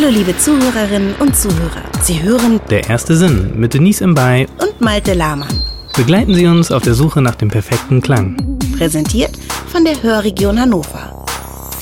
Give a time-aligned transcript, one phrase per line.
[0.00, 1.82] Hallo liebe Zuhörerinnen und Zuhörer.
[2.00, 4.46] Sie hören Der erste Sinn mit Denise Imbay.
[4.58, 5.62] und Malte Lahmann.
[5.94, 8.58] Begleiten Sie uns auf der Suche nach dem perfekten Klang.
[8.78, 9.36] Präsentiert
[9.68, 11.26] von der Hörregion Hannover.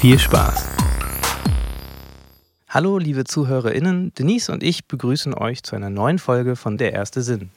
[0.01, 0.67] Viel Spaß.
[2.69, 7.23] Hallo liebe ZuhörerInnen, Denise und ich begrüßen euch zu einer neuen Folge von Der erste
[7.23, 7.51] Sinn.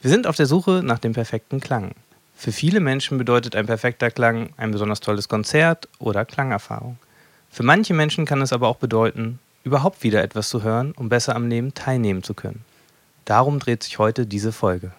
[0.00, 1.90] Wir sind auf der Suche nach dem perfekten Klang.
[2.36, 6.98] Für viele Menschen bedeutet ein perfekter Klang ein besonders tolles Konzert oder Klangerfahrung.
[7.50, 11.36] Für manche Menschen kann es aber auch bedeuten, überhaupt wieder etwas zu hören, um besser
[11.36, 12.64] am Leben teilnehmen zu können.
[13.24, 14.92] Darum dreht sich heute diese Folge.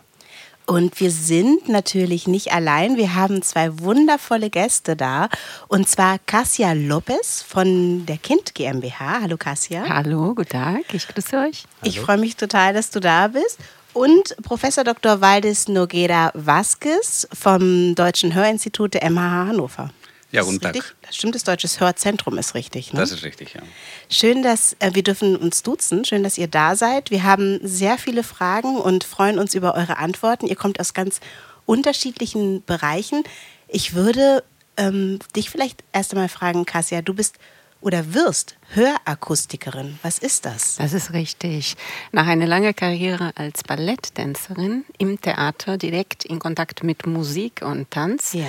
[0.70, 2.96] Und wir sind natürlich nicht allein.
[2.96, 5.28] Wir haben zwei wundervolle Gäste da.
[5.68, 9.22] Und zwar Cassia Lopez von der Kind GmbH.
[9.22, 9.90] Hallo Cassia.
[9.90, 11.64] Hallo, guten Tag, ich grüße euch.
[11.82, 13.58] Ich freue mich total, dass du da bist.
[13.94, 15.20] Und Professor Dr.
[15.22, 19.90] Valdis Noguera Vasquez vom Deutschen Hörinstitut der MHH Hannover.
[20.32, 20.76] Ja, guten Tag.
[20.76, 20.96] richtig?
[21.02, 22.94] Das stimmt, das Deutsches Hörzentrum ist richtig.
[22.94, 23.00] Ne?
[23.00, 23.62] Das ist richtig, ja.
[24.10, 26.06] Schön, dass äh, wir dürfen uns duzen.
[26.06, 27.10] Schön, dass ihr da seid.
[27.10, 30.46] Wir haben sehr viele Fragen und freuen uns über eure Antworten.
[30.46, 31.20] Ihr kommt aus ganz
[31.66, 33.24] unterschiedlichen Bereichen.
[33.68, 34.44] Ich würde
[34.78, 37.38] ähm, dich vielleicht erst einmal fragen, Kassia, du bist
[37.82, 39.98] oder wirst Hörakustikerin.
[40.04, 40.76] Was ist das?
[40.76, 41.76] Das ist richtig.
[42.12, 48.34] Nach einer langen Karriere als Balletttänzerin im Theater direkt in Kontakt mit Musik und Tanz
[48.34, 48.46] Ja.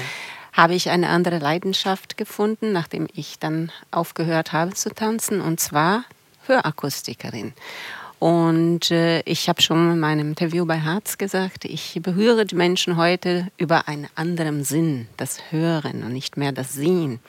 [0.53, 6.05] Habe ich eine andere Leidenschaft gefunden, nachdem ich dann aufgehört habe zu tanzen, und zwar
[6.47, 7.53] Hörakustikerin.
[8.19, 12.98] Und äh, ich habe schon in meinem Interview bei Harz gesagt, ich berühre die Menschen
[12.98, 17.21] heute über einen anderen Sinn, das Hören und nicht mehr das Sehen.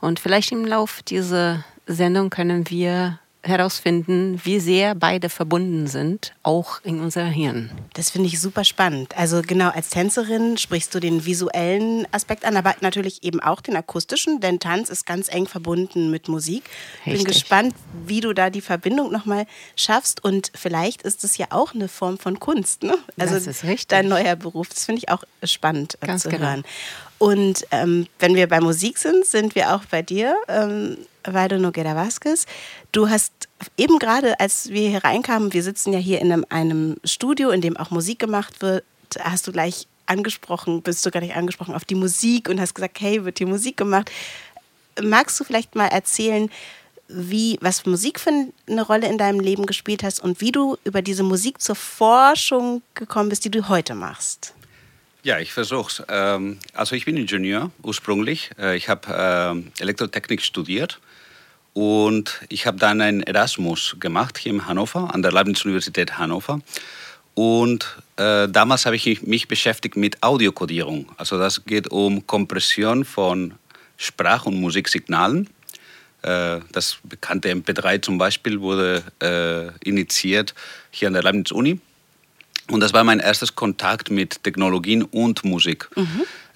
[0.00, 6.80] Und vielleicht im Lauf dieser Sendung können wir herausfinden, wie sehr beide verbunden sind, auch
[6.82, 7.70] in unser Hirn.
[7.94, 9.16] Das finde ich super spannend.
[9.16, 13.76] Also genau, als Tänzerin sprichst du den visuellen Aspekt an, aber natürlich eben auch den
[13.76, 16.64] akustischen, denn Tanz ist ganz eng verbunden mit Musik.
[17.04, 17.34] Bin Richtig.
[17.34, 17.74] gespannt,
[18.06, 22.18] wie du da die Verbindung nochmal schaffst und vielleicht ist es ja auch eine Form
[22.18, 22.82] von Kunst.
[22.82, 22.96] Ne?
[23.18, 23.88] Also Das ist richtig.
[23.88, 26.46] dein neuer Beruf, das finde ich auch spannend äh, Ganz zu genau.
[26.46, 26.64] hören.
[27.18, 31.96] Und ähm, wenn wir bei Musik sind, sind wir auch bei dir, ähm, Valdo Noguera
[31.96, 32.46] Vasquez.
[32.92, 33.32] Du hast
[33.76, 37.60] eben gerade, als wir hier reinkamen, wir sitzen ja hier in einem, einem Studio, in
[37.60, 38.84] dem auch Musik gemacht wird,
[39.18, 43.00] hast du gleich angesprochen, bist du gar nicht angesprochen auf die Musik und hast gesagt,
[43.00, 44.10] hey, wird hier Musik gemacht.
[45.02, 46.50] Magst du vielleicht mal erzählen,
[47.08, 48.30] wie, was Musik für
[48.68, 52.82] eine Rolle in deinem Leben gespielt hast und wie du über diese Musik zur Forschung
[52.94, 54.55] gekommen bist, die du heute machst?
[55.26, 56.00] Ja, ich versuch's.
[56.08, 58.50] Ähm, also ich bin Ingenieur ursprünglich.
[58.60, 61.00] Äh, ich habe ähm, Elektrotechnik studiert
[61.74, 66.60] und ich habe dann einen Erasmus gemacht hier in Hannover, an der Leibniz-Universität Hannover.
[67.34, 71.10] Und äh, damals habe ich mich beschäftigt mit Audiokodierung.
[71.16, 73.54] Also das geht um Kompression von
[73.96, 75.50] Sprach- und Musiksignalen.
[76.22, 80.54] Äh, Das bekannte MP3 zum Beispiel wurde äh, initiiert
[80.92, 81.80] hier an der Leibniz-Uni.
[82.70, 85.88] Und das war mein erstes Kontakt mit Technologien und Musik.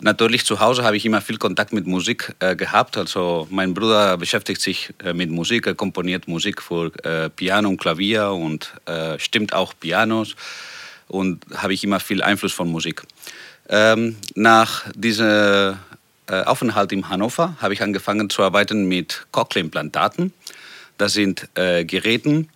[0.01, 2.97] Natürlich zu Hause habe ich immer viel Kontakt mit Musik äh, gehabt.
[2.97, 7.77] Also mein Bruder beschäftigt sich äh, mit Musik, er komponiert Musik für äh, Piano und
[7.79, 10.35] Klavier und äh, stimmt auch Pianos.
[11.07, 13.03] Und habe ich immer viel Einfluss von Musik.
[13.69, 15.77] Ähm, nach diesem
[16.29, 20.33] äh, Aufenthalt in Hannover habe ich angefangen zu arbeiten mit Cochlea-Implantaten.
[20.97, 22.49] Das sind äh, Geräten,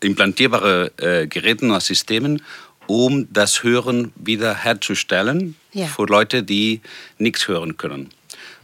[0.00, 2.42] implantierbare äh, Geräten oder Systemen,
[2.86, 5.86] um das Hören wiederherzustellen Ja.
[5.86, 6.80] für Leute, die
[7.18, 8.10] nichts hören können.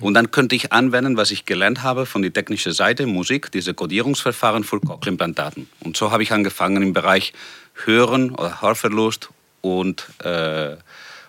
[0.01, 3.75] Und dann könnte ich anwenden, was ich gelernt habe von der technischen Seite, Musik, diese
[3.75, 5.69] Codierungsverfahren für Cochlea-Implantaten.
[5.81, 7.33] Und so habe ich angefangen im Bereich
[7.85, 10.77] Hören oder Hörverlust und, äh,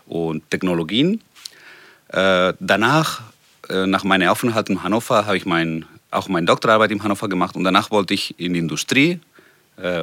[0.06, 1.22] und Technologien.
[2.10, 3.22] Äh, danach,
[3.70, 7.56] äh, nach meinem Aufenthalt in Hannover, habe ich mein, auch meine Doktorarbeit in Hannover gemacht
[7.56, 9.18] und danach wollte ich in die Industrie äh,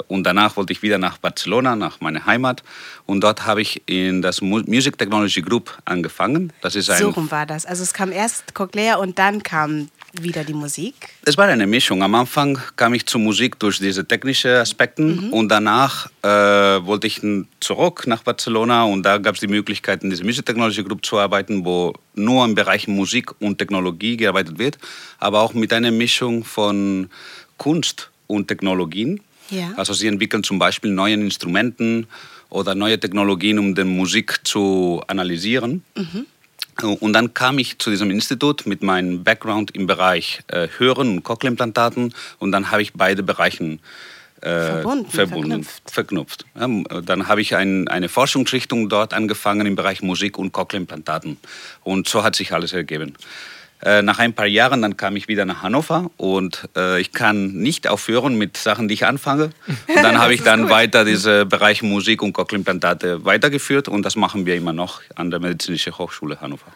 [0.08, 2.62] und danach wollte ich wieder nach Barcelona, nach meiner Heimat
[3.04, 6.52] und dort habe ich in das Mu- Music Technology Group angefangen.
[6.62, 7.66] Das ist ein So rum war das.
[7.66, 9.88] Also es kam erst Cochlea und dann kam
[10.18, 10.94] wieder die Musik.
[11.26, 12.02] Es war eine Mischung.
[12.02, 17.20] Am Anfang kam ich zur Musik durch diese technischen Aspekten und danach äh, wollte ich
[17.60, 21.18] zurück nach Barcelona und da gab es die Möglichkeit, in dieser Music Technology Group zu
[21.18, 24.78] arbeiten, wo nur im Bereich Musik und Technologie gearbeitet wird,
[25.18, 27.10] aber auch mit einer Mischung von
[27.58, 29.20] Kunst und Technologien.
[29.50, 29.72] Ja.
[29.76, 32.06] Also sie entwickeln zum Beispiel neue Instrumenten
[32.48, 35.82] oder neue Technologien, um die Musik zu analysieren.
[36.82, 41.22] Und dann kam ich zu diesem Institut mit meinem Background im Bereich äh, Hören und
[41.22, 43.80] Cochlea-Implantaten und dann habe ich beide Bereichen
[44.42, 45.90] äh, Verbunden, verknüpft.
[45.90, 46.44] verknüpft.
[46.58, 51.38] Ja, dann habe ich ein, eine Forschungsrichtung dort angefangen im Bereich Musik und Cochlea-Implantaten.
[51.82, 53.14] Und so hat sich alles ergeben.
[53.82, 57.52] Äh, nach ein paar Jahren, dann kam ich wieder nach Hannover und äh, ich kann
[57.52, 59.50] nicht aufhören mit Sachen, die ich anfange.
[59.66, 60.70] Und dann habe ich dann gut.
[60.70, 65.40] weiter diesen Bereich Musik und Cochlea-Implantate weitergeführt und das machen wir immer noch an der
[65.40, 66.66] Medizinischen Hochschule Hannover.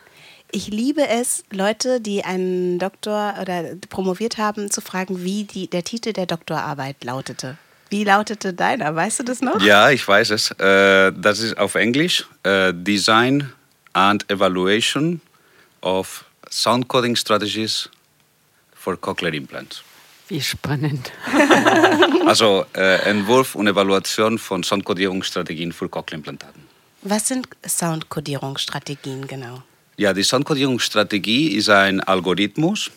[0.53, 5.85] Ich liebe es, Leute, die einen Doktor oder promoviert haben, zu fragen, wie die, der
[5.85, 7.57] Titel der Doktorarbeit lautete.
[7.89, 8.95] Wie lautete deiner?
[8.95, 9.61] Weißt du das noch?
[9.63, 10.51] Ja, ich weiß es.
[10.53, 13.53] Äh, das ist auf Englisch äh, Design
[13.93, 15.21] and Evaluation
[15.83, 17.89] of Sound Coding Strategies
[18.75, 19.83] for Cochlear Implants.
[20.29, 21.11] Wie spannend.
[22.27, 26.63] also äh, Entwurf und Evaluation von Soundkodierungsstrategien für Cochlea-Implantaten.
[27.03, 29.63] Was sind Soundkodierungsstrategien genau?
[29.97, 32.91] Ja, die Soundkodierungsstrategie ist ein Algorithmus,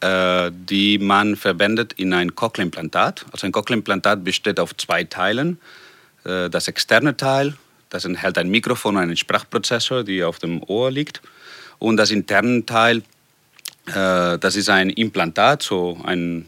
[0.00, 3.26] äh, die man verwendet in ein Cochlea-Implantat.
[3.32, 5.58] Also ein Cochlea-Implantat besteht auf zwei Teilen.
[6.24, 7.56] Äh, das externe Teil,
[7.90, 11.20] das enthält ein Mikrofon und einen Sprachprozessor, die auf dem Ohr liegt.
[11.78, 12.98] Und das interne Teil,
[13.86, 16.46] äh, das ist ein Implantat, so ein,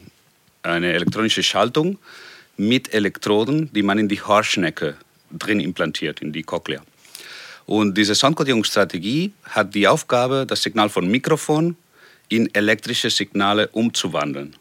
[0.63, 1.97] eine elektronische Schaltung
[2.57, 4.95] mit Elektroden, die man in die Haarschnecke
[5.31, 6.81] drin implantiert, in die Cochlea.
[7.65, 11.75] Und diese Soundkodierungsstrategie hat die Aufgabe, das Signal von Mikrofon
[12.27, 14.55] in elektrische Signale umzuwandeln.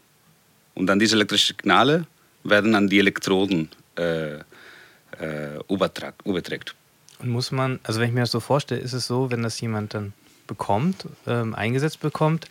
[0.75, 2.07] Und dann diese elektrischen Signale
[2.45, 6.75] werden an die Elektroden äh, äh, überträgt.
[7.19, 9.61] Und muss man, also wenn ich mir das so vorstelle, ist es so, wenn das
[9.61, 10.13] jemand dann
[10.49, 12.47] bekommt, ähm, eingesetzt bekommt,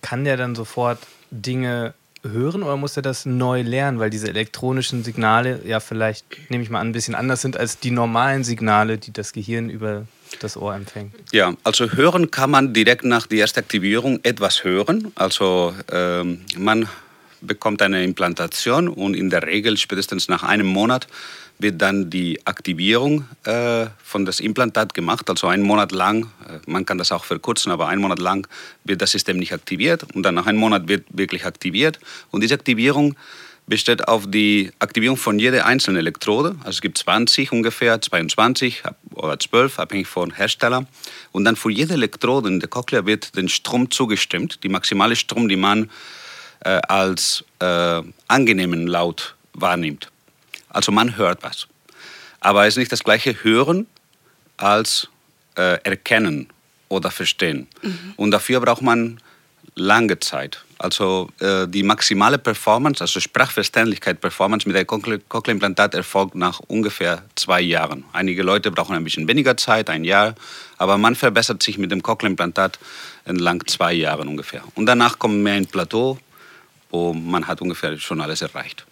[0.00, 1.00] kann der dann sofort
[1.32, 6.62] Dinge hören oder muss er das neu lernen, weil diese elektronischen Signale ja vielleicht, nehme
[6.62, 10.06] ich mal an, ein bisschen anders sind als die normalen Signale, die das Gehirn über
[10.40, 11.14] das Ohr empfängt?
[11.32, 15.12] Ja, also hören kann man direkt nach der ersten Aktivierung etwas hören.
[15.14, 16.88] Also ähm, man
[17.40, 21.06] bekommt eine Implantation und in der Regel spätestens nach einem Monat
[21.58, 25.28] wird dann die Aktivierung äh, von das Implantat gemacht.
[25.28, 28.46] Also einen Monat lang, äh, man kann das auch verkürzen, aber einen Monat lang
[28.84, 31.98] wird das System nicht aktiviert und dann nach einem Monat wird wirklich aktiviert.
[32.30, 33.16] Und diese Aktivierung
[33.68, 36.56] besteht auf die Aktivierung von jeder einzelnen Elektrode.
[36.60, 38.82] Also es gibt 20 ungefähr, 22
[39.14, 40.86] oder 12, abhängig von Hersteller.
[41.32, 45.48] Und dann für jede Elektrode in der Cochlea wird den Strom zugestimmt, die maximale Strom,
[45.48, 45.90] die man
[46.60, 50.10] äh, als äh, angenehmen Laut wahrnimmt.
[50.68, 51.66] Also man hört was.
[52.40, 53.86] Aber es ist nicht das gleiche Hören
[54.56, 55.08] als
[55.56, 56.48] äh, Erkennen
[56.88, 57.68] oder Verstehen.
[57.82, 58.14] Mhm.
[58.16, 59.20] Und dafür braucht man
[59.74, 60.64] lange Zeit.
[60.78, 67.60] Also äh, die maximale Performance, also Sprachverständlichkeit, Performance mit einem Cochlea-Implantat erfolgt nach ungefähr zwei
[67.60, 68.04] Jahren.
[68.12, 70.34] Einige Leute brauchen ein bisschen weniger Zeit, ein Jahr,
[70.76, 72.78] aber man verbessert sich mit dem Cochlea-Implantat
[73.24, 74.62] entlang zwei Jahren ungefähr.
[74.74, 76.18] Und danach kommt mehr ein Plateau,
[76.90, 78.86] wo man hat ungefähr schon alles erreicht.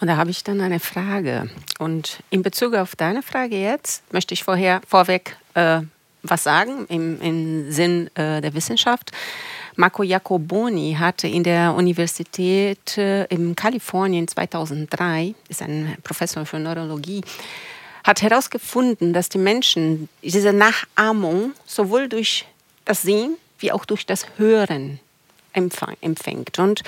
[0.00, 1.48] Und da habe ich dann eine Frage.
[1.78, 5.80] Und in Bezug auf deine Frage jetzt möchte ich vorher vorweg äh,
[6.22, 9.12] was sagen im, im Sinn äh, der Wissenschaft.
[9.76, 17.22] Marco Jacoboni hatte in der Universität äh, in Kalifornien 2003, ist ein Professor für Neurologie,
[18.04, 22.46] hat herausgefunden, dass die Menschen diese Nachahmung sowohl durch
[22.84, 25.00] das Sehen wie auch durch das Hören
[25.56, 26.58] empfängt.
[26.58, 26.82] Und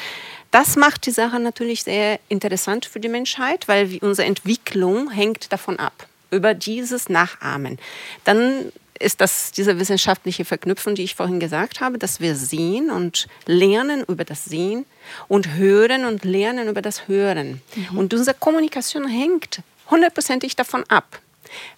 [0.50, 5.78] das macht die Sache natürlich sehr interessant für die Menschheit, weil unsere Entwicklung hängt davon
[5.78, 7.78] ab, über dieses Nachahmen.
[8.24, 13.28] Dann ist das diese wissenschaftliche Verknüpfung, die ich vorhin gesagt habe, dass wir sehen und
[13.46, 14.86] lernen über das Sehen
[15.28, 17.62] und hören und lernen über das Hören.
[17.74, 17.98] Mhm.
[17.98, 21.20] Und unsere Kommunikation hängt hundertprozentig davon ab.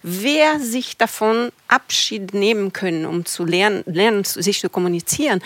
[0.03, 5.41] Wer sich davon Abschied nehmen können, um zu lernen, lernen sich zu kommunizieren,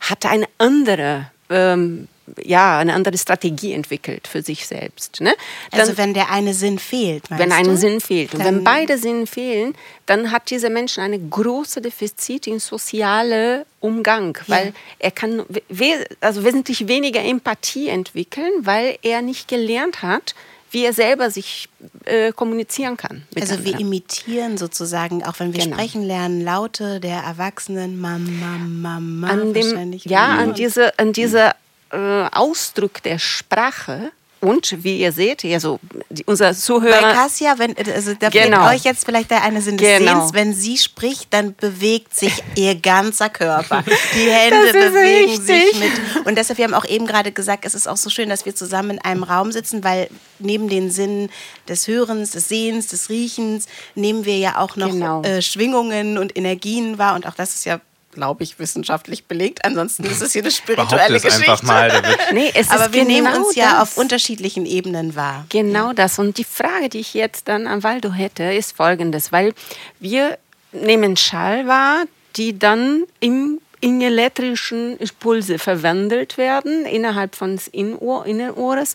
[0.00, 2.08] hat eine andere ähm,
[2.42, 5.20] ja, eine andere Strategie entwickelt für sich selbst.
[5.20, 5.34] Ne?
[5.70, 7.76] Dann, also wenn der eine Sinn fehlt, Wenn ein du?
[7.76, 8.34] Sinn fehlt.
[8.34, 9.74] Und wenn beide Sinne fehlen,
[10.06, 14.56] dann hat dieser Mensch eine große Defizit in soziale Umgang, ja.
[14.56, 20.34] weil er kann we also wesentlich weniger Empathie entwickeln, weil er nicht gelernt hat,
[20.74, 21.68] wie er selber sich
[22.04, 23.22] äh, kommunizieren kann.
[23.40, 25.76] Also wir imitieren sozusagen, auch wenn wir genau.
[25.76, 31.52] sprechen lernen, Laute der Erwachsenen, Mama, Mama, an dem, Ja, an diese, an diese
[31.90, 34.10] äh, Ausdruck der Sprache
[34.44, 35.80] und wie ihr seht, also
[36.26, 37.00] unser Zuhörer.
[37.00, 38.68] Bei Cassia, wenn, also da genau.
[38.68, 40.18] euch jetzt vielleicht der eine Sinn des genau.
[40.18, 43.82] Sehens, wenn sie spricht, dann bewegt sich ihr ganzer Körper.
[44.14, 45.46] Die Hände bewegen richtig.
[45.46, 46.26] sich mit.
[46.26, 48.54] Und deshalb, wir haben auch eben gerade gesagt, es ist auch so schön, dass wir
[48.54, 50.08] zusammen in einem Raum sitzen, weil
[50.38, 51.30] neben den Sinnen
[51.66, 55.22] des Hörens, des Sehens, des Riechens, nehmen wir ja auch noch genau.
[55.22, 57.14] äh, Schwingungen und Energien wahr.
[57.14, 57.80] Und auch das ist ja
[58.14, 59.64] glaube ich, wissenschaftlich belegt.
[59.64, 61.50] Ansonsten ist es hier eine spirituelle Geschichte.
[61.50, 62.02] Einfach mal,
[62.32, 65.44] nee, es Aber wir genau nehmen uns ja auf unterschiedlichen Ebenen wahr.
[65.50, 66.18] Genau das.
[66.18, 69.52] Und die Frage, die ich jetzt dann an Waldo hätte, ist folgendes, weil
[70.00, 70.38] wir
[70.72, 72.04] nehmen Schall wahr,
[72.36, 78.94] die dann im in elektrischen Impulse verwandelt werden innerhalb von des Innenohres.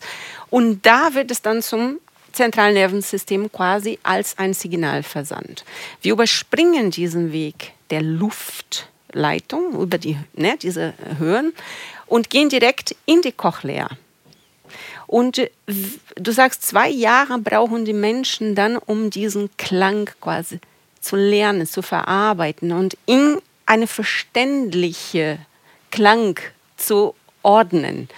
[0.49, 1.99] Und da wird es dann zum
[2.31, 5.63] Zentralnervensystem quasi als ein Signal versandt.
[6.01, 8.01] Wir überspringen diesen Weg der
[9.09, 11.53] Luftleitung über die, ne, diese Höhen
[12.05, 13.89] und gehen direkt in die Cochlea.
[15.07, 15.49] Und äh,
[16.15, 20.59] du sagst, zwei Jahre brauchen die Menschen dann, um diesen Klang quasi
[21.01, 25.39] zu lernen, zu verarbeiten und in eine verständliche
[25.91, 26.39] Klang
[26.77, 28.09] zu ordnen.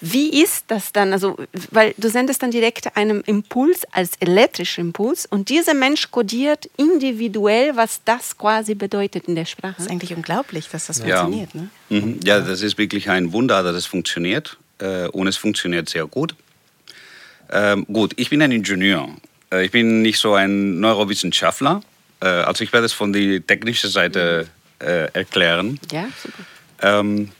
[0.00, 1.12] Wie ist das dann?
[1.12, 1.36] Also,
[1.70, 7.76] weil du sendest dann direkt einen Impuls als elektrischen Impuls und dieser Mensch kodiert individuell,
[7.76, 9.74] was das quasi bedeutet in der Sprache.
[9.78, 11.22] Das ist eigentlich unglaublich, dass das ja.
[11.22, 11.54] funktioniert.
[11.54, 11.68] Ne?
[11.88, 12.20] Mhm.
[12.24, 14.58] Ja, das ist wirklich ein Wunder, dass es funktioniert.
[14.78, 16.34] Äh, und es funktioniert sehr gut.
[17.50, 19.08] Ähm, gut, ich bin ein Ingenieur.
[19.52, 21.80] Äh, ich bin nicht so ein Neurowissenschaftler.
[22.20, 24.48] Äh, also ich werde es von der technischen Seite
[24.78, 25.80] erklären.
[25.90, 26.44] Ja, super.
[26.82, 27.30] Ähm,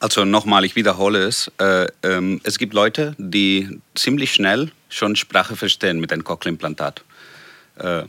[0.00, 1.50] also nochmal, ich wiederhole es.
[1.58, 7.04] Äh, ähm, es gibt Leute, die ziemlich schnell schon Sprache verstehen mit einem Cochlea-Implantat.
[7.76, 8.04] Äh,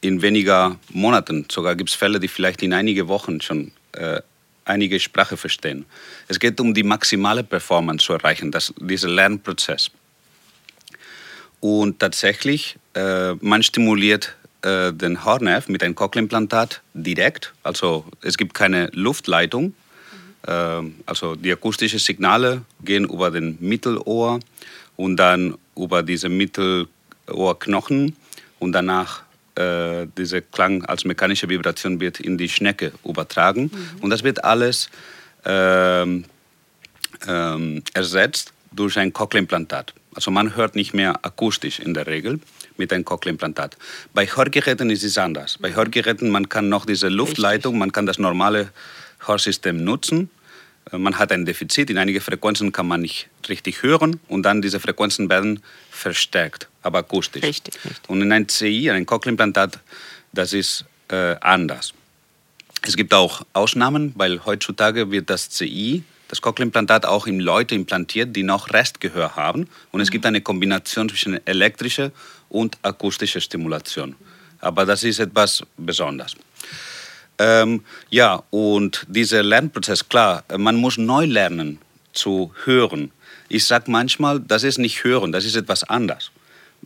[0.00, 4.20] in weniger Monaten sogar gibt es Fälle, die vielleicht in einige Wochen schon äh,
[4.64, 5.84] einige Sprache verstehen.
[6.28, 9.90] Es geht um die maximale Performance zu erreichen, das, dieser Lernprozess.
[11.60, 17.52] Und tatsächlich, äh, man stimuliert äh, den Haarnerv mit einem Cochlea-Implantat direkt.
[17.62, 19.74] Also es gibt keine Luftleitung.
[20.46, 20.52] Mhm.
[20.52, 24.40] Äh, also die akustischen Signale gehen über den Mittelohr
[24.96, 28.16] und dann über diese Mittelohrknochen
[28.58, 29.22] und danach
[29.56, 33.70] äh, dieser Klang als mechanische Vibration wird in die Schnecke übertragen.
[33.72, 34.02] Mhm.
[34.02, 34.90] Und das wird alles
[35.44, 36.24] ähm,
[37.26, 39.94] ähm, ersetzt durch ein Cochlea-Implantat.
[40.14, 42.40] Also man hört nicht mehr akustisch in der Regel
[42.76, 43.76] mit einem Cochlea-Implantat.
[44.14, 45.58] Bei Hörgeräten ist es anders.
[45.58, 48.70] Bei Hörgeräten man kann noch diese Luftleitung, man kann das normale
[49.26, 50.30] Hörsystem nutzen.
[50.92, 54.62] Äh, man hat ein Defizit, in einige Frequenzen kann man nicht richtig hören und dann
[54.62, 57.42] diese Frequenzen werden verstärkt, aber akustisch.
[57.42, 58.08] Richtig, richtig.
[58.08, 59.80] Und in einem CI, ein Cochlea-Implantat,
[60.32, 61.92] das ist äh, anders.
[62.82, 68.36] Es gibt auch Ausnahmen, weil heutzutage wird das CI das Cochlea-Implantat auch in Leute implantiert,
[68.36, 69.68] die noch Restgehör haben.
[69.90, 72.12] Und es gibt eine Kombination zwischen elektrischer
[72.48, 74.14] und akustischer Stimulation.
[74.60, 76.36] Aber das ist etwas Besonderes.
[77.40, 81.78] Ähm, ja, und dieser Lernprozess, klar, man muss neu lernen
[82.12, 83.12] zu hören.
[83.48, 86.30] Ich sage manchmal, das ist nicht hören, das ist etwas anderes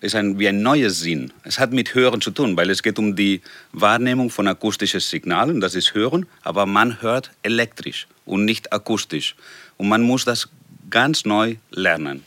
[0.01, 1.33] ist ein, wie ein neues Sinn.
[1.45, 3.41] Es hat mit Hören zu tun, weil es geht um die
[3.73, 9.35] Wahrnehmung von akustischen Signalen, das ist Hören, aber man hört elektrisch und nicht akustisch.
[9.77, 10.49] Und man muss das
[10.91, 12.25] ganz neu lernen.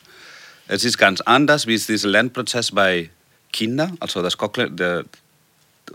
[0.67, 3.09] Es ist ganz anders, wie ist dieser Lernprozess bei
[3.53, 5.05] Kindern, also das Cochlea, der,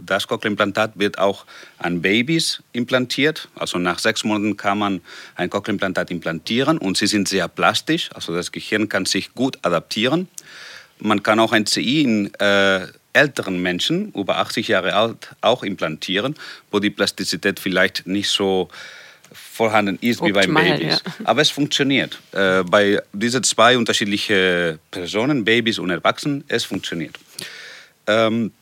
[0.01, 1.45] das Cochlea-Implantat wird auch
[1.79, 3.49] an Babys implantiert.
[3.55, 5.01] Also nach sechs Monaten kann man
[5.35, 8.11] ein Cochlea-Implantat implantieren und sie sind sehr plastisch.
[8.15, 10.29] Also das Gehirn kann sich gut adaptieren.
[10.99, 16.37] Man kann auch ein CI in äh, älteren Menschen, über 80 Jahre alt, auch implantieren,
[16.71, 18.69] wo die Plastizität vielleicht nicht so
[19.33, 21.03] vorhanden ist Optimal, wie bei Babys.
[21.05, 21.13] Ja.
[21.25, 22.19] Aber es funktioniert.
[22.33, 27.19] Äh, bei diesen zwei unterschiedlichen Personen, Babys und Erwachsenen, es funktioniert.
[28.07, 28.53] Ähm,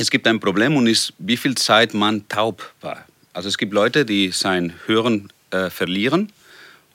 [0.00, 3.04] es gibt ein Problem und ist, wie viel Zeit man taub war.
[3.32, 6.32] Also es gibt Leute, die sein Hören äh, verlieren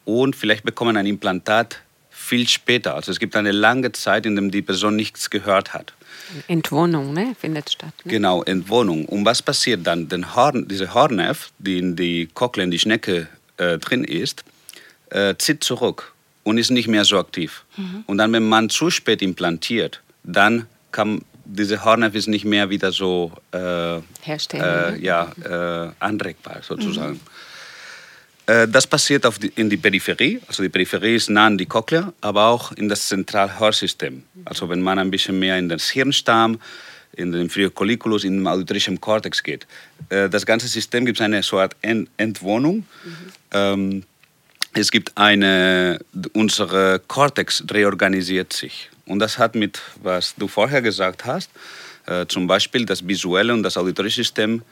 [0.06, 1.80] und vielleicht bekommen ein Implantat
[2.10, 2.96] viel später.
[2.96, 5.94] Also es gibt eine lange Zeit, in der die Person nichts gehört hat.
[6.48, 7.36] Entwohnung ne?
[7.40, 7.94] findet statt.
[8.06, 8.12] Ne?
[8.12, 9.06] Genau, Entwohnung.
[9.06, 10.08] Und was passiert dann?
[10.08, 14.44] Den Horn, diese Hornnerv, die in die Cochlea, in die Schnecke äh, drin ist,
[15.10, 17.66] äh, zieht zurück und ist nicht mehr so aktiv.
[17.76, 18.04] Mhm.
[18.08, 22.92] Und dann, wenn man zu spät implantiert, dann kann diese Hornnerv ist nicht mehr wieder
[22.92, 27.14] so äh, Herstellen, äh, ja, äh, anregbar sozusagen.
[27.14, 27.20] Mhm.
[28.46, 32.12] Äh, das passiert die, in die Peripherie, also die Peripherie ist nah an die Cochlea,
[32.22, 34.24] aber auch in das Zentralhörsystem.
[34.46, 36.60] Also wenn man ein bisschen mehr in den Hirnstamm,
[37.16, 39.68] in den Colliculus, in den auditorischen Kortex geht.
[40.10, 42.78] Äh, das ganze System gibt eine so Art Entwohnung.
[42.78, 43.14] Mhm.
[43.52, 44.04] Ähm,
[44.74, 46.00] es gibt eine,
[46.34, 48.90] unsere Kortex reorganisiert sich.
[49.14, 51.52] Und das hat mit, was du vorher gesagt hast,
[52.08, 54.64] äh, zum Beispiel das visuelle und das auditorische System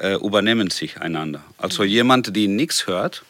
[0.00, 1.44] äh, übernehmen sich einander.
[1.58, 1.88] Also mhm.
[1.88, 3.22] jemand, der nichts hört,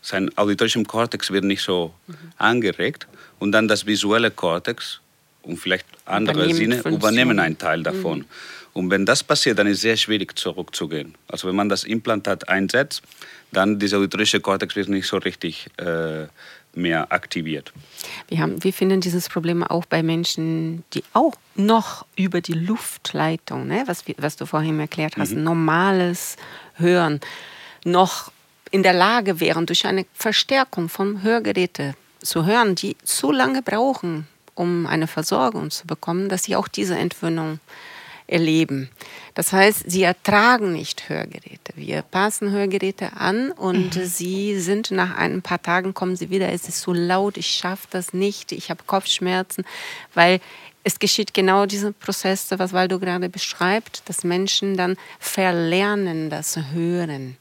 [0.00, 2.14] sein auditorischer Kortex wird nicht so mhm.
[2.36, 3.08] angeregt
[3.40, 5.00] und dann das visuelle Kortex
[5.42, 8.20] und vielleicht andere Sinne übernehmen einen Teil davon.
[8.20, 8.26] Mhm.
[8.72, 11.16] Und wenn das passiert, dann ist es sehr schwierig zurückzugehen.
[11.26, 13.02] Also wenn man das Implantat einsetzt,
[13.50, 16.28] dann dieser auditorische Kortex wird nicht so richtig äh,
[16.74, 17.72] mehr aktiviert.
[18.28, 23.66] Wir, haben, wir finden dieses Problem auch bei Menschen, die auch noch über die Luftleitung,
[23.66, 25.44] ne, was, was du vorhin erklärt hast, mhm.
[25.44, 26.36] normales
[26.74, 27.20] Hören,
[27.84, 28.30] noch
[28.70, 34.28] in der Lage wären, durch eine Verstärkung von Hörgeräten zu hören, die zu lange brauchen,
[34.54, 37.60] um eine Versorgung zu bekommen, dass sie auch diese Entwöhnung
[38.30, 38.88] erleben.
[39.34, 41.72] Das heißt, sie ertragen nicht Hörgeräte.
[41.74, 44.04] Wir passen Hörgeräte an und mhm.
[44.04, 47.86] sie sind nach ein paar Tagen kommen sie wieder, es ist so laut, ich schaffe
[47.90, 49.64] das nicht, ich habe Kopfschmerzen,
[50.14, 50.40] weil
[50.82, 57.36] es geschieht genau dieser Prozess, was Waldo gerade beschreibt, dass Menschen dann verlernen das Hören.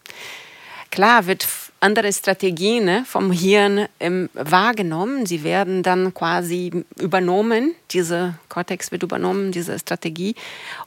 [0.91, 1.47] Klar wird
[1.79, 5.25] andere Strategien ne, vom Hirn ähm, wahrgenommen.
[5.25, 10.35] Sie werden dann quasi übernommen, diese Cortex wird übernommen, diese Strategie,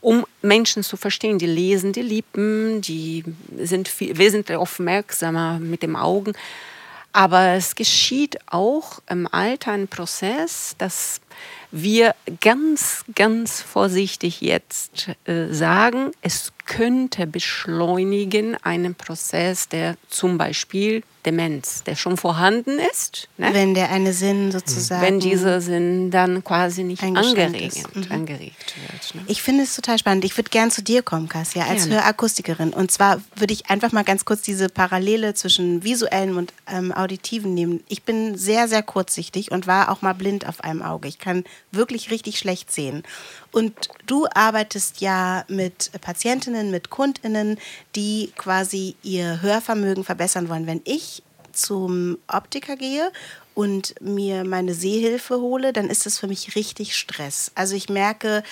[0.01, 1.39] um Menschen zu verstehen.
[1.39, 3.25] Die lesen die Lippen, die
[3.59, 6.35] sind viel, wesentlich aufmerksamer mit den Augen.
[7.13, 11.21] Aber es geschieht auch im Alter ein Prozess, dass
[11.71, 21.03] wir ganz, ganz vorsichtig jetzt äh, sagen, es könnte beschleunigen einen Prozess, der zum Beispiel
[21.25, 23.29] Demenz, der schon vorhanden ist.
[23.39, 23.51] Ne?
[23.53, 25.03] Wenn der eine Sinn sozusagen.
[25.03, 28.07] Wenn dieser Sinn dann quasi nicht angeregt, mhm.
[28.11, 29.15] angeregt wird.
[29.15, 29.23] Ne?
[29.29, 30.25] Ich finde es total spannend.
[30.25, 32.03] Ich würde gern zu dir kommen, Kassia, als Gerne.
[32.03, 32.73] Hörakustikerin.
[32.73, 37.55] Und zwar würde ich einfach mal ganz kurz diese Parallele zwischen visuellen und ähm, auditiven
[37.55, 37.85] nehmen.
[37.89, 41.07] Ich bin sehr, sehr kurzsichtig und war auch mal blind auf einem Auge.
[41.07, 43.05] Ich kann wirklich richtig schlecht sehen.
[43.53, 47.59] Und du arbeitest ja mit Patientinnen, mit Kundinnen,
[47.95, 50.67] die quasi ihr Hörvermögen verbessern wollen.
[50.67, 51.12] Wenn ich
[51.53, 53.13] zum Optiker gehe
[53.55, 57.53] und mir meine Sehhilfe hole, dann ist das für mich richtig Stress.
[57.55, 58.43] Also ich merke,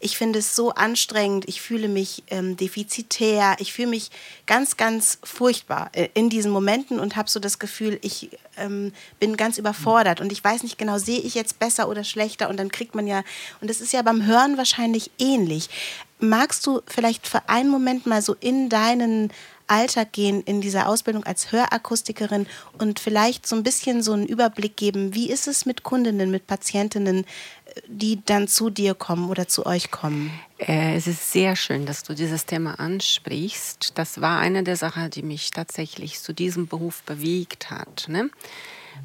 [0.00, 4.10] ich finde es so anstrengend, ich fühle mich ähm, defizitär, ich fühle mich
[4.46, 9.36] ganz, ganz furchtbar äh, in diesen Momenten und habe so das Gefühl, ich ähm, bin
[9.36, 12.70] ganz überfordert und ich weiß nicht genau, sehe ich jetzt besser oder schlechter und dann
[12.70, 13.22] kriegt man ja,
[13.60, 15.68] und das ist ja beim Hören wahrscheinlich ähnlich.
[16.18, 19.30] Magst du vielleicht für einen Moment mal so in deinen
[19.66, 22.46] Alltag gehen in dieser Ausbildung als Hörakustikerin
[22.78, 26.46] und vielleicht so ein bisschen so einen Überblick geben, wie ist es mit Kundinnen, mit
[26.46, 27.24] Patientinnen,
[27.86, 30.30] die dann zu dir kommen oder zu euch kommen?
[30.58, 33.92] Äh, es ist sehr schön, dass du dieses Thema ansprichst.
[33.96, 38.06] Das war eine der Sachen, die mich tatsächlich zu diesem Beruf bewegt hat.
[38.08, 38.30] Ne?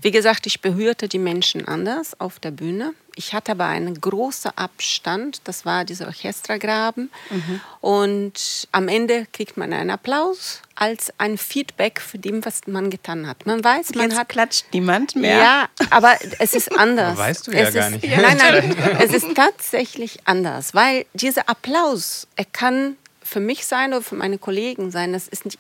[0.02, 2.94] Wie gesagt, ich berührte die Menschen anders auf der Bühne.
[3.16, 7.12] Ich hatte aber einen großen Abstand, das war dieser Orchestergraben.
[7.30, 7.62] Mhm.
[7.82, 13.28] Und am Ende kriegt man einen Applaus als ein Feedback für dem, was man getan
[13.28, 13.46] hat.
[13.46, 14.30] Man weiß, man Jetzt hat.
[14.30, 15.38] klatscht niemand mehr.
[15.38, 17.18] Ja, aber es ist anders.
[17.18, 18.18] Weißt du ja es gar ist, nicht.
[18.18, 24.02] Nein, nein, es ist tatsächlich anders, weil dieser Applaus, er kann für mich sein oder
[24.02, 25.60] für meine Kollegen sein, das ist nicht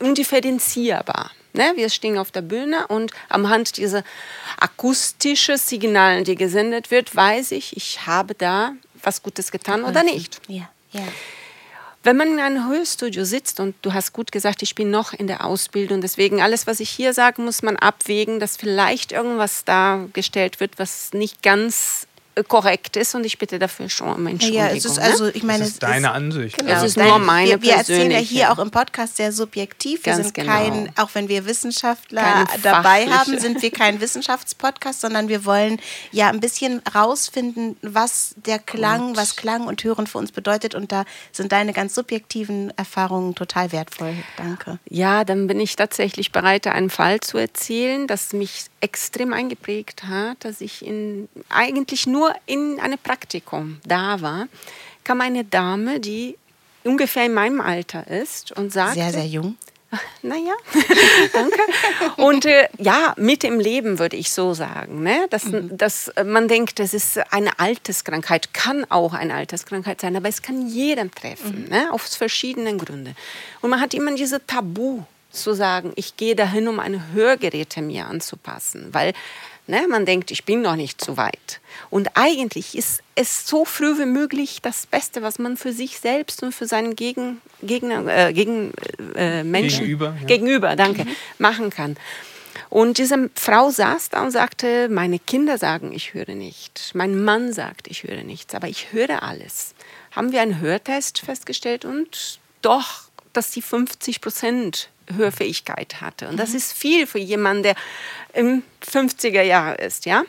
[0.00, 1.30] undifferenzierbar.
[1.52, 1.72] Ne?
[1.76, 4.04] Wir stehen auf der Bühne und am Hand dieser
[4.58, 10.40] akustischen Signale, die gesendet wird, weiß ich, ich habe da was Gutes getan oder nicht.
[10.48, 11.02] Ja, ja.
[12.02, 15.26] Wenn man in einem Hörstudio sitzt und du hast gut gesagt, ich bin noch in
[15.26, 20.60] der Ausbildung, deswegen alles, was ich hier sage, muss man abwägen, dass vielleicht irgendwas dargestellt
[20.60, 22.06] wird, was nicht ganz
[22.48, 24.66] korrekt ist und ich bitte dafür schon um Entschuldigung.
[24.66, 26.58] Ja, es ist also, ich meine, das ist deine ist, Ansicht.
[26.58, 30.06] Genau, es ist nur meine wir, wir erzählen ja hier auch im Podcast sehr subjektiv.
[30.06, 30.52] Wir Ganz sind genau.
[30.52, 35.80] kein, auch wenn wir Wissenschaftler dabei haben, sind wir kein Wissenschaftspodcast, sondern wir wollen
[36.12, 39.16] ja ein bisschen rausfinden, was der Klang, Gut.
[39.16, 43.72] was Klang und Hören für uns bedeutet und da sind deine ganz subjektiven Erfahrungen total
[43.72, 44.14] wertvoll.
[44.36, 44.78] Danke.
[44.88, 50.44] Ja, dann bin ich tatsächlich bereit, einen Fall zu erzählen, das mich extrem eingeprägt hat,
[50.44, 54.48] dass ich in, eigentlich nur in einem Praktikum da war,
[55.04, 56.36] kam eine Dame, die
[56.84, 59.00] ungefähr in meinem Alter ist und sagte...
[59.00, 59.56] Sehr, sehr jung.
[60.22, 60.52] Naja,
[61.32, 61.58] danke.
[62.16, 65.02] Und äh, ja, mit im Leben würde ich so sagen.
[65.02, 65.26] Ne?
[65.30, 65.76] Dass, mhm.
[65.76, 70.68] dass man denkt, das ist eine Alterskrankheit, kann auch eine Alterskrankheit sein, aber es kann
[70.68, 71.70] jedem treffen, mhm.
[71.70, 71.92] ne?
[71.92, 73.16] aus verschiedenen Gründen.
[73.62, 78.06] Und man hat immer diese Tabu zu sagen, ich gehe dahin, um eine Hörgeräte mir
[78.06, 79.12] anzupassen, weil
[79.70, 81.60] ne, man denkt, ich bin noch nicht zu weit.
[81.88, 86.42] Und eigentlich ist es so früh wie möglich das Beste, was man für sich selbst
[86.42, 88.72] und für seinen Gegen, Gegner, äh, gegen,
[89.14, 90.26] äh, Menschen gegenüber, ja.
[90.26, 91.16] gegenüber danke, mhm.
[91.38, 91.96] machen kann.
[92.68, 96.92] Und diese Frau saß da und sagte, meine Kinder sagen, ich höre nicht.
[96.94, 99.74] Mein Mann sagt, ich höre nichts, aber ich höre alles.
[100.12, 106.28] Haben wir einen Hörtest festgestellt und doch, dass sie 50 Prozent Hörfähigkeit hatte.
[106.28, 106.56] Und das mhm.
[106.56, 107.74] ist viel für jemanden, der
[108.32, 110.24] im 50er Jahr ist, ja.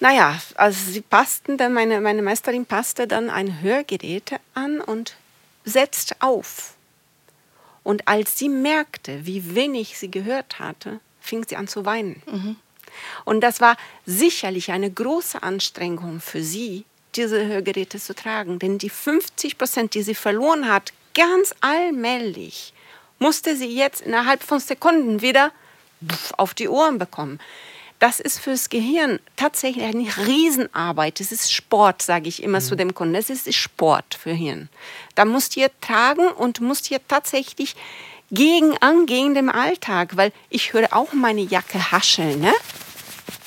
[0.00, 5.16] Naja, also sie passten dann, meine, meine Meisterin passte dann ein Hörgerät an und
[5.64, 6.74] setzt auf.
[7.84, 12.22] Und als sie merkte, wie wenig sie gehört hatte, fing sie an zu weinen.
[12.26, 12.56] Mhm.
[13.24, 16.84] Und das war sicherlich eine große Anstrengung für sie,
[17.14, 18.58] diese Hörgeräte zu tragen.
[18.58, 22.72] Denn die 50 Prozent, die sie verloren hat, ganz allmählich,
[23.22, 25.52] musste sie jetzt innerhalb von Sekunden wieder
[26.36, 27.38] auf die Ohren bekommen.
[28.00, 31.20] Das ist fürs Gehirn tatsächlich eine Riesenarbeit.
[31.20, 32.64] Es ist Sport, sage ich immer mhm.
[32.64, 33.14] zu dem Kunden.
[33.14, 34.68] Es ist Sport für Hirn.
[35.14, 37.76] Da musst ihr tragen und musst ihr tatsächlich
[38.32, 42.52] gegen angehen dem Alltag, weil ich höre auch meine Jacke hascheln, ne?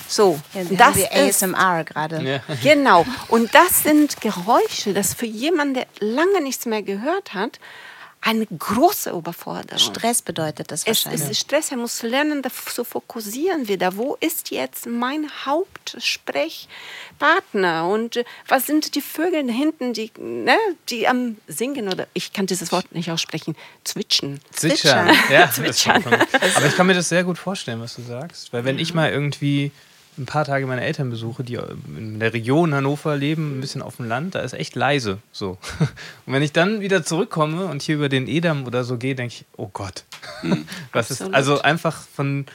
[0.07, 2.21] So, ja, das ist ASMR gerade.
[2.21, 2.39] Ja.
[2.63, 3.05] Genau.
[3.27, 7.59] Und das sind Geräusche, das für jemanden, der lange nichts mehr gehört hat,
[8.25, 9.77] eine große Überforderung.
[9.77, 11.21] Stress bedeutet das wahrscheinlich.
[11.21, 12.41] Es ist Stress, er muss lernen,
[12.73, 13.97] zu fokussieren wieder.
[13.97, 17.87] Wo ist jetzt mein Hauptsprechpartner?
[17.87, 20.57] Und äh, was sind die Vögel hinten, die, ne,
[20.89, 24.39] die am Singen oder ich kann dieses Wort nicht aussprechen, zwitschern.
[24.51, 25.51] Zwitschern, ja.
[25.55, 26.03] Zwitschern.
[26.03, 28.51] Aber ich kann mir das sehr gut vorstellen, was du sagst.
[28.51, 29.71] Weil wenn ich mal irgendwie
[30.17, 31.55] ein paar Tage meine Eltern besuche, die
[31.97, 35.19] in der Region Hannover leben, ein bisschen auf dem Land, da ist echt leise.
[35.31, 35.57] So.
[36.25, 39.33] Und wenn ich dann wieder zurückkomme und hier über den Edam oder so gehe, denke
[39.33, 40.03] ich, oh Gott.
[40.41, 40.65] Mhm.
[40.93, 42.45] Was ist, also einfach von,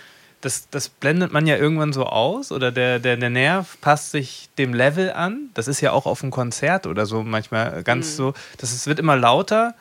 [0.41, 4.49] das, das blendet man ja irgendwann so aus oder der, der, der Nerv passt sich
[4.59, 5.51] dem Level an.
[5.55, 8.17] Das ist ja auch auf einem Konzert oder so manchmal ganz mhm.
[8.17, 8.35] so.
[8.57, 9.75] Das ist, wird immer lauter.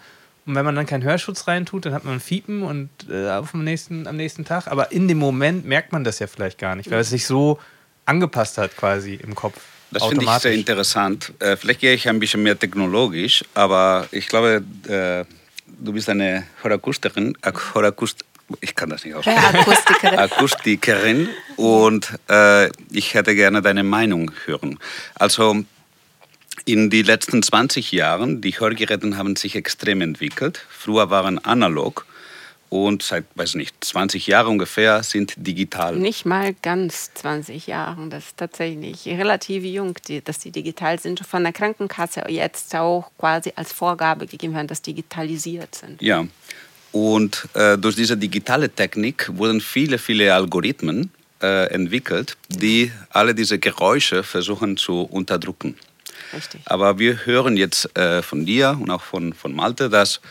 [0.49, 3.51] Und wenn man dann keinen Hörschutz reintut, dann hat man ein Fiepen und äh, auf
[3.51, 4.65] dem nächsten, am nächsten Tag.
[4.65, 7.59] Aber in dem Moment merkt man das ja vielleicht gar nicht, weil es sich so
[8.07, 9.61] angepasst hat quasi im Kopf.
[9.91, 11.33] Das finde ich sehr interessant.
[11.37, 15.23] Äh, vielleicht gehe ich ein bisschen mehr technologisch, aber ich glaube, äh,
[15.67, 17.37] du bist eine Hörakustikerin,
[17.75, 18.25] Hörakust
[18.59, 19.55] ich kann das nicht aussprechen.
[19.55, 20.17] Akustikerin.
[20.19, 24.79] Akustikerin und äh, ich hätte gerne deine Meinung hören.
[25.13, 25.63] Also
[26.65, 30.65] in den letzten 20 Jahren, die Hörgeräte haben sich extrem entwickelt.
[30.69, 32.05] Früher waren analog
[32.69, 35.95] und seit, weiß nicht, 20 Jahren ungefähr sind digital.
[35.95, 41.19] Nicht mal ganz 20 Jahre, das ist tatsächlich relativ jung, die, dass die digital sind.
[41.25, 46.01] Von der Krankenkasse jetzt auch quasi als Vorgabe gegeben werden, dass digitalisiert sind.
[46.01, 46.27] Ja,
[46.91, 53.59] und äh, durch diese digitale Technik wurden viele, viele Algorithmen äh, entwickelt, die alle diese
[53.59, 55.75] Geräusche versuchen zu unterdrücken.
[56.33, 56.61] Richtig.
[56.65, 60.21] Aber wir hören jetzt äh, von dir und auch von, von Malte, dass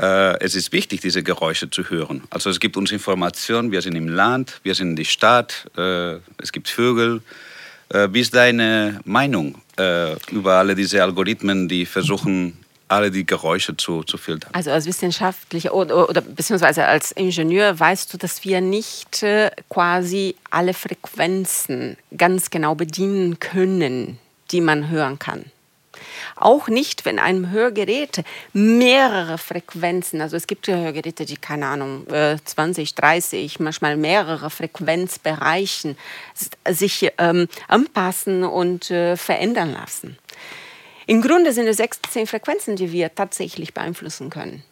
[0.00, 2.22] äh, es ist wichtig, diese Geräusche zu hören.
[2.30, 6.16] Also es gibt uns Informationen, wir sind im Land, wir sind in der Stadt, äh,
[6.38, 7.22] es gibt Vögel.
[7.90, 12.56] Äh, wie ist deine Meinung äh, über alle diese Algorithmen, die versuchen,
[12.90, 14.50] alle die Geräusche zu, zu filtern.
[14.52, 20.34] Also als Wissenschaftlicher oder, oder beziehungsweise als Ingenieur weißt du, dass wir nicht äh, quasi
[20.50, 24.18] alle Frequenzen ganz genau bedienen können,
[24.52, 25.44] die man hören kann.
[26.36, 32.06] Auch nicht, wenn einem Hörgerät mehrere Frequenzen, also es gibt ja Hörgeräte, die, keine Ahnung,
[32.44, 35.98] 20, äh, 30, manchmal mehrere Frequenzbereichen
[36.68, 40.16] sich ähm, anpassen und äh, verändern lassen.
[41.06, 44.62] Im Grunde sind es 16 Frequenzen, die wir tatsächlich beeinflussen können.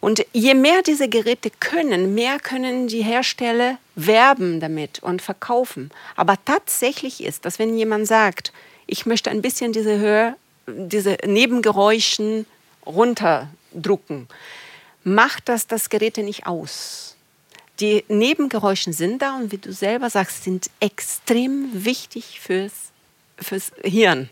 [0.00, 5.90] Und je mehr diese Geräte können, mehr können die Hersteller werben damit und verkaufen.
[6.16, 8.52] Aber tatsächlich ist, dass wenn jemand sagt,
[8.86, 12.46] ich möchte ein bisschen diese, Hör, diese Nebengeräuschen
[12.86, 14.28] runterdrucken,
[15.04, 17.16] macht das das Gerät nicht aus.
[17.80, 22.92] Die Nebengeräusche sind da und wie du selber sagst, sind extrem wichtig fürs,
[23.38, 24.30] fürs Hirn.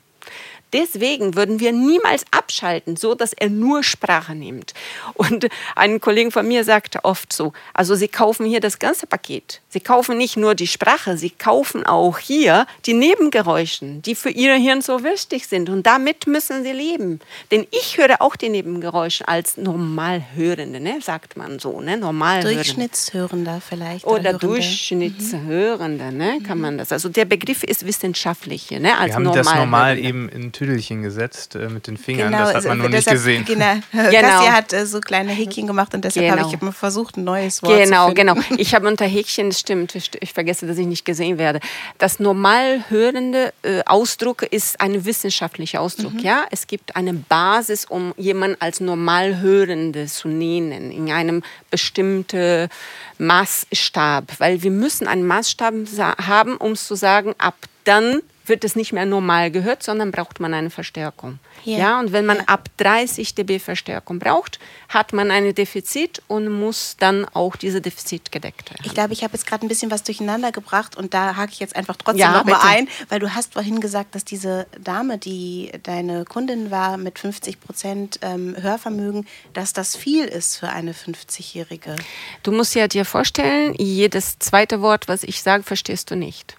[0.72, 4.74] Deswegen würden wir niemals abschalten, so dass er nur Sprache nimmt.
[5.14, 9.60] Und ein Kollege von mir sagte oft so, also Sie kaufen hier das ganze Paket.
[9.68, 14.54] Sie kaufen nicht nur die Sprache, Sie kaufen auch hier die Nebengeräusche, die für Ihr
[14.54, 15.68] Hirn so wichtig sind.
[15.68, 17.20] Und damit müssen Sie leben.
[17.50, 20.98] Denn ich höre auch die Nebengeräusche als Normalhörende, ne?
[21.00, 21.80] sagt man so.
[21.80, 21.96] Ne?
[21.96, 22.54] Normalhörende.
[22.54, 24.06] Durchschnittshörender vielleicht.
[24.06, 26.40] Oder, oder Durchschnittshörender, ne?
[26.46, 26.92] kann man das.
[26.92, 28.70] Also der Begriff ist wissenschaftlich.
[28.70, 28.96] Ne?
[28.98, 32.32] Als Wir haben das normal eben in Tüdelchen gesetzt äh, mit den Fingern.
[32.32, 33.46] Genau, das hat man noch nicht gesehen.
[33.46, 33.76] Genau.
[33.92, 34.10] genau.
[34.10, 36.42] Cassia hat äh, so kleine Häkchen gemacht und deshalb genau.
[36.42, 38.34] habe ich immer versucht, ein neues Wort genau, zu finden.
[38.34, 38.60] Genau, genau.
[38.60, 41.60] Ich habe unter Häkchen, stimmt, ich vergesse, dass ich nicht gesehen werde.
[41.96, 46.12] Das normal hörende äh, Ausdruck ist ein wissenschaftlicher Ausdruck.
[46.12, 46.18] Mhm.
[46.18, 46.44] Ja?
[46.50, 52.68] Es gibt eine Basis, um jemanden als normal hörende zu nennen, in einem bestimmten
[53.16, 54.24] Maßstab.
[54.36, 55.74] Weil wir müssen einen Maßstab
[56.18, 58.20] haben, um zu sagen, ab dann
[58.50, 61.38] wird es nicht mehr normal gehört, sondern braucht man eine Verstärkung.
[61.64, 62.44] Ja, ja und wenn man ja.
[62.48, 64.58] ab 30 dB Verstärkung braucht,
[64.90, 68.82] hat man ein Defizit und muss dann auch diese Defizit gedeckt werden.
[68.84, 71.60] Ich glaube, ich habe jetzt gerade ein bisschen was durcheinander gebracht und da hake ich
[71.60, 75.72] jetzt einfach trotzdem ja, nochmal ein, weil du hast vorhin gesagt, dass diese Dame, die
[75.82, 81.96] deine Kundin war mit 50 Prozent ähm, Hörvermögen, dass das viel ist für eine 50-Jährige.
[82.42, 86.56] Du musst ja dir vorstellen, jedes zweite Wort, was ich sage, verstehst du nicht.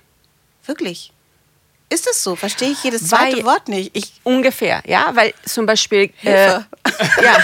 [0.65, 1.11] Wirklich?
[1.91, 2.37] Ist es so?
[2.37, 3.91] Verstehe ich jedes zweite weil, Wort nicht?
[3.93, 6.11] Ich ungefähr, ja, weil zum Beispiel.
[6.23, 6.59] Äh,
[7.21, 7.37] Ja.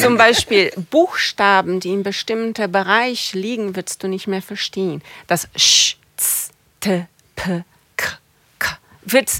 [0.00, 5.02] Zum Beispiel Buchstaben, die in bestimmten Bereich liegen, wirst du nicht mehr verstehen.
[5.28, 7.06] Das Sch, Z, T,
[7.36, 7.64] P,
[7.96, 8.18] K,
[8.58, 9.30] K wird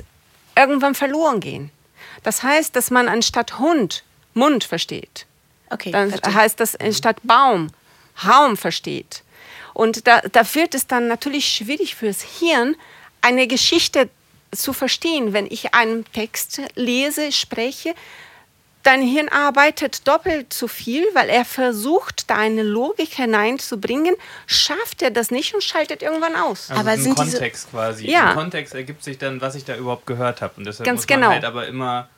[0.57, 1.71] irgendwann verloren gehen.
[2.23, 5.27] Das heißt, dass man anstatt Hund Mund versteht.
[5.71, 5.90] Okay.
[5.90, 6.35] Dann verstehe.
[6.35, 7.71] heißt das anstatt Baum
[8.27, 9.23] Raum versteht.
[9.75, 12.77] Und da, da wird es dann natürlich schwierig fürs Hirn,
[13.20, 14.09] eine Geschichte
[14.54, 15.33] zu verstehen.
[15.33, 17.94] Wenn ich einen Text lese, spreche,
[18.83, 24.14] dein Hirn arbeitet doppelt so viel, weil er versucht, da eine Logik hineinzubringen,
[24.46, 26.70] schafft er das nicht und schaltet irgendwann aus.
[26.70, 28.11] Also Aber im sind diese- Kontext quasi.
[28.11, 28.31] Ja.
[28.31, 30.54] Im Kontext ergibt sich dann, was ich da überhaupt gehört habe.
[30.57, 31.33] Und deshalb Ganz muss man genau.
[31.33, 32.09] halt aber immer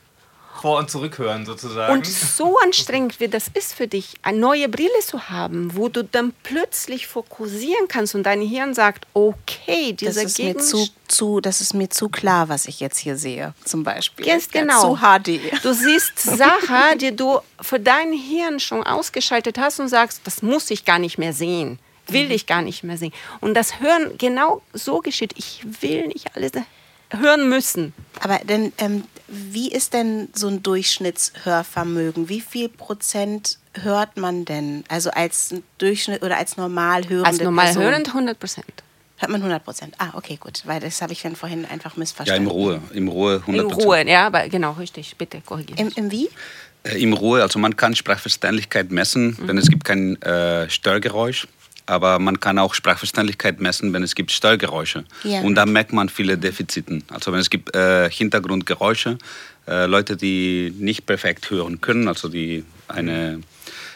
[0.61, 1.93] vor- und zurückhören sozusagen.
[1.93, 6.05] Und so anstrengend wie das ist für dich, eine neue Brille zu haben, wo du
[6.05, 11.41] dann plötzlich fokussieren kannst und dein Hirn sagt, okay, das dieser ist mir zu, zu,
[11.41, 14.27] das ist mir zu klar, was ich jetzt hier sehe, zum Beispiel.
[14.27, 14.95] Ganz Ja, genau.
[14.95, 15.41] Zu HD.
[15.63, 20.71] Du siehst Sachen, die du für dein Hirn schon ausgeschaltet hast und sagst, das muss
[20.71, 22.33] ich gar nicht mehr sehen, will Mhm.
[22.33, 23.13] ich gar nicht mehr sehen.
[23.41, 25.33] Und das Hören genau so geschieht.
[25.37, 26.53] Ich will nicht alles
[27.11, 27.93] hören müssen.
[28.21, 32.29] Aber denn, ähm, wie ist denn so ein Durchschnittshörvermögen?
[32.29, 34.85] Wie viel Prozent hört man denn?
[34.89, 37.83] Also als Durchschnitt oder als normal hörende Als normal Person?
[37.85, 38.67] hörend 100 Prozent.
[39.19, 39.95] Hört man 100 Prozent.
[39.99, 40.63] Ah, okay, gut.
[40.65, 42.45] Weil das habe ich dann vorhin einfach Ja, missverstanden.
[42.47, 42.83] im Ruhe.
[42.93, 45.15] Im Ruhe 100 In Ruhe, ja, aber genau, richtig.
[45.17, 45.93] Bitte korrigieren.
[45.95, 46.29] Im, Im wie?
[46.83, 51.47] Äh, Im Ruhe, also man kann Sprachverständlichkeit messen, wenn es gibt kein äh, Störgeräusch.
[51.91, 55.05] Aber man kann auch Sprachverständlichkeit messen, wenn es gibt Störgeräusche.
[55.25, 55.41] Ja.
[55.41, 57.03] Und da merkt man viele Defiziten.
[57.11, 59.19] Also wenn es gibt äh, Hintergrundgeräusche,
[59.67, 63.41] äh, Leute, die nicht perfekt hören können, also die eine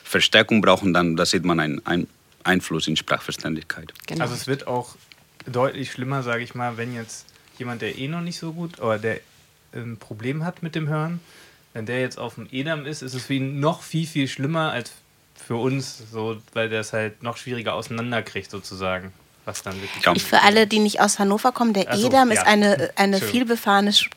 [0.03, 2.09] Verstärkung brauchen, dann da sieht man einen, einen
[2.43, 3.95] Einfluss in Sprachverständlichkeit.
[4.09, 4.23] Genau.
[4.23, 4.97] Also es wird auch
[5.47, 7.27] deutlich schlimmer, sage ich mal, wenn jetzt
[7.59, 9.21] jemand, der eh noch nicht so gut, oder der
[9.73, 11.21] ein Problem hat mit dem Hören,
[11.75, 14.73] wenn der jetzt auf dem Edam ist, ist es für ihn noch viel, viel schlimmer
[14.73, 14.91] als
[15.35, 19.13] für uns, so, weil der es halt noch schwieriger auseinanderkriegt sozusagen,
[19.45, 20.05] was dann wirklich...
[20.05, 20.13] Ja.
[20.15, 22.35] Ich, für alle, die nicht aus Hannover kommen, der so, Edam ja.
[22.41, 23.29] ist eine, eine Entschuldigung.
[23.31, 24.09] vielbefahrene St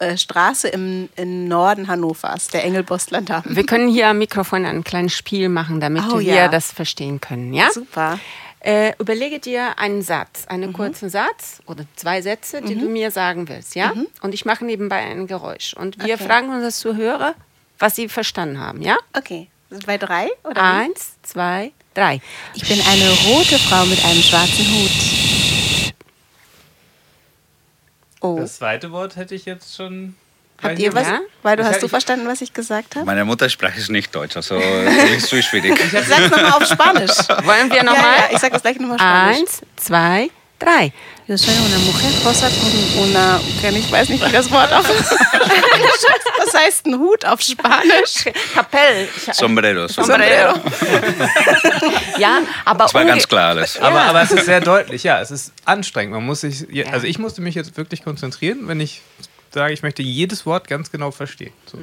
[0.00, 3.44] äh, Straße im, im Norden Hannovers, der Engelbostler Damm.
[3.46, 6.48] Wir können hier am Mikrofon ein kleines Spiel machen, damit Oh, wir ja.
[6.48, 7.54] das verstehen können.
[7.54, 7.70] Ja?
[7.72, 8.18] Super.
[8.60, 10.48] Äh, überlege dir einen Satz, Mhm.
[10.54, 13.92] einen kurzen Satz oder zwei Sätze, die du mir sagen willst, ja?
[14.20, 15.74] Und ich mache nebenbei ein Geräusch.
[15.74, 16.20] Und wir Mhm.
[16.20, 16.24] Okay.
[16.26, 17.34] fragen unsere Zuhörer,
[17.78, 18.96] was sie verstanden haben, ja?
[19.16, 19.48] Okay.
[19.70, 20.28] Sind bei drei?
[20.44, 20.66] Oder wie?
[20.84, 22.20] Eins, zwei, drei.
[22.54, 24.90] Ich bin eine rote Frau mit einem schwarzen Hut.
[28.20, 28.38] Oh.
[28.40, 30.16] Das zweite Wort hätte ich jetzt schon...
[30.60, 31.06] Habt ihr was?
[31.06, 31.20] Ja?
[31.44, 33.06] Weil du Ich- hast du ich- verstanden, was ich gesagt habe?
[33.06, 34.56] Meine Muttersprache ist nicht Deutsch, also
[35.16, 35.78] ist zu schwierig.
[35.92, 37.12] Sag's nochmal auf Spanisch.
[37.44, 38.16] Wollen wir Ja, nochmal?
[38.18, 39.38] ja, ich sag das gleich nochmal Spanisch.
[39.38, 40.92] Eins, zwei, drei.
[41.26, 43.38] Yo soy una mujer rosa con una...
[43.58, 44.88] Okay, ich weiß nicht, wie das Wort auf...
[46.38, 48.24] was heißt ein Hut auf Spanisch?
[48.54, 49.08] Kapell.
[49.14, 49.88] Ich- Sombrero.
[49.88, 50.54] Sombrero.
[52.18, 53.78] ja, aber Das war ganz klar alles.
[53.78, 56.14] Aber, aber es ist sehr deutlich, ja, es ist anstrengend.
[56.14, 59.02] Man muss sich, also ich musste mich jetzt wirklich konzentrieren, wenn ich
[59.52, 61.52] sage, ich möchte jedes Wort ganz genau verstehen.
[61.70, 61.78] So.
[61.78, 61.82] Ja.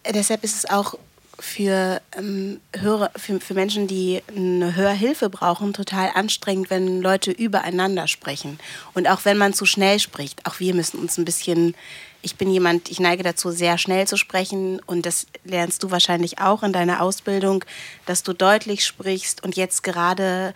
[0.06, 0.96] Deshalb ist es auch
[1.40, 8.08] für, ähm, Hörer, für, für Menschen, die eine Hörhilfe brauchen, total anstrengend, wenn Leute übereinander
[8.08, 8.60] sprechen.
[8.94, 10.46] Und auch wenn man zu schnell spricht.
[10.46, 11.76] Auch wir müssen uns ein bisschen.
[12.22, 14.80] Ich bin jemand, ich neige dazu, sehr schnell zu sprechen.
[14.86, 17.66] Und das lernst du wahrscheinlich auch in deiner Ausbildung,
[18.06, 19.44] dass du deutlich sprichst.
[19.44, 20.54] Und jetzt gerade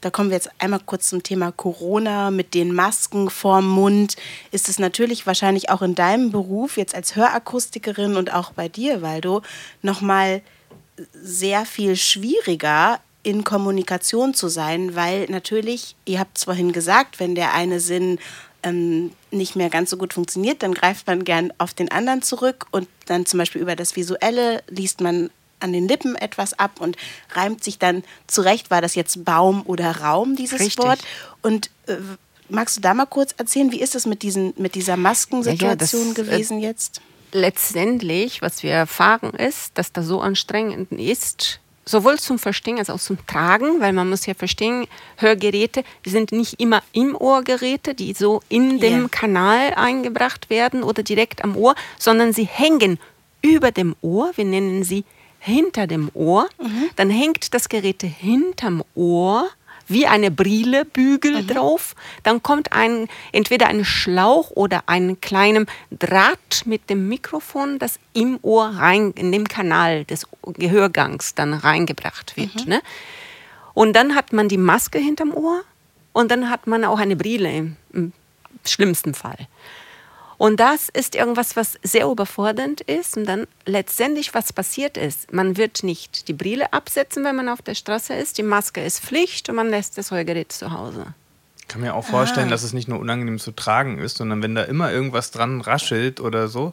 [0.00, 4.16] da kommen wir jetzt einmal kurz zum Thema Corona mit den Masken vorm Mund.
[4.50, 9.02] Ist es natürlich wahrscheinlich auch in deinem Beruf jetzt als Hörakustikerin und auch bei dir,
[9.02, 9.42] Waldo,
[9.82, 10.42] nochmal
[11.14, 17.34] sehr viel schwieriger in Kommunikation zu sein, weil natürlich, ihr habt es vorhin gesagt, wenn
[17.34, 18.18] der eine Sinn
[18.62, 22.66] ähm, nicht mehr ganz so gut funktioniert, dann greift man gern auf den anderen zurück
[22.70, 26.96] und dann zum Beispiel über das Visuelle liest man an den Lippen etwas ab und
[27.32, 30.78] reimt sich dann zurecht, war das jetzt Baum oder Raum, dieses Richtig.
[30.78, 31.00] Wort.
[31.42, 31.96] Und äh,
[32.48, 35.68] magst du da mal kurz erzählen, wie ist das mit, diesen, mit dieser Maskensituation Ja,
[35.68, 37.00] ja, das, äh, gewesen jetzt?
[37.32, 43.00] letztendlich, was wir erfahren, ist, dass das so anstrengend ist, sowohl zum Verstehen als auch
[43.00, 48.42] zum Tragen, weil man muss ja verstehen, Hörgeräte sind nicht immer im Ohrgeräte, die so
[48.48, 49.10] in dem.
[49.10, 52.98] Kanal eingebracht werden oder direkt am Ohr, sondern sie hängen
[53.42, 54.30] über dem Ohr.
[54.36, 55.04] Wir nennen sie
[55.40, 56.48] hinter dem Ohr.
[56.62, 56.90] Mhm.
[56.96, 59.48] Dann hängt das Gerät hinterm Ohr
[59.88, 61.46] wie eine Brille, Bügel mhm.
[61.48, 61.96] drauf.
[62.22, 68.38] Dann kommt ein, entweder ein Schlauch oder ein kleiner Draht mit dem Mikrofon, das im
[68.42, 72.54] Ohr rein, in dem Kanal des Gehörgangs dann reingebracht wird.
[72.54, 72.70] Mhm.
[72.70, 72.82] Ne?
[73.74, 75.62] Und dann hat man die Maske hinterm Ohr
[76.12, 78.12] und dann hat man auch eine Brille im, im
[78.64, 79.48] schlimmsten Fall.
[80.40, 83.18] Und das ist irgendwas, was sehr überfordernd ist.
[83.18, 87.60] Und dann letztendlich, was passiert ist, man wird nicht die Brille absetzen, wenn man auf
[87.60, 88.38] der Straße ist.
[88.38, 91.12] Die Maske ist Pflicht und man lässt das Heugerät zu Hause.
[91.58, 92.52] Ich kann mir auch vorstellen, ah.
[92.52, 96.20] dass es nicht nur unangenehm zu tragen ist, sondern wenn da immer irgendwas dran raschelt
[96.20, 96.72] oder so,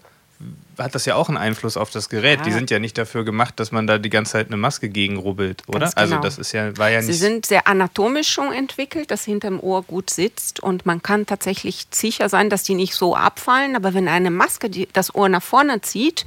[0.77, 2.39] hat das ja auch einen Einfluss auf das Gerät.
[2.39, 2.45] Ja.
[2.45, 5.63] Die sind ja nicht dafür gemacht, dass man da die ganze Zeit eine Maske gegenrubbelt,
[5.67, 5.85] oder?
[5.85, 6.15] Also genau.
[6.17, 7.07] Also das ist ja, war ja nicht.
[7.07, 11.87] Sie sind sehr anatomisch schon entwickelt, dass hinterm Ohr gut sitzt und man kann tatsächlich
[11.91, 13.75] sicher sein, dass die nicht so abfallen.
[13.75, 16.25] Aber wenn eine Maske das Ohr nach vorne zieht,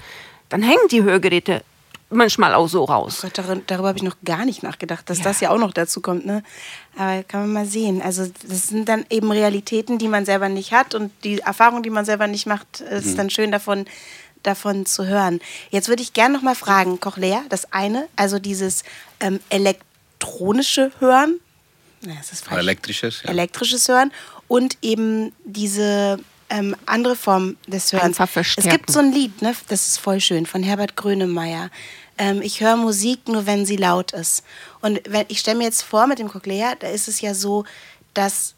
[0.49, 1.62] dann hängen die Hörgeräte
[2.11, 3.23] manchmal auch so raus.
[3.25, 5.25] Oh Gott, darüber habe ich noch gar nicht nachgedacht, dass ja.
[5.25, 6.27] das ja auch noch dazu kommt.
[6.27, 6.42] Ne?
[6.96, 8.03] Aber kann man mal sehen.
[8.03, 11.90] Also das sind dann eben Realitäten, die man selber nicht hat und die Erfahrung, die
[11.90, 13.16] man selber nicht macht, ist mhm.
[13.16, 13.87] dann schön davon,
[14.42, 15.40] davon zu hören.
[15.70, 18.83] Jetzt würde ich gerne noch mal fragen, Cochlea, das eine, also dieses
[19.20, 21.40] ähm, elektronische Hören,
[22.03, 22.61] ja, das ist falsch.
[22.61, 23.31] elektrisches, ja.
[23.31, 24.11] elektrisches Hören
[24.49, 26.18] und eben diese
[26.49, 28.18] ähm, andere Form des Hörens.
[28.18, 31.70] Es gibt so ein Lied, ne, das ist voll schön, von Herbert Grönemeyer.
[32.21, 34.45] Ähm, ich höre Musik nur, wenn sie laut ist.
[34.83, 37.65] Und wenn, ich stelle mir jetzt vor, mit dem Cochlea, da ist es ja so,
[38.13, 38.55] dass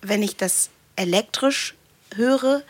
[0.00, 1.74] wenn ich das elektrisch
[2.14, 2.62] höre,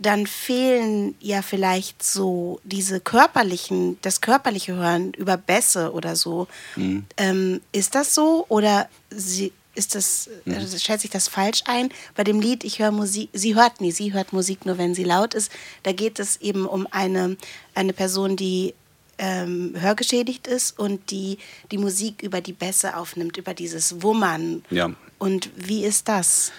[0.00, 6.48] dann fehlen ja vielleicht so diese körperlichen, das körperliche Hören über Bässe oder so.
[6.74, 7.04] Mhm.
[7.16, 10.54] Ähm, ist das so oder sie, ist das, mhm.
[10.54, 11.90] also schätze ich das falsch ein?
[12.16, 15.04] Bei dem Lied Ich höre Musik, sie hört nie, sie hört Musik nur, wenn sie
[15.04, 15.52] laut ist.
[15.84, 17.36] Da geht es eben um eine,
[17.76, 18.74] eine Person, die
[19.18, 21.38] ähm, hörgeschädigt ist und die
[21.70, 24.64] die Musik über die Bässe aufnimmt, über dieses Wummern.
[24.70, 24.90] Ja.
[25.18, 26.52] Und wie ist das?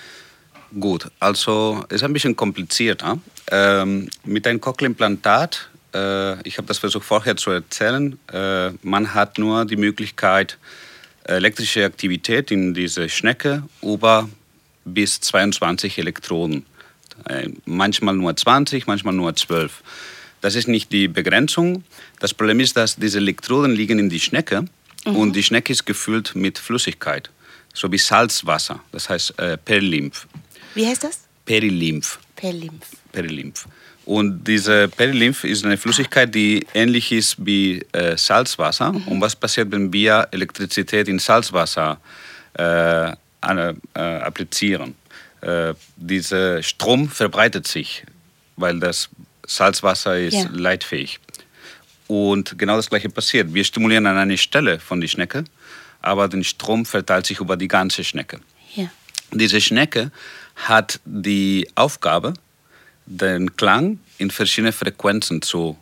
[0.79, 3.19] Gut, also ist ein bisschen komplizierter.
[3.51, 9.37] Ähm, mit einem Cochlea-Implantat, äh, ich habe das versucht vorher zu erzählen, äh, man hat
[9.37, 10.57] nur die Möglichkeit,
[11.25, 14.29] elektrische Aktivität in diese Schnecke über
[14.85, 16.65] bis 22 Elektroden.
[17.29, 19.83] Äh, manchmal nur 20, manchmal nur 12.
[20.43, 21.85] Das ist nicht die Begrenzung.
[22.19, 24.65] Das Problem ist, dass diese Elektroden liegen in die Schnecke
[25.05, 25.15] mhm.
[25.15, 27.29] und die Schnecke ist gefüllt mit Flüssigkeit,
[27.73, 30.27] so wie Salzwasser, das heißt äh, Perilymph.
[30.75, 31.21] Wie heißt das?
[31.45, 32.19] Perilymph.
[32.35, 32.87] Perilymph.
[33.13, 33.67] Perilymph.
[34.05, 38.91] Und diese Perilymph ist eine Flüssigkeit, die ähnlich ist wie äh, Salzwasser.
[38.91, 39.07] Mhm.
[39.07, 42.01] Und was passiert, wenn wir Elektrizität in Salzwasser
[42.59, 43.15] äh, äh,
[43.93, 44.95] applizieren?
[45.39, 48.03] Äh, dieser Strom verbreitet sich,
[48.57, 49.09] weil das
[49.45, 50.49] Salzwasser ist ja.
[50.51, 51.19] leitfähig.
[52.07, 53.53] Und genau das Gleiche passiert.
[53.53, 55.43] Wir stimulieren an einer Stelle von der Schnecke,
[56.01, 58.39] aber der Strom verteilt sich über die ganze Schnecke.
[58.75, 58.91] Ja.
[59.31, 60.11] Diese Schnecke
[60.55, 62.33] hat die Aufgabe,
[63.05, 65.77] den Klang in verschiedene Frequenzen zu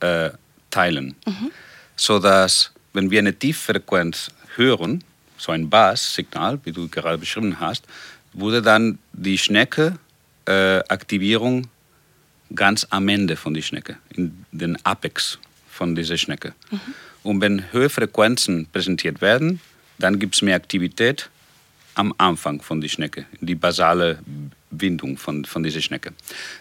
[0.00, 0.30] äh,
[0.70, 1.14] teilen.
[1.26, 1.50] Mhm.
[1.96, 5.02] Sodass, wenn wir eine Tieffrequenz hören,
[5.36, 7.84] so ein Basssignal, wie du gerade beschrieben hast,
[8.32, 11.68] wurde dann die Schnecke-Aktivierung äh,
[12.54, 15.38] ganz am Ende von der Schnecke, in den Apex
[15.70, 16.54] von dieser Schnecke.
[16.70, 16.80] Mhm.
[17.22, 19.60] Und wenn höhere Frequenzen präsentiert werden,
[19.98, 21.28] dann gibt es mehr Aktivität
[21.94, 24.18] am Anfang von der Schnecke, die basale
[24.70, 26.12] Windung von, von dieser Schnecke.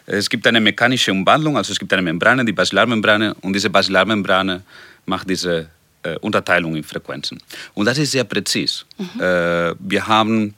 [0.06, 4.64] Es gibt eine mechanische Umwandlung, also es gibt eine Membrane, die Basilarmembrane, und diese Basilarmembrane
[5.06, 5.70] macht diese
[6.04, 7.42] äh, Unterteilung in Frequenzen.
[7.74, 8.86] Und das ist sehr präzis.
[8.98, 9.22] Mhm.
[9.22, 10.54] Äh, wir haben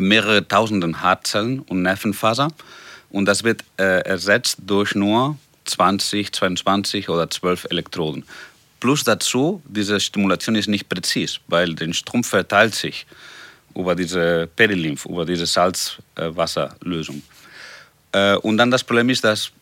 [0.00, 2.48] mehrere tausenden Haarzellen und Nervenfaser
[3.12, 8.24] und das wird äh, ersetzt durch nur 20, 22 oder 12 Elektroden.
[8.80, 13.06] Plus dazu, diese Stimulation ist nicht präzis, weil der Strom verteilt sich
[13.76, 17.22] über diese Perilymph, über diese Salzwasserlösung.
[18.12, 19.52] Äh, und dann das Problem ist, dass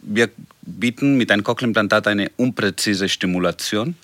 [0.00, 0.30] wir
[0.62, 3.94] bieten mit einem Cochlea-Implantat eine unpräzise Stimulation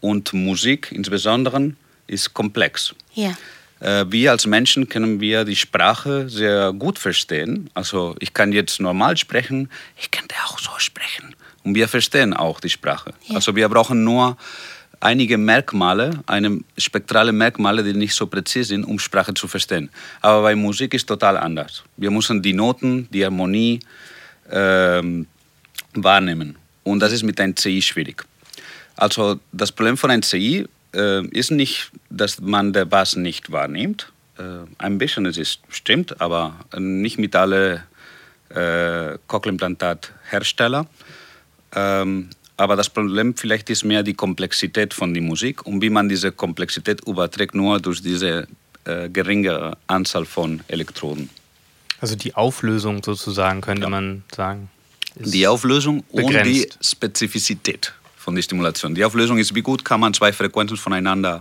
[0.00, 1.72] und Musik insbesondere
[2.06, 2.94] ist komplex.
[3.14, 3.34] Ja.
[3.84, 7.68] Äh, wir als Menschen können wir die Sprache sehr gut verstehen.
[7.74, 9.68] Also ich kann jetzt normal sprechen,
[10.00, 11.36] ich kann auch so sprechen.
[11.64, 13.12] Und wir verstehen auch die Sprache.
[13.26, 13.36] Ja.
[13.36, 14.38] Also wir brauchen nur
[15.00, 19.90] einige Merkmale, eine spektrale Merkmale, die nicht so präzise sind, um Sprache zu verstehen.
[20.22, 21.82] Aber bei Musik ist total anders.
[21.98, 23.80] Wir müssen die Noten, die Harmonie
[24.50, 25.26] ähm,
[25.92, 26.56] wahrnehmen.
[26.84, 28.24] Und das ist mit einem CI schwierig.
[28.96, 34.12] Also das Problem von einem CI äh, ist nicht, dass man den Bass nicht wahrnimmt.
[34.38, 34.42] Äh,
[34.78, 37.82] ein bisschen, es ist stimmt, aber nicht mit allen
[38.50, 40.86] äh, Cochlea-Implantat-Herstellern.
[41.74, 46.08] Ähm, Aber das Problem vielleicht ist mehr die Komplexität von der Musik und wie man
[46.08, 48.46] diese Komplexität überträgt nur durch diese
[48.84, 51.30] äh, geringe Anzahl von Elektroden.
[52.00, 53.88] Also die Auflösung sozusagen könnte ja.
[53.88, 54.70] man sagen.
[55.16, 56.36] Die Auflösung begrenzt.
[56.36, 57.92] und die Spezifizität
[58.24, 58.94] von der Stimulation.
[58.94, 61.40] Die Auflösung ist, wie gut kann man zwei Frequenzen voneinander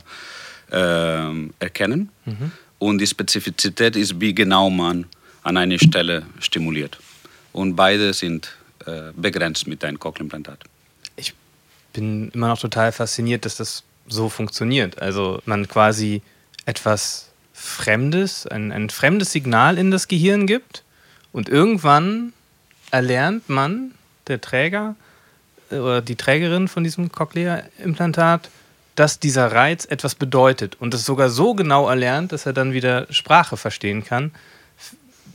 [0.69, 2.09] äh, erkennen.
[2.25, 2.51] Mhm.
[2.77, 5.05] Und die Spezifizität ist, wie genau man
[5.43, 6.99] an eine Stelle stimuliert.
[7.53, 10.59] Und beide sind äh, begrenzt mit einem Cochlea-Implantat.
[11.15, 11.33] Ich
[11.93, 15.01] bin immer noch total fasziniert, dass das so funktioniert.
[15.01, 16.21] Also man quasi
[16.65, 20.83] etwas Fremdes, ein, ein fremdes Signal in das Gehirn gibt
[21.31, 22.33] und irgendwann
[22.91, 23.91] erlernt man,
[24.27, 24.95] der Träger
[25.71, 28.49] oder die Trägerin von diesem Cochlea-Implantat,
[28.95, 33.07] dass dieser Reiz etwas bedeutet und es sogar so genau erlernt, dass er dann wieder
[33.09, 34.31] Sprache verstehen kann.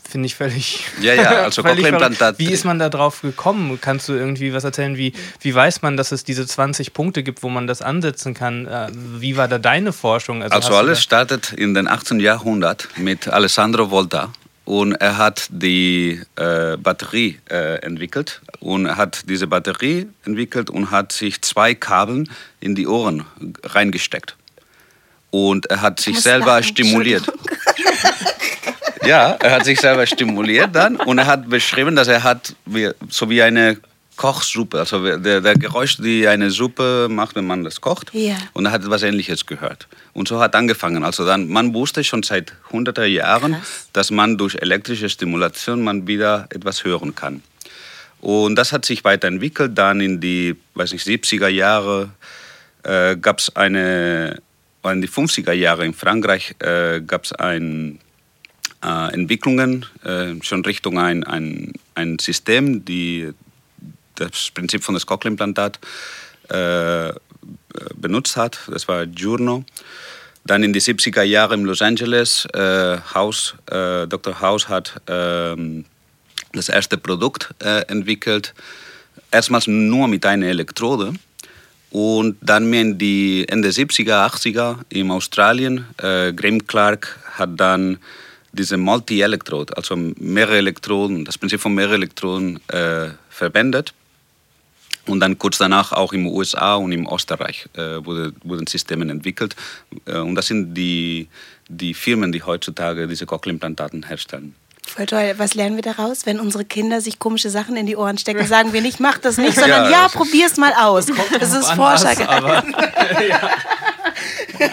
[0.08, 0.84] Finde ich völlig.
[1.02, 2.38] Ja, ja, also Cochlea-Implantat.
[2.38, 3.78] Wie ist man da drauf gekommen?
[3.80, 4.96] Kannst du irgendwie was erzählen?
[4.96, 8.66] Wie, wie weiß man, dass es diese 20 Punkte gibt, wo man das ansetzen kann?
[8.66, 10.42] Äh, wie war da deine Forschung?
[10.42, 12.20] Also, also alles startet in den 18.
[12.20, 14.32] Jahrhundert mit Alessandro Volta.
[14.68, 20.90] Und er hat die äh, Batterie äh, entwickelt und er hat diese Batterie entwickelt und
[20.90, 22.24] hat sich zwei Kabel
[22.60, 23.24] in die Ohren
[23.64, 24.36] reingesteckt.
[25.30, 26.64] Und er hat sich selber lachen.
[26.64, 27.32] stimuliert.
[29.06, 32.54] ja, er hat sich selber stimuliert dann und er hat beschrieben, dass er hat
[33.08, 33.78] so wie eine
[34.18, 38.12] Kochsuppe, also der, der Geräusch, die eine Suppe macht, wenn man das kocht.
[38.12, 38.36] Ja.
[38.52, 39.86] Und er hat etwas Ähnliches gehört.
[40.12, 41.04] Und so hat angefangen.
[41.04, 43.88] Also dann, man wusste schon seit hunderter Jahren, Krass.
[43.92, 47.42] dass man durch elektrische Stimulation man wieder etwas hören kann.
[48.20, 49.78] Und das hat sich weiterentwickelt.
[49.78, 52.10] Dann in die, weiß nicht, 70er Jahre
[52.82, 54.42] äh, gab es eine,
[54.84, 58.00] in die 50er Jahre in Frankreich äh, gab es ein,
[58.84, 63.32] äh, Entwicklungen äh, schon Richtung ein, ein, ein System, die
[64.20, 65.78] das Prinzip von das Cochlea-Implantat
[66.48, 67.12] äh,
[67.94, 68.58] benutzt hat.
[68.70, 69.64] Das war Giorno.
[70.44, 74.40] Dann in die 70er Jahre in Los Angeles, äh, House, äh, Dr.
[74.40, 75.84] House hat ähm,
[76.52, 78.54] das erste Produkt äh, entwickelt.
[79.30, 81.12] Erstmals nur mit einer Elektrode.
[81.90, 87.98] Und dann mehr in die Ende 70er, 80er in Australien, äh, Graham Clark hat dann
[88.52, 93.94] diese Multi-Elektrode, also mehrere Elektroden, das Prinzip von mehreren Elektroden äh, verwendet.
[95.09, 99.56] Und dann kurz danach auch im USA und im Österreich äh, wurde, wurden Systeme entwickelt.
[100.04, 101.28] Äh, und das sind die,
[101.68, 104.54] die Firmen, die heutzutage diese Cochlea-Implantaten herstellen.
[104.89, 105.34] Voll toll.
[105.36, 106.26] Was lernen wir daraus?
[106.26, 109.36] Wenn unsere Kinder sich komische Sachen in die Ohren stecken, sagen wir nicht, mach das
[109.36, 111.07] nicht, sondern ja, ja probier's mal aus.
[111.39, 112.14] Das ist Forscher.
[113.28, 113.51] ja.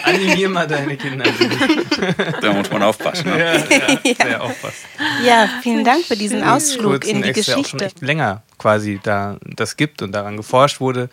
[0.04, 1.24] Animier mal deine Kinder.
[2.40, 3.30] da muss man aufpassen.
[3.30, 3.38] Ne?
[3.38, 3.54] Ja,
[4.18, 4.40] ja, ja.
[4.40, 4.86] aufpassen.
[5.24, 7.60] ja, vielen Dank für diesen Ausflug in die Geschichte.
[7.60, 11.08] Auch schon echt länger quasi da das gibt und daran geforscht wurde.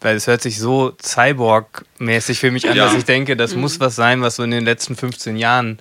[0.00, 2.86] Weil es hört sich so Cyborg-mäßig für mich an, ja.
[2.86, 3.62] dass ich denke, das mhm.
[3.62, 5.78] muss was sein, was so in den letzten 15 Jahren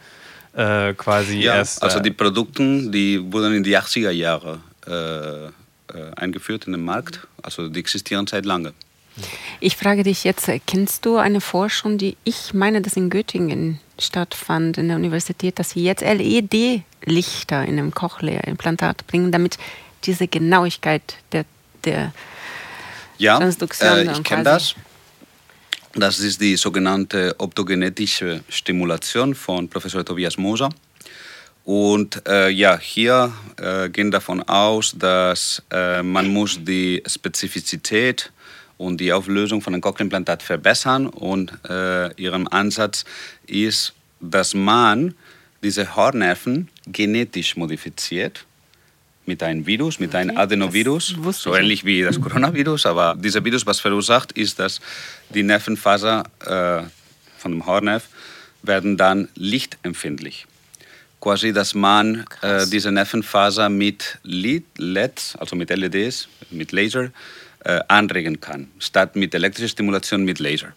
[0.53, 1.83] äh, quasi ja, erst.
[1.83, 5.51] Also äh, die Produkte, die wurden in die 80er Jahre äh, äh,
[6.15, 7.27] eingeführt in den Markt.
[7.41, 8.73] Also die existieren seit langem.
[9.59, 14.77] Ich frage dich jetzt, kennst du eine Forschung, die ich meine, dass in Göttingen stattfand,
[14.77, 19.57] in der Universität, dass sie jetzt LED-Lichter in einem Cochlea-Implantat bringen, damit
[20.05, 21.45] diese Genauigkeit der,
[21.83, 22.13] der
[23.17, 24.07] ja, Transduktion.
[24.07, 24.75] Äh, ich kenne das.
[25.99, 30.69] Das ist die sogenannte optogenetische Stimulation von Professor Tobias Moser.
[31.65, 38.31] Und äh, ja, hier äh, gehen davon aus, dass äh, man muss die Spezifizität
[38.77, 41.07] und die Auflösung von einem Cochlea-Implantat verbessern.
[41.07, 43.03] Und äh, ihrem Ansatz
[43.45, 45.15] ist, dass man
[45.61, 48.45] diese Hornnerven genetisch modifiziert
[49.25, 52.87] mit einem Virus, mit okay, einem Adenovirus, so ähnlich wie das Coronavirus.
[52.87, 54.81] Aber dieser Virus, was verursacht, ist, dass
[55.29, 56.89] die Nervenfaser äh,
[57.37, 58.07] von dem Hornnerv
[58.63, 60.45] werden dann lichtempfindlich.
[61.21, 67.11] Quasi, dass man äh, diese Nervenfaser mit LEDs, also mit LEDs, mit Laser,
[67.65, 70.71] äh, anregen kann, statt mit elektrischer Stimulation mit Laser.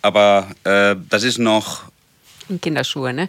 [0.00, 1.91] Aber äh, das ist noch
[2.52, 3.28] in Kinderschuhe, ne?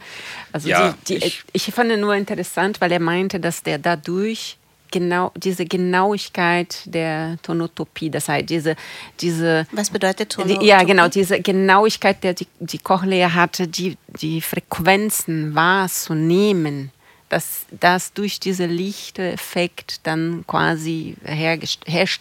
[0.52, 4.58] Also ja, die, die, ich, ich fand nur interessant, weil er meinte, dass der dadurch
[4.92, 8.76] genau diese Genauigkeit der Tonotopie, das heißt diese
[9.20, 10.68] diese was bedeutet Tonotopie?
[10.68, 16.92] ja genau diese Genauigkeit, der die, die Cochlea hatte, die die Frequenzen wahrzunehmen
[17.34, 21.16] dass das durch diesen Lichteffekt dann quasi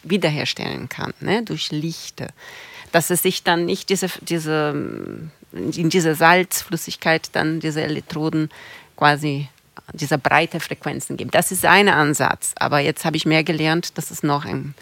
[0.05, 1.42] wiederherstellen kann, ne?
[1.42, 2.28] durch Lichte.
[2.92, 8.50] Dass es sich dann nicht diese, diese, in dieser Salzflüssigkeit dann diese Elektroden
[8.96, 9.48] quasi
[9.92, 11.34] dieser breite Frequenzen gibt.
[11.34, 12.53] Das ist ein Ansatz.
[12.57, 14.74] Aber jetzt habe ich mehr gelernt, dass es noch ein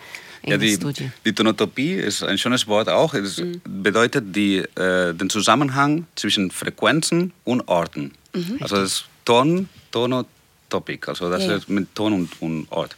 [0.42, 1.10] in ja, die, Studie.
[1.24, 3.12] Die Tonotopie ist ein schönes Wort auch.
[3.12, 3.60] Es Mhm.
[3.64, 8.12] bedeutet die, äh, den Zusammenhang zwischen Frequenzen und Orten.
[8.32, 8.56] Mhm.
[8.60, 11.56] Also das ist Ton, Tonotopik, also das Ja, ja.
[11.56, 12.96] ist mit Ton und, und Ort.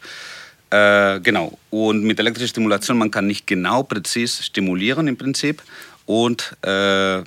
[0.70, 1.59] Äh, genau.
[1.70, 5.62] Und mit elektrischer Stimulation, man kann nicht genau präzis stimulieren im Prinzip.
[6.07, 7.23] Und äh,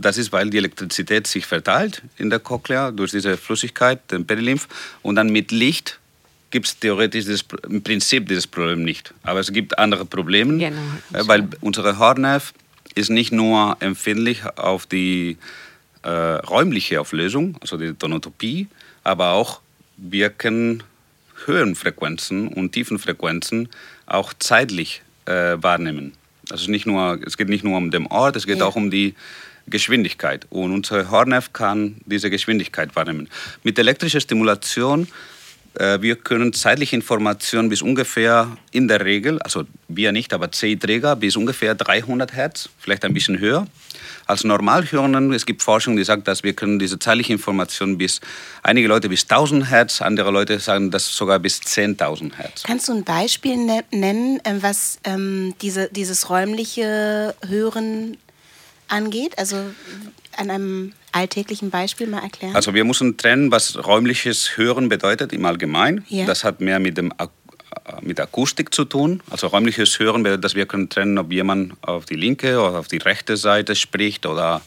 [0.00, 4.68] das ist, weil die Elektrizität sich verteilt in der Cochlea durch diese Flüssigkeit, den Perilymph.
[5.02, 5.98] Und dann mit Licht
[6.50, 9.12] gibt es theoretisch dieses, im Prinzip dieses Problem nicht.
[9.22, 10.80] Aber es gibt andere Probleme, Genau.
[11.12, 12.54] äh, weil unsere Haarnerv
[12.94, 15.36] ist nicht nur empfindlich auf die
[16.02, 18.68] äh, räumliche Auflösung, also die Tonotopie,
[19.04, 19.60] aber auch
[19.96, 20.82] wirken
[21.44, 23.68] Höhenfrequenzen und Tiefenfrequenzen
[24.06, 26.12] auch zeitlich äh, wahrnehmen.
[26.50, 28.64] Also nicht nur, es geht nicht nur um den Ort, es geht Ja.
[28.66, 29.14] auch um die
[29.70, 30.46] Geschwindigkeit.
[30.50, 33.28] Und unser Haarnerv kann diese Geschwindigkeit wahrnehmen.
[33.62, 35.08] Mit elektrischer Stimulation
[35.78, 41.16] äh, wir können zeitliche Informationen bis ungefähr in der Regel, also wir nicht, aber CI-Träger
[41.16, 43.66] bis ungefähr 300 Hertz, vielleicht ein bisschen höher.
[44.26, 48.20] Als Normalhörenden, es gibt Forschung, die sagt, dass wir können diese zeitliche Information bis,
[48.62, 52.62] einige Leute bis 1000 Hertz, andere Leute sagen das sogar bis 10.000 Hertz.
[52.64, 58.18] Kannst du ein Beispiel ne nennen, ähm, was ähm, diese, dieses räumliche Hören
[58.88, 59.38] angeht?
[59.38, 59.56] Also
[60.36, 62.54] an einem alltäglichen Beispiel mal erklären?
[62.54, 66.04] Also wir müssen trennen, was räumliches Hören bedeutet im Allgemeinen.
[66.08, 66.26] Ja.
[66.26, 67.30] Das hat mehr mit, dem, Ak-
[67.86, 69.22] äh, mit Akustik zu tun.
[69.30, 72.88] Also räumliches Hören bedeutet, dass wir können trennen, ob jemand auf die linke oder auf
[72.88, 74.60] die rechte Seite spricht oder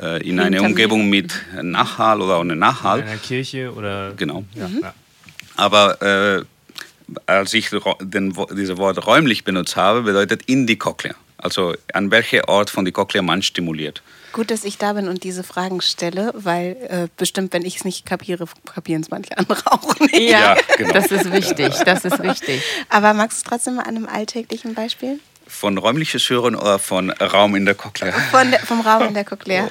[0.00, 0.62] äh, in einer.
[0.62, 3.02] Umgebung mit Nachhall oder ohne In Nachhall.
[3.02, 4.12] einer Kirche oder.
[4.16, 4.44] Genau.
[4.54, 4.94] Ja, ja.
[5.56, 6.44] Aber äh,
[7.24, 11.14] als ich den, dieses Wort räumlich benutzt habe, bedeutet in die Cochlea.
[11.38, 14.02] Also an welcher Ort von die Cochlea man stimuliert.
[14.32, 17.84] Gut, dass ich da bin und diese Fragen stelle, weil äh, bestimmt, wenn ich es
[17.84, 20.30] nicht kapiere, kapieren es manche andere auch nicht.
[20.30, 20.92] Ja, genau.
[20.92, 22.62] das ist wichtig, das ist wichtig.
[22.88, 25.20] Aber magst du trotzdem mal an einem alltäglichen Beispiel?
[25.46, 28.12] Von räumliches Hören oder von Raum in der Cochlea?
[28.30, 29.68] Von der, vom Raum in der Cochlea.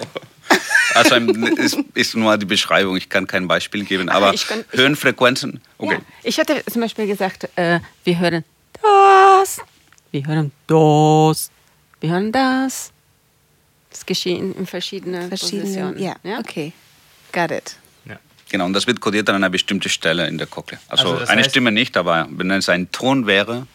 [0.94, 4.64] Also ein, ist, ist nur die Beschreibung, ich kann kein Beispiel geben, aber ich kann-
[4.72, 5.96] ich- Höhenfrequenzen, okay.
[5.96, 6.00] Ja.
[6.24, 8.44] Ich hatte zum Beispiel gesagt, äh, wir hören
[8.82, 9.60] das,
[10.12, 11.50] wir hören das,
[12.02, 12.92] wir hören das.
[13.90, 15.62] Das geschehen in verschiedenen Verschiedene.
[15.64, 16.00] Positionen.
[16.00, 16.74] Ja, okay.
[17.32, 17.78] Got it.
[18.06, 18.18] Ja.
[18.50, 20.80] Genau, und das wird kodiert an einer bestimmten Stelle in der Cochlea.
[20.90, 23.68] Also, Also eine heißt- Stimme nicht, aber wenn es ein Ton wäre,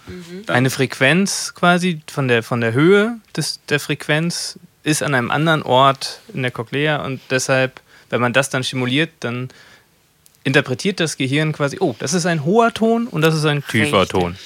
[0.47, 5.31] dann Eine Frequenz quasi von der, von der Höhe des, der Frequenz ist an einem
[5.31, 9.49] anderen Ort in der Cochlea und deshalb, wenn man das dann stimuliert, dann
[10.45, 14.01] interpretiert das Gehirn quasi, oh, das ist ein hoher Ton und das ist ein tiefer
[14.03, 14.21] Richtig.
[14.21, 14.37] Ton.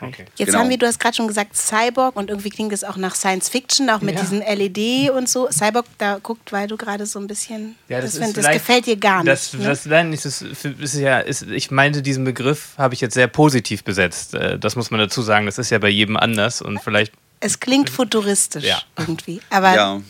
[0.00, 0.26] Okay.
[0.36, 0.58] Jetzt Genau.
[0.60, 3.48] haben wir, du hast gerade schon gesagt, Cyborg und irgendwie klingt es auch nach Science
[3.48, 4.20] Fiction, auch mit Ja.
[4.20, 5.48] diesen LED und so.
[5.50, 7.76] Cyborg, da guckt, weil du gerade so ein bisschen.
[7.88, 9.28] Ja, das, das, ist find- das gefällt dir gar nicht.
[9.32, 9.64] Das, ne?
[9.64, 13.26] das, nein, das ist, ist ja, ist, ich meinte, diesen Begriff habe ich jetzt sehr
[13.28, 14.34] positiv besetzt.
[14.34, 15.46] Äh, Das muss man dazu sagen.
[15.46, 17.12] Das ist ja bei jedem anders und vielleicht.
[17.40, 18.80] es klingt futuristisch Ja.
[18.98, 19.40] irgendwie.
[19.50, 20.00] Aber ja,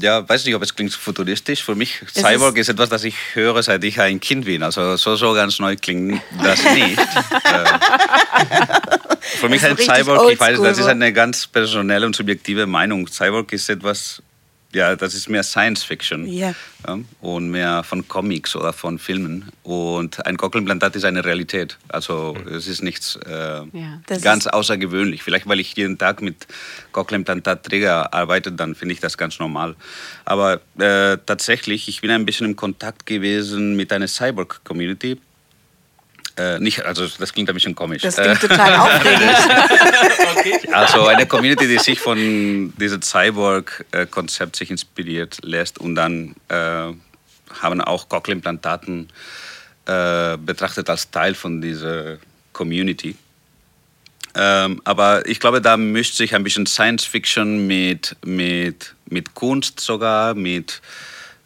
[0.00, 1.62] ja, weiß nicht, ob es klingt futuristisch.
[1.64, 4.62] Für mich, Es Cyborg ist- ist, etwas, das ich höre, seit ich ein Kind bin.
[4.62, 6.98] Also so, so ganz neu klingt das nicht.
[7.44, 7.64] äh,
[9.20, 13.06] für mich ein Cyborg, ich weiß, das ist eine ganz personelle und subjektive Meinung.
[13.08, 14.22] Cyborg ist etwas,
[14.74, 16.26] ja, das ist mehr Science Fiction.
[16.26, 16.54] Ja.
[16.86, 19.50] Ja, und mehr von Comics oder von Filmen.
[19.62, 21.76] Und ein Cochleimplantat ist eine Realität.
[21.88, 23.62] Also es ist nichts äh,
[24.06, 25.22] Das ganz ist- außergewöhnlich.
[25.22, 26.46] Vielleicht, weil ich jeden Tag mit
[26.92, 29.74] Cochlea-Implantatträger arbeite, dann finde ich das ganz normal.
[30.24, 35.20] Aber äh, tatsächlich, ich bin ein bisschen in Kontakt gewesen mit einer Cyborg-Community.
[36.38, 38.02] Äh, nicht, also das klingt ein bisschen komisch.
[38.02, 40.72] das Äh, klingt total aufregend.
[40.72, 46.92] also eine Community, die sich von diesem Cyborg-Konzept sich inspiriert lässt und dann äh,
[47.60, 49.08] haben auch Cochlea-Implantaten
[49.86, 52.18] äh, betrachtet als Teil von dieser
[52.52, 53.16] Community.
[54.34, 59.80] Ähm, aber ich glaube, da mischt sich ein bisschen Science Fiction mit, mit, mit Kunst
[59.80, 60.80] sogar, mit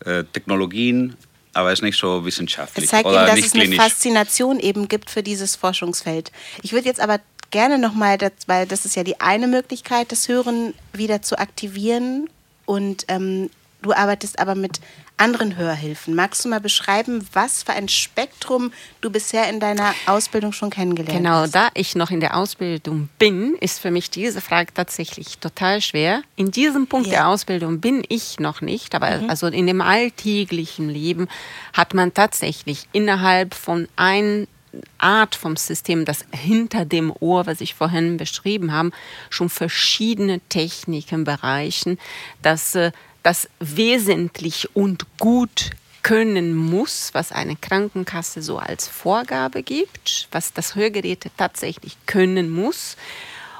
[0.04, 1.16] äh, Technologien,
[1.54, 3.78] aber es ist nicht so wissenschaftlich Es zeigt oder eben, dass es eine klinisch.
[3.78, 6.32] Faszination eben gibt für dieses Forschungsfeld.
[6.62, 10.74] Ich würde jetzt aber gerne nochmal, weil das ist ja die eine Möglichkeit, das Hören
[10.92, 12.28] wieder zu aktivieren.
[12.64, 13.50] Und ähm,
[13.82, 14.80] du arbeitest aber mit
[15.16, 16.14] anderen Hörhilfen.
[16.14, 21.16] Magst du mal beschreiben, was für ein Spektrum du bisher in deiner Ausbildung schon kennengelernt
[21.16, 21.54] Genau, hast?
[21.54, 26.22] da ich noch in der Ausbildung bin, ist für mich diese Frage tatsächlich total schwer.
[26.36, 27.12] In diesem Punkt Ja.
[27.12, 31.28] der Ausbildung bin ich noch nicht, aber also in dem alltäglichen Leben
[31.72, 34.48] hat man tatsächlich innerhalb von ein
[34.96, 38.90] Art vom System, das hinter dem Ohr, was ich vorhin beschrieben habe,
[39.28, 41.98] schon verschiedene Techniken bereichen,
[42.40, 42.90] dass äh,
[43.22, 45.70] das wesentlich und gut
[46.02, 52.96] können muss, was eine Krankenkasse so als Vorgabe gibt, was das Hörgerät tatsächlich können muss.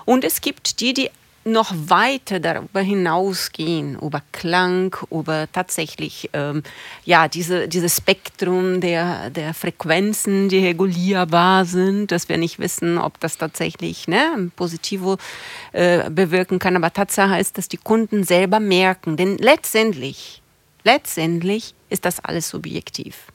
[0.04, 1.10] Und es gibt die, die
[1.45, 6.62] noch weiter darüber hinausgehen, über Klang, über tatsächlich ähm,
[7.05, 13.18] ja, diese, dieses Spektrum der, der Frequenzen, die regulierbar sind, dass wir nicht wissen, ob
[13.20, 15.18] das tatsächlich ne, Positivo
[15.72, 16.76] äh, bewirken kann.
[16.76, 20.43] Aber Tatsache ist, dass die Kunden selber merken, denn letztendlich,
[20.84, 23.26] letztendlich ist das alles subjektiv.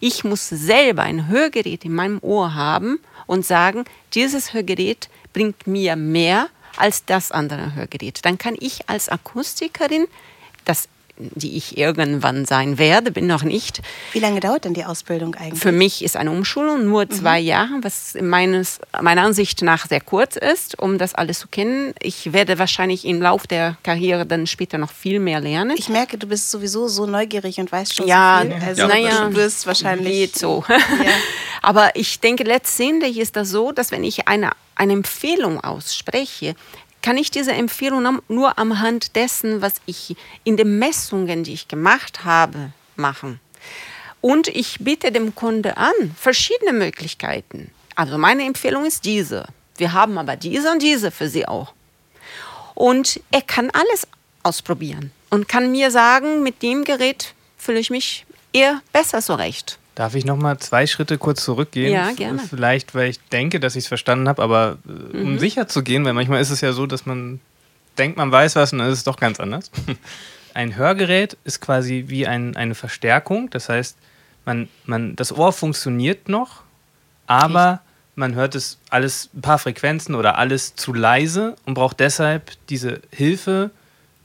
[0.00, 5.96] Ich muss selber ein Hörgerät in meinem Ohr haben und sagen, dieses Hörgerät bringt mir
[5.96, 8.20] mehr als das andere Hörgerät.
[8.24, 10.06] Dann kann ich als Akustikerin,
[10.64, 13.80] das die ich irgendwann sein werde, bin noch nicht.
[14.12, 15.60] Wie lange dauert denn die Ausbildung eigentlich?
[15.60, 17.46] Für mich ist eine Umschulung nur zwei mhm.
[17.46, 21.94] Jahre, was meines, meiner Ansicht nach sehr kurz ist, um das alles zu kennen.
[22.02, 25.76] Ich werde wahrscheinlich im Laufe der Karriere dann später noch viel mehr lernen.
[25.76, 28.62] Ich merke, du bist sowieso so neugierig und weißt schon ja, so viel.
[28.68, 30.64] Also, ja, naja, du wirst wahrscheinlich geht so.
[30.68, 30.78] Ja.
[31.62, 36.54] Aber ich denke, letztendlich ist das so, dass wenn ich eine, eine Empfehlung ausspreche,
[37.04, 41.68] kann ich diese Empfehlung nur am Hand dessen, was ich in den Messungen, die ich
[41.68, 43.40] gemacht habe, machen.
[44.22, 47.70] Und ich biete dem Kunde an, verschiedene Möglichkeiten.
[47.94, 49.44] Also meine Empfehlung ist diese.
[49.76, 51.74] Wir haben aber diese und diese für Sie auch.
[52.74, 54.08] Und er kann alles
[54.42, 58.24] ausprobieren und kann mir sagen, mit dem Gerät fühle ich mich
[58.54, 59.78] eher besser zurecht.
[59.94, 61.92] Darf ich noch mal zwei Schritte kurz zurückgehen?
[61.92, 62.40] Ja, gerne.
[62.40, 65.38] Vielleicht, weil ich denke, dass ich es verstanden habe, aber äh, um mhm.
[65.38, 67.40] sicher zu gehen, weil manchmal ist es ja so, dass man
[67.96, 69.70] denkt, man weiß was und dann ist es doch ganz anders.
[70.54, 73.50] Ein Hörgerät ist quasi wie ein, eine Verstärkung.
[73.50, 73.96] Das heißt,
[74.44, 76.62] man, man, das Ohr funktioniert noch,
[77.26, 78.16] aber Echt?
[78.16, 83.00] man hört es alles ein paar Frequenzen oder alles zu leise und braucht deshalb diese
[83.10, 83.72] Hilfe,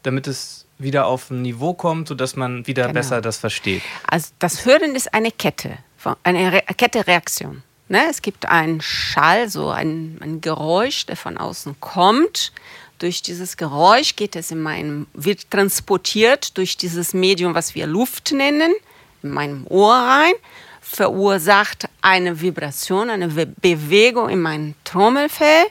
[0.03, 2.93] damit es wieder auf ein Niveau kommt, sodass man wieder genau.
[2.93, 3.84] besser das versteht.
[4.07, 5.77] Also das Hören ist eine Kette,
[6.23, 7.61] eine Re Kette-Reaktion.
[7.89, 8.01] Ne?
[8.09, 12.53] Es gibt einen Schall, so ein, ein Geräusch, der von außen kommt.
[12.99, 18.32] Durch dieses Geräusch geht es in meinem, wird transportiert durch dieses Medium, was wir Luft
[18.32, 18.73] nennen,
[19.23, 20.34] in meinem Ohr rein,
[20.82, 25.65] verursacht eine Vibration, eine Bewegung in meinem Trommelfell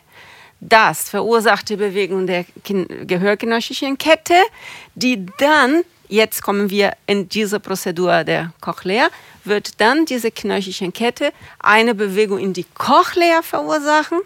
[0.61, 4.35] das verursacht die Bewegung der gehörgenössischen Kette,
[4.95, 9.09] die dann, jetzt kommen wir in diese Prozedur der Cochlea,
[9.45, 14.19] wird dann diese knöchlichen Kette eine Bewegung in die Cochlea verursachen,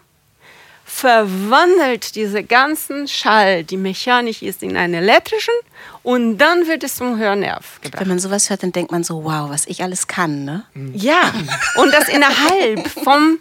[0.85, 5.55] verwandelt diese ganzen Schall, die mechanisch ist, in einen elektrischen
[6.03, 8.01] und dann wird es zum Hörnerv gebracht.
[8.01, 10.65] Wenn man sowas hört, dann denkt man so, wow, was ich alles kann, ne?
[10.95, 11.33] Ja,
[11.77, 13.39] und das innerhalb von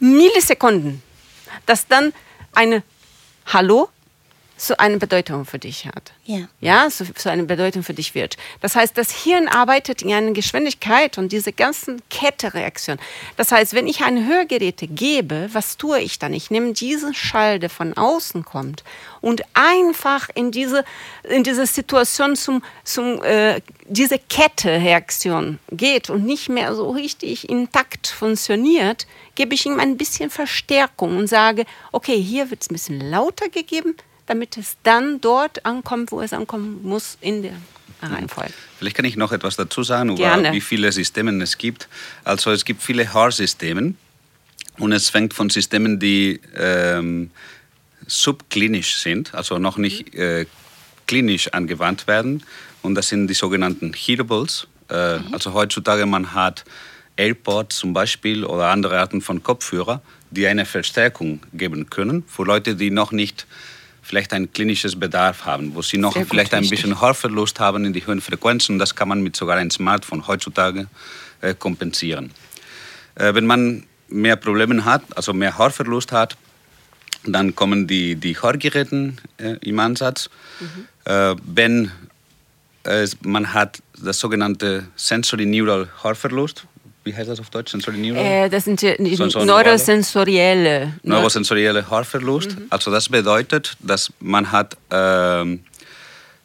[0.00, 1.02] Millisekunden.
[1.66, 2.12] Dass dann
[2.52, 2.82] eine
[3.46, 3.88] Hallo
[4.62, 6.12] so eine Bedeutung für dich hat.
[6.24, 6.48] Ja.
[6.60, 8.36] Ja, so, so, eine Bedeutung für dich wird.
[8.60, 13.00] Das heißt, das Hirn arbeitet in einer Geschwindigkeit und diese ganzen Kettereaktionen.
[13.36, 16.32] Das heißt, wenn ich ein Hörgeräte gebe, was tue ich dann?
[16.32, 18.84] Ich nehme diesen Schall, der von außen kommt
[19.22, 20.84] und einfach in diese,
[21.22, 28.08] in diese Situation zum, zum äh, diese Kettereaktion geht und nicht mehr so richtig intakt
[28.08, 33.00] funktioniert, gebe ich ihm ein bisschen Verstärkung und sage, okay, hier wird es ein bisschen
[33.00, 33.96] lauter gegeben,
[34.26, 37.54] damit es dann dort ankommt, wo es ankommen muss in der
[38.02, 38.52] Reihenfolge.
[38.78, 40.52] Vielleicht kann ich noch etwas dazu sagen, über Gerne.
[40.52, 41.88] wie viele Systeme es gibt.
[42.24, 43.94] Also es gibt viele Haarsysteme
[44.78, 47.30] und es fängt von Systemen, die ähm,
[48.12, 50.46] subklinisch sind, also noch nicht äh,
[51.06, 52.42] klinisch angewandt werden.
[52.82, 54.66] Und das sind die sogenannten Hearables.
[54.90, 55.32] Äh, mhm.
[55.32, 56.64] Also heutzutage man hat
[57.16, 62.74] AirPods zum Beispiel oder andere Arten von Kopfhörer, die eine Verstärkung geben können für Leute,
[62.74, 63.46] die noch nicht
[64.02, 67.92] vielleicht ein klinisches Bedarf haben, wo sie noch Sehr vielleicht ein bisschen Hörverlust haben in
[67.92, 68.78] die hohen Frequenzen.
[68.78, 70.88] Das kann man mit sogar einem Smartphone heutzutage
[71.40, 72.30] äh, kompensieren.
[73.14, 76.36] Äh, wenn man mehr Probleme hat, also mehr Hörverlust hat,
[77.24, 80.28] dann kommen die, die Hörgeräte äh, im Ansatz.
[80.60, 80.66] Mhm.
[81.04, 81.90] Äh, wenn
[83.22, 86.66] man hat das sogenannte Sensory Neural Hörverlust,
[87.04, 87.72] wie heißt das auf Deutsch?
[87.72, 88.24] Sensorineural?
[88.24, 90.94] Äh, das sind die so, so neurosensorielle.
[91.02, 92.58] Neurosensorielle Haarverlust.
[92.58, 92.66] Mhm.
[92.70, 95.60] Also das bedeutet, dass man hat ähm,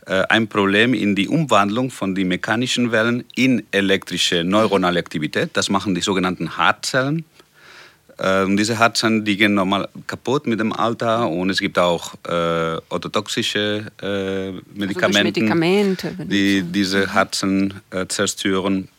[0.08, 5.52] äh, ein Problem in die Umwandlung von den mechanischen Wellen in elektrische neuronale Aktivität.
[5.54, 7.24] Das machen die sogenannten Haarzellen.
[8.20, 12.78] Und diese Haarzellen, die gehen normal kaputt mit dem Alter und es gibt auch äh,
[12.90, 18.90] ototoxische äh, Medikamente, also Medikamente die diese Haarzellen äh, zerstören.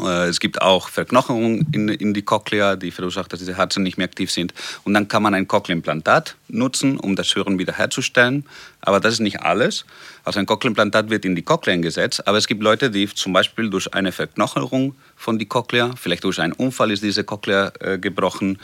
[0.00, 3.98] Äh, es gibt auch Verknochungen in, in die Cochlea, die verursacht, dass diese Herzen nicht
[3.98, 4.54] mehr aktiv sind.
[4.84, 8.44] Und dann kann man ein Cochlea-Implantat nutzen, um das Hören wiederherzustellen.
[8.80, 9.84] Aber das ist nicht alles.
[10.24, 13.70] Also ein Cochlea-Implantat wird in die Cochlea gesetzt, aber es gibt Leute, die zum Beispiel
[13.70, 18.58] durch eine Verknocherung von die Cochlea, vielleicht durch einen Unfall ist diese Cochlea äh, gebrochen,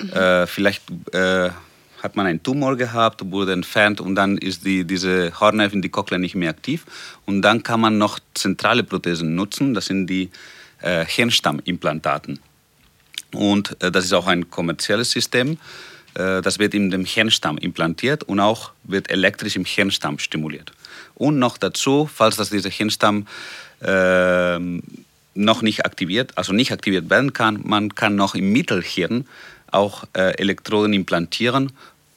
[0.00, 0.10] mhm.
[0.10, 0.82] äh, vielleicht
[1.12, 1.50] äh,
[2.04, 6.18] hat man einen Tumor gehabt, wurde entfernt und dann ist die, diese Hornnerven, die Cochlea
[6.18, 6.84] nicht mehr aktiv.
[7.24, 10.30] Und dann kann man noch zentrale Prothesen nutzen, das sind die
[10.84, 12.40] äh, Hirnstammimplantaten.
[13.32, 15.58] Und äh, das ist auch ein kommerzielles System.
[16.14, 20.72] Äh, das wird in dem Hirnstamm implantiert und auch wird elektrisch im Hirnstamm stimuliert.
[21.14, 23.26] Und noch dazu, falls das dieser Hirnstamm
[23.80, 24.58] äh,
[25.34, 29.26] noch nicht aktiviert, also nicht aktiviert werden kann, man kann noch im Mittelhirn
[29.70, 31.72] auch äh, Elektroden implantieren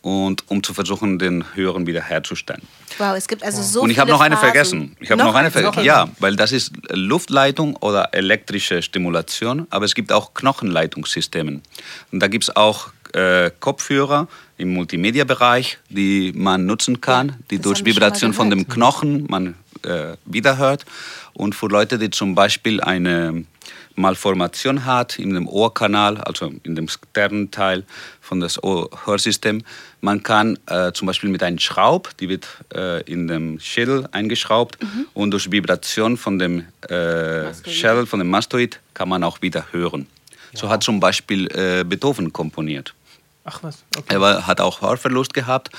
[0.08, 2.62] und um zu versuchen, den Hören wiederherzustellen.
[2.98, 4.52] Wow, es gibt also so Und ich habe noch eine Phasen.
[4.52, 4.98] vergessen.
[5.02, 5.84] Ich habe Noch noch, eine vergessen.
[5.84, 11.60] Ja, weil das ist Luftleitung oder elektrische Stimulation, aber es gibt auch Knochenleitungssysteme.
[12.14, 17.64] Und da gibt es auch äh, Kopfhörer im Multimedia-Bereich, die man nutzen kann, die das
[17.64, 18.66] durch Vibration von dem.
[18.70, 20.86] Knochen man äh, wiederhört.
[21.34, 23.44] Und für Leute, die zum Beispiel eine
[23.98, 27.84] Malformation hat in dem Ohrkanal, also in dem externen Teil
[28.22, 29.64] von das Hörsystem,
[30.02, 34.78] man kann äh, zum Beispiel mit einem Schraub, die wird äh, in dem Schädel eingeschraubt
[35.14, 40.08] und durch Vibration von dem äh, Schädel, von dem Mastoid, kann man auch wieder hören.
[40.54, 42.94] So hat zum Beispiel äh, Beethoven komponiert.
[43.44, 44.22] Ach was, okay.
[44.22, 45.70] Er hat auch Hörverlust gehabt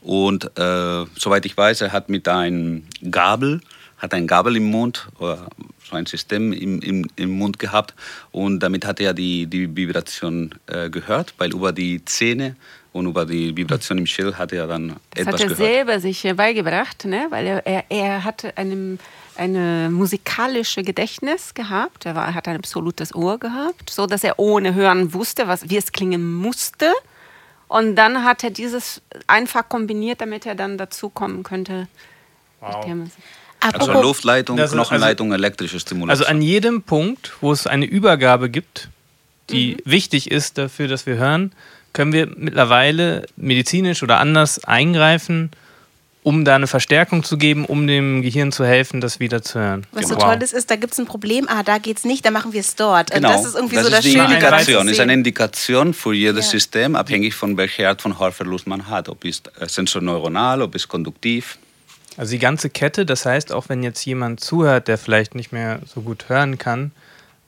[0.00, 3.60] und äh, soweit ich weiß, er hat mit einem Gabel,
[3.98, 5.48] hat ein Gabel im Mund oder
[5.88, 7.94] so ein System im, im, im Mund gehabt
[8.32, 12.56] und damit hat er die, die Vibration äh, gehört, weil über die Zähne
[12.92, 15.58] und über die Vibration im Schädel hat er dann Das etwas hat er gehört.
[15.58, 17.26] selber sich äh, beigebracht, ne?
[17.30, 18.98] weil er, er, er hatte einem,
[19.36, 22.06] eine musikalische Gedächtnis gehabt.
[22.06, 25.76] Er war, hat ein absolutes Ohr gehabt, so dass er ohne Hören wusste, was, wie
[25.76, 26.90] es klingen musste.
[27.68, 31.88] Und dann hat er dieses einfach kombiniert, damit er dann dazu kommen könnte.
[32.60, 32.86] Wow.
[33.60, 36.10] Also Apropos, Luftleitung, Das ist also- Knochenleitung, elektrische Stimulation.
[36.10, 38.88] Also an jedem Punkt, wo es eine Übergabe gibt,
[39.50, 39.90] die Mhm.
[39.90, 41.52] wichtig ist dafür, dass wir hören,
[41.92, 45.50] können wir mittlerweile medizinisch oder anders eingreifen,
[46.22, 49.86] um da eine Verstärkung zu geben, um dem Gehirn zu helfen, das wieder zu hören.
[49.92, 50.24] was so Wow.
[50.24, 52.60] toll ist, ist, da gibt es ein Problem, ah, da geht's nicht, dann machen wir
[52.60, 53.12] es dort.
[53.12, 54.88] Genau, Und das ist irgendwie das so das die Schöne Indikation.
[54.88, 55.12] ist eine.
[55.12, 56.50] Indikation für jedes Ja.
[56.50, 59.08] System, abhängig von welcher Art von Hörverlust man hat.
[59.08, 61.58] Ob es äh, sensorneuronal, ob es konduktiv.
[62.16, 65.80] Also die ganze Kette, das heißt, auch wenn jetzt jemand zuhört, der vielleicht nicht mehr
[65.86, 66.92] so gut hören kann,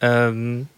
[0.00, 0.68] ähm,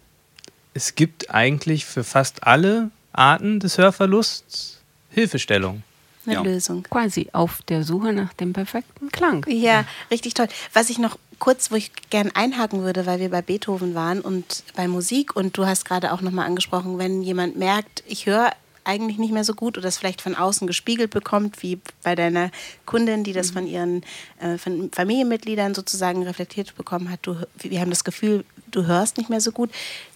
[0.74, 4.78] es gibt eigentlich für fast alle Arten des Hörverlusts
[5.11, 5.82] Hilfestellung.
[6.26, 6.43] Eine Ja.
[6.43, 6.84] Lösung.
[6.84, 9.45] Quasi auf der Suche nach dem perfekten Klang.
[9.49, 10.47] Ja, richtig toll.
[10.72, 14.62] Was ich noch kurz, wo ich gern einhaken würde, weil wir bei Beethoven waren und
[14.76, 18.53] bei Musik und du hast gerade auch nochmal angesprochen, wenn jemand merkt, ich höre
[18.85, 22.51] eigentlich nicht mehr so gut oder es vielleicht von außen gespiegelt bekommt, wie bei deiner
[22.87, 24.03] Kundin, die das von ihren
[24.41, 29.31] äh, von Familienmitgliedern sozusagen reflektiert bekommen hat, du, wir haben das Gefühl, du hörst nicht
[29.31, 29.71] mehr so gut,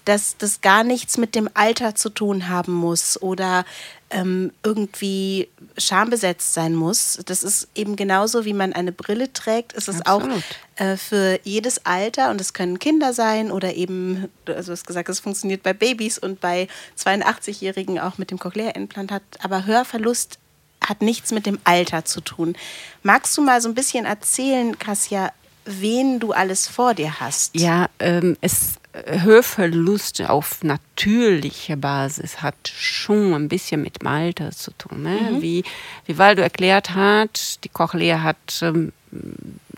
[0.05, 3.65] dass das gar nichts mit dem Alter zu tun haben muss oder
[4.11, 7.19] ähm, irgendwie schambesetzt sein muss.
[7.27, 10.23] Das ist eben genauso, wie man eine Brille trägt, ist es auch
[10.77, 15.09] äh, für jedes Alter und es können Kinder sein oder eben, also du hast gesagt,
[15.09, 20.39] es funktioniert bei Babys und bei 82-Jährigen auch mit dem Cochlea-Implantat, aber Hörverlust
[20.81, 22.57] hat nichts mit dem Alter zu tun.
[23.03, 25.33] Magst du mal so ein bisschen erzählen, Kassia,
[25.65, 27.59] wen du alles vor dir hast?
[27.59, 28.75] Ja, ähm, es
[29.07, 35.03] Hörverlust auf natürlicher Basis hat schon ein bisschen mit dem Alter zu tun.
[35.03, 35.39] Ne?
[35.41, 35.65] Wie,
[36.07, 38.93] wie Waldo erklärt hat, die Cochlea hat ähm,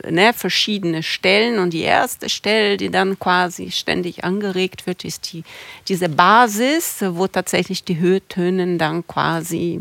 [0.04, 5.44] ne, verschiedene Stellen und die erste Stelle, die dann quasi ständig angeregt wird, ist die,
[5.88, 9.80] diese Basis, wo tatsächlich die Höhetöne dann quasi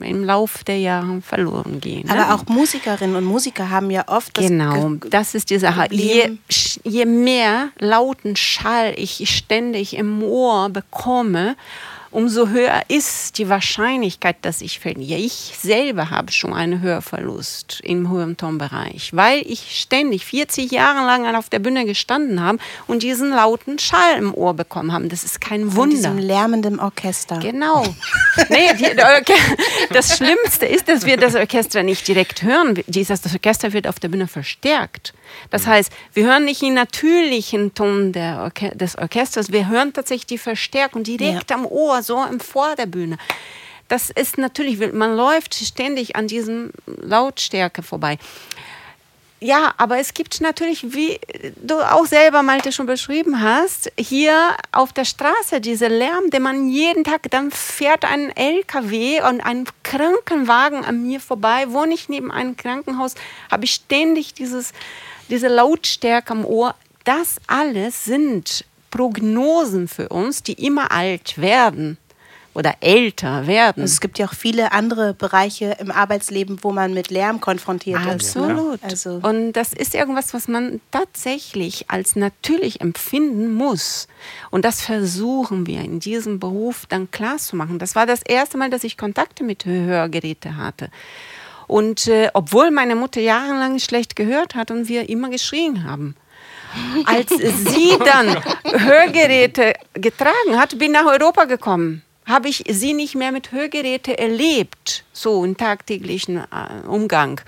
[0.00, 2.06] im Laufe der Jahre verloren gehen.
[2.06, 2.12] ne?
[2.12, 5.86] Aber auch Musikerinnen und Musiker haben ja oft das Genau, Ge- das ist die Sache.
[5.90, 6.36] Je,
[6.84, 11.56] je mehr lauten Schall ich ständig im Ohr bekomme,
[12.16, 15.20] umso höher ist die Wahrscheinlichkeit, dass ich verliere.
[15.20, 21.26] Ich selber habe schon einen Hörverlust im hohen Tonbereich, weil ich ständig 40 Jahre lang
[21.36, 25.08] auf der Bühne gestanden habe und diesen lauten Schall im Ohr bekommen habe.
[25.08, 25.96] Das ist kein von Wunder.
[25.96, 27.38] diesem lärmenden Orchester.
[27.38, 27.84] Genau.
[28.48, 28.96] nee, die,
[29.92, 32.82] das Schlimmste ist, dass wir das Orchester nicht direkt hören.
[32.86, 35.12] Das Orchester wird auf der Bühne verstärkt.
[35.50, 40.38] Das heißt, wir hören nicht den natürlichen Ton Orche des Orchesters, wir hören tatsächlich die
[40.38, 43.18] Verstärkung direkt am Ohr, so im vor der Bühne.
[43.88, 48.18] Das ist natürlich, man läuft ständig an diesem Lautstärke vorbei.
[49.38, 51.20] Ja, aber es gibt natürlich, wie
[51.62, 56.70] du auch selber, Malte, schon beschrieben hast, hier auf der Straße diese Lärm, den man
[56.70, 62.32] jeden Tag, dann fährt ein LKW und ein Krankenwagen an mir vorbei, wohne ich neben
[62.32, 63.14] einem Krankenhaus,
[63.50, 64.72] habe ich ständig dieses,
[65.30, 66.74] diese Lautstärke am Ohr.
[67.04, 71.98] Das alles sind Prognosen für uns, die immer alt werden.
[72.54, 73.82] oder älter werden.
[73.82, 78.00] Also es gibt ja auch viele andere Bereiche im Arbeitsleben, wo man mit Lärm konfrontiert
[78.06, 78.22] Absolut.
[78.22, 78.32] ist.
[78.32, 78.62] Ne?
[78.82, 78.84] Absolut.
[78.84, 84.08] Also Und das ist irgendwas, was man tatsächlich als natürlich empfinden muss.
[84.50, 87.78] Und das versuchen wir in diesem Beruf dann klar zu machen.
[87.78, 90.88] Das war das erste Mal, dass ich Kontakte mit Hörgeräten hatte.
[91.66, 96.16] Und äh, obwohl meine Mutter jahrelang schlecht gehört hat und wir immer geschrien haben.
[97.06, 103.32] Als sie dann Hörgeräte getragen hat, bin nach Europa gekommen habe ich sie nicht mehr
[103.32, 107.40] mit Hörgeräten erlebt, so im tagtäglichen äh, Umgang.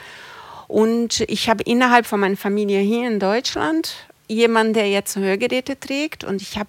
[0.69, 3.93] Und ich habe innerhalb von meiner Familie hier in Deutschland
[4.29, 6.69] jemanden, der jetzt Hörgeräte trägt und ich habe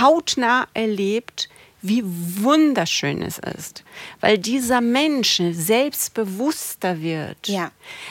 [0.00, 1.48] hautnah erlebt,
[1.82, 3.84] wie wunderschön es ist,
[4.20, 7.48] weil dieser Mensch selbstbewusster wird.
[7.48, 7.70] Ja.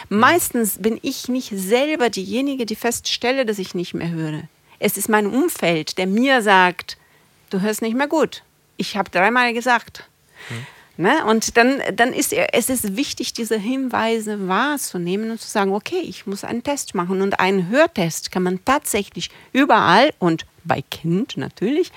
[0.09, 4.43] Meistens bin ich nicht selber diejenige, die feststelle, dass ich nicht mehr höre.
[4.79, 6.97] Es ist mein Umfeld, der mir sagt,
[7.49, 8.43] du hörst nicht mehr gut.
[8.77, 10.07] Ich habe dreimal gesagt.
[10.47, 10.65] Hm.
[10.99, 11.23] Ne?
[11.25, 16.27] Und dann, dann ist es ist wichtig, diese Hinweise wahrzunehmen und zu sagen, okay, ich
[16.27, 17.21] muss einen Test machen.
[17.21, 21.93] Und einen Hörtest kann man tatsächlich überall und bei Kind natürlich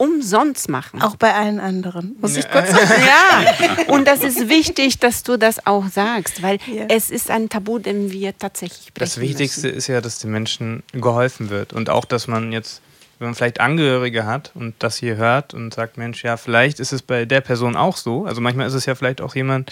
[0.00, 1.02] umsonst machen.
[1.02, 2.16] auch bei allen anderen.
[2.20, 2.88] Muss ich kurz sagen.
[3.06, 6.86] Ja, und das ist wichtig, dass du das auch sagst, weil Ja.
[6.88, 9.76] es ist ein Tabu, den wir tatsächlich brechen Das Wichtigste müssen.
[9.76, 11.72] ist ja, dass den Menschen geholfen wird.
[11.74, 12.80] Und auch, dass man jetzt,
[13.20, 16.92] wenn man vielleicht Angehörige hat und das hier hört und sagt, Mensch, ja, vielleicht ist
[16.92, 18.24] es bei der Person auch so.
[18.24, 19.70] Also manchmal ist es ja vielleicht auch jemand,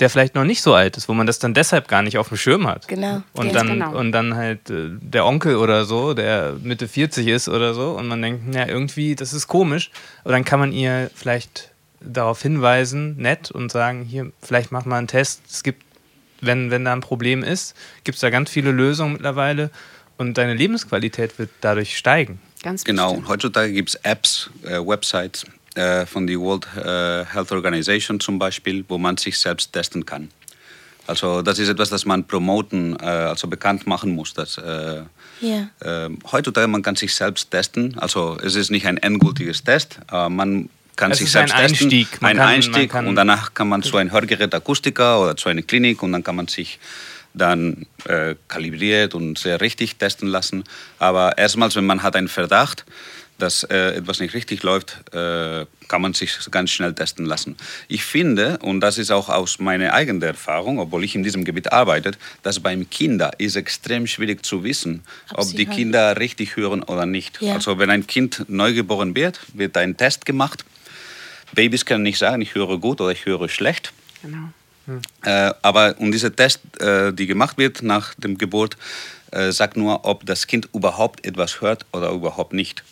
[0.00, 2.28] der vielleicht noch nicht so alt ist, wo man das dann deshalb gar nicht auf
[2.28, 2.88] dem Schirm hat.
[2.88, 3.22] Genau.
[3.34, 3.94] Und dann, genau.
[3.94, 8.08] und dann halt äh, der Onkel oder so, der Mitte 40 ist oder so, und
[8.08, 9.90] man denkt, ja, irgendwie, das ist komisch.
[10.24, 14.96] Aber dann kann man ihr vielleicht darauf hinweisen, nett, und sagen, hier, vielleicht mach mal
[14.96, 15.42] einen Test.
[15.50, 15.82] Es gibt,
[16.40, 19.70] wenn, wenn da ein Problem ist, gibt es da ganz viele Lösungen mittlerweile
[20.16, 22.40] und deine Lebensqualität wird dadurch steigen.
[22.66, 23.28] Ganz Genau, bestimmt.
[23.28, 25.46] heutzutage gibt es Apps, äh, Websites
[25.76, 30.30] äh, von der World äh, Health Organization zum Beispiel, wo man sich selbst testen kann.
[31.06, 34.34] Also das ist etwas, das man promoten, äh, also bekannt machen muss.
[34.34, 35.02] Dass, äh,
[35.40, 35.68] Ja.
[35.78, 37.96] äh, heutzutage man kann sich selbst testen.
[38.00, 41.56] Also es ist nicht ein endgültiges Test, aber man kann Es sich ist ein selbst
[41.70, 41.86] testen.
[41.86, 42.20] Einstieg.
[42.20, 45.48] Man ein kann- Einstieg man kann- und danach kann man zu einem Hörgerätakustiker oder zu
[45.50, 46.80] einer Klinik und dann kann man sich
[47.36, 50.64] dann äh, kalibriert und sehr richtig testen lassen.
[50.98, 52.84] Aber erstmals, wenn man hat einen Verdacht,
[53.38, 57.56] dass äh, etwas nicht richtig läuft, äh, kann man sich ganz schnell testen lassen.
[57.86, 61.70] Ich finde, und das ist auch aus meiner eigenen Erfahrung, obwohl ich in diesem Gebiet
[61.70, 62.12] arbeite,
[62.42, 65.76] dass beim Kinder ist extrem schwierig zu wissen, Ob ob, die hören.
[65.76, 67.40] Kinder richtig hören oder nicht.
[67.42, 67.54] Ja.
[67.54, 70.64] Also wenn ein Kind neugeboren wird, wird ein Test gemacht.
[71.52, 73.92] Babys können nicht sagen, ich höre gut oder ich höre schlecht.
[74.22, 74.48] Genau.
[75.24, 78.76] Äh, aber und dieser Test, äh, die gemacht wird nach dem Geburt,
[79.32, 82.84] äh, sagt nur, ob das Kind überhaupt etwas hört oder überhaupt nicht.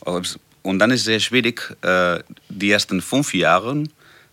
[0.63, 3.85] Und dann ist es sehr schwierig, äh, die ersten fünf Jahre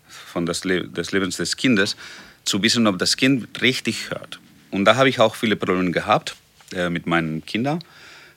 [0.07, 1.95] von des, Le des Lebens des Kindes
[2.43, 4.39] zu wissen, ob das Kind richtig hört.
[4.71, 6.35] Und da habe ich auch viele Probleme gehabt
[6.73, 7.83] äh, mit meinen Kindern.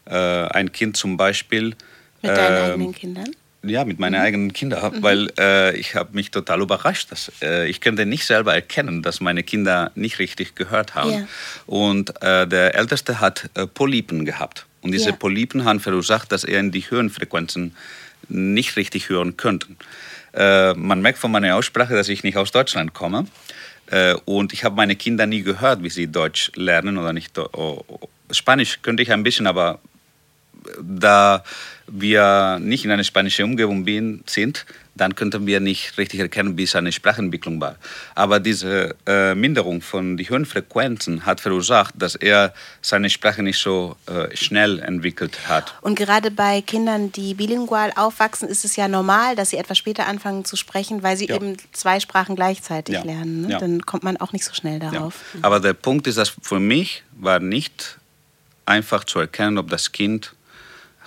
[0.06, 1.76] Äh, ein Kind zum Beispiel.
[2.20, 3.36] Mit deinen ähm, eigenen Kindern?
[3.66, 7.10] Ja, mit meinen eigenen Kindern, weil äh, ich habe mich total überrascht.
[7.12, 11.12] Dass, äh, ich könnte nicht selber erkennen, dass meine Kinder nicht richtig gehört haben.
[11.12, 11.26] Ja.
[11.66, 14.66] Und äh, der Älteste hat äh, Polypen gehabt.
[14.82, 15.16] Und diese Ja.
[15.16, 17.74] Polypen haben verursacht, dass er in die Höhenfrequenzen
[18.28, 19.68] nicht richtig hören könnte.
[20.34, 23.26] Äh, man merkt von meiner Aussprache, dass ich nicht aus Deutschland komme.
[23.86, 27.32] Äh, und ich habe meine Kinder nie gehört, wie sie Deutsch lernen oder nicht.
[28.30, 29.78] Spanisch könnte ich ein bisschen, aber
[30.82, 31.42] da
[31.86, 33.84] wir nicht in einer spanischen Umgebung
[34.26, 34.64] sind,
[34.96, 37.76] dann könnten wir nicht richtig erkennen, wie seine Sprachentwicklung war.
[38.14, 43.96] Aber diese äh, Minderung von den Höhenfrequenzen hat verursacht, dass er seine Sprache nicht so
[44.06, 45.74] äh, schnell entwickelt hat.
[45.80, 50.06] Und gerade bei Kindern, die bilingual aufwachsen, ist es ja normal, dass sie etwas später
[50.06, 51.36] anfangen zu sprechen, weil sie Ja.
[51.36, 53.02] eben zwei Sprachen gleichzeitig Ja.
[53.04, 53.42] lernen.
[53.42, 53.50] Ne?
[53.50, 53.58] Ja.
[53.58, 55.14] Dann kommt man auch nicht so schnell darauf.
[55.42, 57.98] Aber der Punkt ist, dass für mich war nicht
[58.64, 60.34] einfach zu erkennen, ob das Kind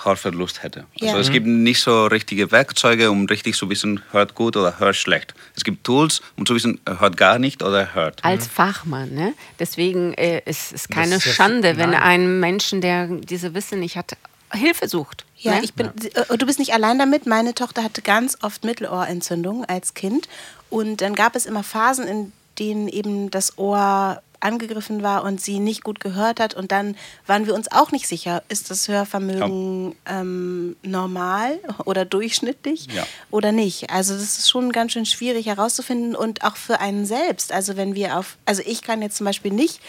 [0.03, 0.85] Hörverlust hätte.
[0.95, 1.09] Ja.
[1.09, 4.95] Also es gibt nicht so richtige Werkzeuge, um richtig zu wissen, hört gut oder hört
[4.95, 5.33] schlecht.
[5.55, 8.23] Es gibt Tools, um zu wissen, hört gar nicht oder er hört.
[8.23, 9.33] Als Fachmann, ne?
[9.59, 13.97] Deswegen äh, ist es keine ist ja- Schande, wenn ein Menschen, der diese Wissen nicht
[13.97, 14.17] hat,
[14.53, 15.25] Hilfe sucht.
[15.37, 15.61] Ja, ne?
[15.63, 17.25] ich bin, äh, du bist nicht allein damit.
[17.25, 20.27] Meine Tochter hatte ganz oft Mittelohrentzündung als Kind.
[20.69, 25.59] Und dann gab es immer Phasen, in denen eben das Ohr angegriffen war und sie
[25.59, 26.53] nicht gut gehört hat.
[26.53, 32.87] Und dann waren wir uns auch nicht sicher, ist das Hörvermögen ähm, normal oder durchschnittlich
[32.93, 33.05] Ja.
[33.31, 33.89] oder nicht.
[33.89, 37.51] Also das ist schon ganz schön schwierig herauszufinden und auch für einen selbst.
[37.51, 39.79] Also wenn wir auf, also ich kann jetzt zum Beispiel nicht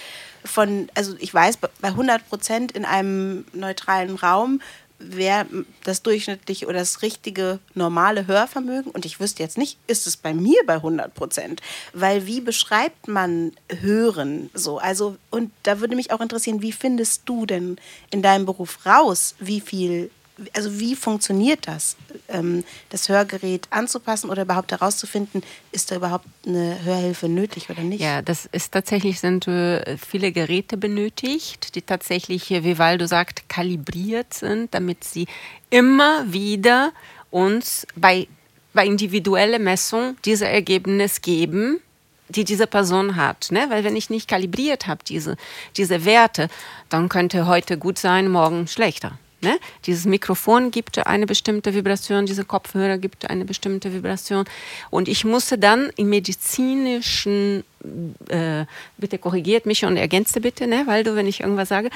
[0.45, 4.61] von, also ich weiß, bei 100 Prozent in einem neutralen Raum
[4.99, 5.47] wäre
[5.85, 8.91] das durchschnittliche oder das richtige normale Hörvermögen.
[8.91, 11.61] Und ich wüsste jetzt nicht, ist es bei mir bei 100 Prozent?
[11.93, 14.79] Weil wie beschreibt man Hören so?
[14.79, 17.77] Also, und da würde mich auch interessieren, wie findest du denn
[18.11, 20.11] in deinem Beruf raus, wie viel
[20.55, 21.97] also wie funktioniert das,
[22.29, 28.01] ähm, das Hörgerät anzupassen oder überhaupt herauszufinden, ist da überhaupt eine Hörhilfe nötig oder nicht?
[28.01, 34.35] Ja, das ist tatsächlich, sind äh, viele Geräte benötigt, die tatsächlich, wie Waldo sagt, kalibriert
[34.35, 35.27] sind, damit sie
[35.71, 36.93] immer wieder
[37.31, 38.29] uns bei,
[38.73, 41.81] bei individueller Messung diese Ergebnis geben,
[42.29, 43.49] die diese Person hat.
[43.51, 43.67] Ne?
[43.69, 45.37] Weil wenn ich nicht kalibriert habe, diese,
[45.77, 46.49] diese Werte,
[46.89, 49.19] dann könnte heute gut sein, morgen schlechter.
[49.41, 49.57] Ne?
[49.87, 54.45] Dieses Mikrofon gibt eine bestimmte Vibration, dieser Kopfhörer gibt eine bestimmte Vibration.
[54.91, 57.63] Und ich musste dann im medizinischen,
[58.29, 58.65] äh,
[58.97, 61.91] bitte korrigiert mich und ergänze bitte, ne, weil du, wenn ich irgendwas sage,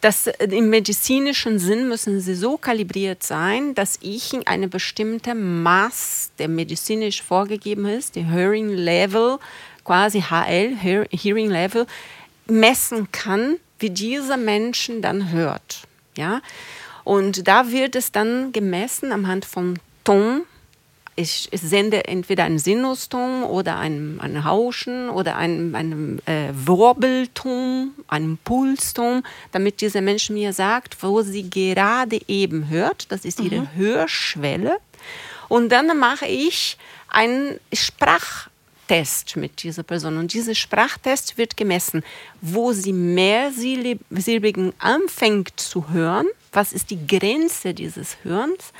[0.00, 5.36] dass äh, im medizinischen Sinn müssen sie so kalibriert sein, dass ich in eine bestimmte
[5.36, 9.38] Maß, der medizinisch vorgegeben ist, die Hearing Level,
[9.84, 11.86] quasi HL, Hearing Level,
[12.46, 15.82] messen kann, wie dieser Menschen dann hört.
[16.16, 16.42] Ja?
[17.10, 20.42] Und da wird es dann gemessen anhand von Ton.
[21.16, 27.90] Ich, ich sende entweder einen Sinuston oder ein, ein Rauschen oder einen, einen äh, Wirbelton,
[28.06, 33.10] einen Pulston, damit dieser Mensch mir sagt, wo sie gerade eben hört.
[33.10, 33.74] Das ist ihre mhm.
[33.74, 34.76] Hörschwelle.
[35.48, 40.16] Und dann mache ich einen Sprachtest mit dieser Person.
[40.16, 42.04] Und dieser Sprachtest wird gemessen,
[42.40, 48.72] wo sie mehr Silbigen anfängt zu hören was ist die Grenze dieses Hörens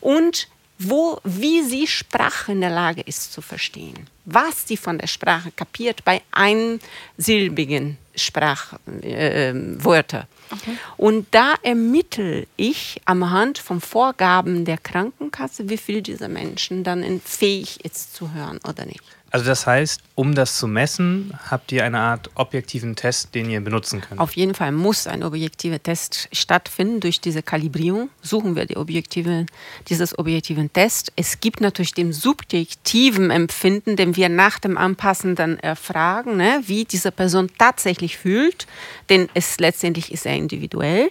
[0.00, 0.48] und
[0.78, 4.06] wo, wie sie Sprache in der Lage ist zu verstehen.
[4.24, 10.22] Was sie von der Sprache kapiert bei einsilbigen Sprachwörtern.
[10.22, 10.76] Äh, okay.
[10.96, 17.84] Und da ermittle ich anhand von Vorgaben der Krankenkasse, wie viel dieser Menschen dann fähig
[17.84, 19.02] ist zu hören oder nicht.
[19.34, 23.60] Also das heißt, um das zu messen, habt ihr eine Art objektiven Test, den ihr
[23.60, 24.20] benutzen könnt?
[24.20, 27.00] Auf jeden Fall muss ein objektiver Test stattfinden.
[27.00, 29.46] Durch diese Kalibrierung suchen wir die objektive,
[29.88, 31.12] dieses objektiven Test.
[31.16, 36.84] Es gibt natürlich den subjektiven Empfinden, den wir nach dem Anpassen dann erfragen, ne, wie
[36.84, 38.68] diese Person tatsächlich fühlt,
[39.08, 41.10] denn es letztendlich ist er individuell.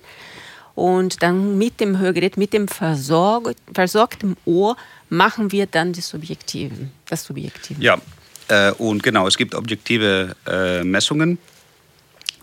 [0.76, 4.76] Und dann mit dem Hörgerät, mit dem versorg versorgten Ohr
[5.10, 6.90] machen wir dann das Subjektive.
[7.08, 7.82] Das Subjektive.
[7.82, 8.00] Ja,
[8.48, 11.38] äh, und genau, es gibt objektive äh, Messungen,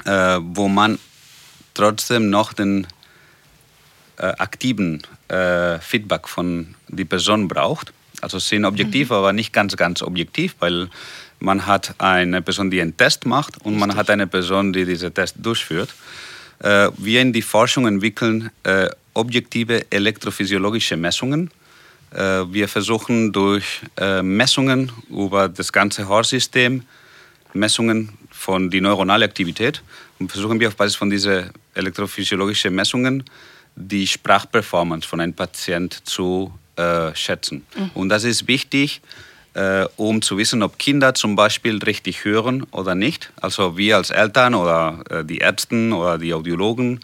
[0.05, 0.99] äh, wo man
[1.75, 2.87] trotzdem noch den
[4.17, 7.93] äh, aktiven äh, Feedback von der Person braucht.
[8.21, 9.17] Also sind objektiv, mhm.
[9.17, 10.89] aber nicht ganz, ganz objektiv, weil
[11.39, 13.81] man hat eine Person, die einen Test macht und Richtig.
[13.81, 15.95] man hat eine Person, die diesen Test durchführt.
[16.61, 18.51] Äh, wir in die Forschung entwickeln
[19.15, 21.51] objektive elektrophysiologische Messungen
[22.13, 26.83] äh, wir versuchen durch äh, Messungen über das ganze Hörsystem,
[27.53, 29.83] Messungen von der neuronalen Aktivität
[30.19, 33.25] und versuchen wir auf Basis von diesen elektrophysiologischen Messungen
[33.77, 37.65] die Sprachperformance von einem Patient zu äh, schätzen.
[37.77, 37.91] Mhm.
[37.95, 39.01] Und das ist wichtig,
[39.55, 43.33] äh, um zu wissen, ob Kinder zum Beispiel richtig hören oder nicht.
[43.41, 47.01] Also wir als Eltern oder äh, die Ärzte oder die Audiologen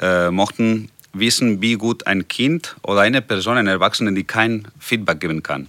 [0.00, 5.20] äh, mochten wissen, wie gut ein Kind oder eine Person, ein Erwachsener, die kein Feedback
[5.20, 5.68] geben kann,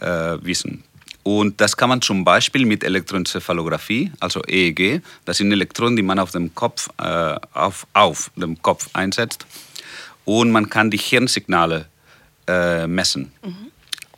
[0.00, 0.82] äh, wissen.
[1.22, 6.18] Und das kann man zum Beispiel mit Elektroenzephalographie, also EEG, das sind Elektronen, die man
[6.18, 9.46] auf dem Kopf, äh, auf, auf dem Kopf einsetzt.
[10.24, 11.86] Und man kann die Hirnsignale
[12.46, 13.32] äh, messen.
[13.44, 13.70] Mhm.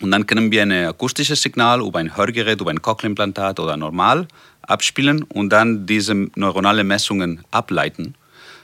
[0.02, 4.26] Und dann können wir ein akustisches Signal über ein Hörgerät, über ein Cochlea-Implantat oder normal
[4.62, 8.14] abspielen und dann diese neuronale Messungen ableiten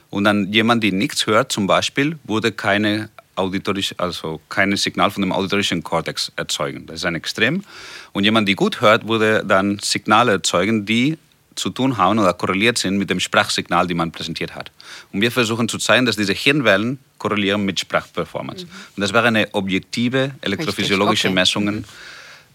[0.09, 5.21] und dann jemand, der nichts hört, zum Beispiel, würde keine auditorisch, also kein Signal von
[5.21, 6.85] dem auditorischen Kortex erzeugen.
[6.87, 7.63] Das ist ein Extrem.
[8.11, 11.17] Und jemand, der gut hört, würde dann Signale erzeugen, die
[11.55, 14.71] zu tun haben oder korreliert sind mit dem Sprachsignal, die man präsentiert hat.
[15.11, 18.65] Und wir versuchen zu zeigen, dass diese Hirnwellen korrelieren mit Sprachperformance.
[18.65, 18.71] Mhm.
[18.95, 21.35] Und das wäre eine objektive elektrophysiologische okay.
[21.35, 21.75] Messungen.
[21.75, 21.85] Mhm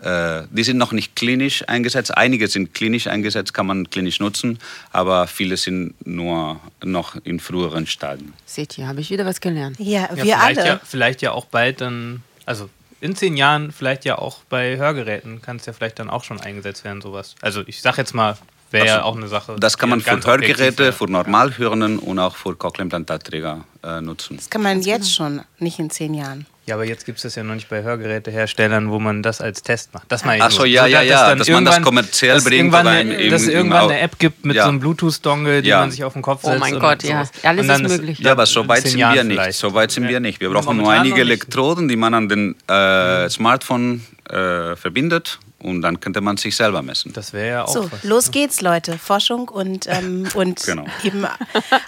[0.05, 2.17] äh, die sind noch nicht klinisch eingesetzt.
[2.17, 4.59] Einige sind klinisch eingesetzt, kann man klinisch nutzen,
[4.93, 8.35] aber viele sind nur noch in früheren Stadien.
[8.45, 9.77] Seht ihr, habe ich wieder was gelernt.
[9.79, 10.67] Ja, wir ja, alle.
[10.67, 12.69] Ja, vielleicht ja auch bald dann, also
[13.01, 16.41] in zehn Jahren vielleicht ja auch bei Hörgeräten kann es ja vielleicht dann auch schon
[16.41, 17.35] eingesetzt werden, sowas.
[17.41, 18.37] Also ich sage jetzt mal,
[18.75, 19.57] wäre ja auch eine Sache.
[19.59, 24.37] Das kann man für Hörgeräte, für Normalhörenden und auch für Cochlea-Implantatträger äh, nutzen.
[24.37, 26.47] Das kann man jetzt schon, nicht in zehn Jahren.
[26.67, 29.63] Ja, aber jetzt gibt es das ja noch nicht bei Hörgeräteherstellern, wo man das als
[29.63, 30.11] Test macht.
[30.11, 30.67] Das meine ich Ach so, nur.
[30.67, 33.49] ja, ja, dass ja, dass man das kommerziell dass bringt Irgendwann eine, im- dass es
[33.49, 34.63] irgendwann eine App gibt mit Ja.
[34.63, 35.81] so einem Bluetooth-Dongle, die Ja.
[35.81, 36.61] man sich auf den Kopf Oh setzt.
[36.61, 37.23] mein und Gott, ja.
[37.27, 37.33] sowas.
[37.43, 38.19] Alles ist möglich.
[38.21, 39.37] Ja, aber so weit sind Jahren wir nicht.
[39.39, 39.59] vielleicht.
[39.59, 40.09] So weit sind Ja.
[40.11, 40.41] wir nicht.
[40.41, 41.21] Wir brauchen nur einige.
[41.21, 44.01] Elektroden, die man an den äh, Smartphone
[44.31, 47.13] äh, verbindet und dann könnte man sich selber messen.
[47.13, 48.05] Das wäre ja auch So, was.
[48.05, 48.99] los geht's, Leute.
[48.99, 50.85] Forschung und, ähm, und Genau.
[51.03, 51.27] eben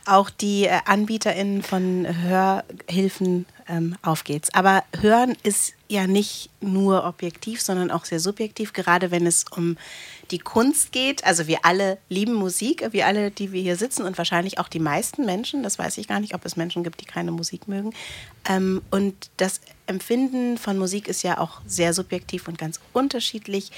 [0.07, 4.53] auch die äh, AnbieterInnen von Hörhilfen, ähm, auf geht's.
[4.55, 9.77] Aber Hören ist ja nicht nur objektiv, sondern auch sehr subjektiv, gerade wenn es um
[10.31, 11.25] die Kunst geht.
[11.25, 14.79] Also wir alle lieben Musik, wir alle, die wir hier sitzen und wahrscheinlich auch die
[14.79, 17.93] meisten Menschen, das weiß ich gar nicht, ob es Menschen gibt, die keine Musik mögen.
[18.49, 23.71] Ähm, und das Empfinden von Musik ist ja auch sehr subjektiv und ganz unterschiedlich.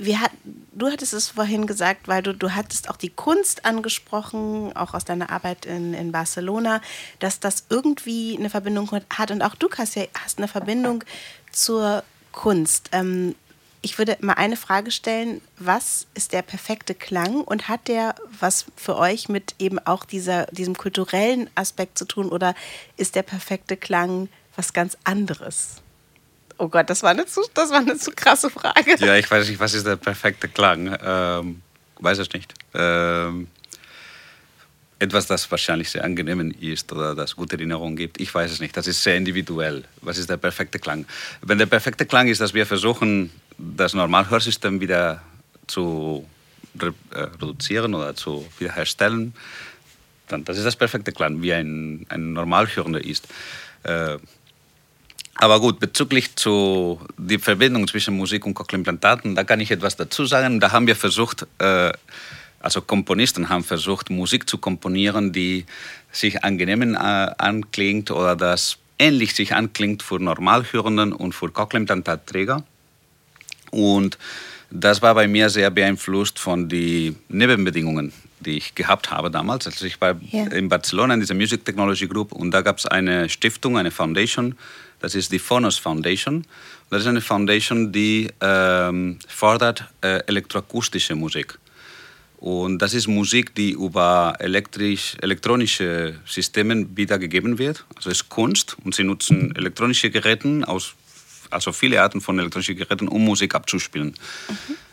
[0.00, 0.30] Hat,
[0.72, 5.04] du hattest es vorhin gesagt, weil du, du hattest auch die Kunst angesprochen, auch aus
[5.04, 6.80] deiner Arbeit in, in Barcelona,
[7.18, 9.30] dass das irgendwie eine Verbindung hat.
[9.32, 11.02] Und auch du hast ja hast eine Verbindung
[11.50, 12.90] zur Kunst.
[12.92, 13.34] Ähm,
[13.88, 18.66] ich würde mal eine Frage stellen, was ist der perfekte Klang und hat der was
[18.76, 22.54] für euch mit eben auch dieser, diesem kulturellen Aspekt zu tun oder
[22.98, 25.76] ist der perfekte Klang was ganz anderes?
[26.58, 28.96] Oh Gott, das war eine zu, das war eine zu krasse Frage.
[28.98, 30.94] Ja, ich weiß nicht, was ist der perfekte Klang?
[31.02, 31.62] Ähm,
[31.98, 32.52] weiß es nicht.
[32.74, 33.46] Ähm,
[34.98, 38.20] etwas, das wahrscheinlich sehr angenehm ist oder das gute Erinnerungen gibt.
[38.20, 38.76] Ich weiß es nicht.
[38.76, 39.84] Das ist sehr individuell.
[40.02, 41.06] Was ist der perfekte Klang?
[41.40, 45.20] Wenn der perfekte Klang ist, dass wir versuchen, das Normalhörsystem wieder
[45.66, 46.24] zu
[46.80, 49.34] re äh, reduzieren oder zu wiederherstellen,
[50.28, 53.28] dann das ist das perfekte Klang, wie ein, ein Normalhörender ist.
[53.82, 54.18] Äh,
[55.34, 60.26] aber gut, bezüglich zu die Verbindung zwischen Musik und Cochlea-Implantaten, da kann ich etwas dazu
[60.26, 60.58] sagen.
[60.58, 61.92] Da haben wir versucht, äh,
[62.60, 65.64] also Komponisten haben versucht, Musik zu komponieren, die
[66.10, 72.64] sich angenehm anklingt oder das ähnlich sich anklingt für Normalhörenden und für Cochlea-Implantatträger.
[73.70, 74.18] Und
[74.70, 79.66] das war bei mir sehr beeinflusst von den Nebenbedingungen, die ich gehabt habe damals.
[79.66, 80.46] Also ich war Ja.
[80.48, 84.56] in Barcelona in dieser Music Technology Group und da gab es eine Stiftung, eine Foundation,
[85.00, 86.36] das ist die Phonos Foundation.
[86.38, 86.46] Und
[86.90, 91.58] das ist eine Foundation, die ähm, fördert äh, elektroakustische Musik.
[92.38, 97.84] Und das ist Musik, die über elektrisch, elektronische Systeme wiedergegeben wird.
[97.96, 100.94] Also es ist Kunst und sie nutzen elektronische Geräte, aus,
[101.50, 104.14] also viele Arten von elektronischen Geräten, um Musik abzuspielen.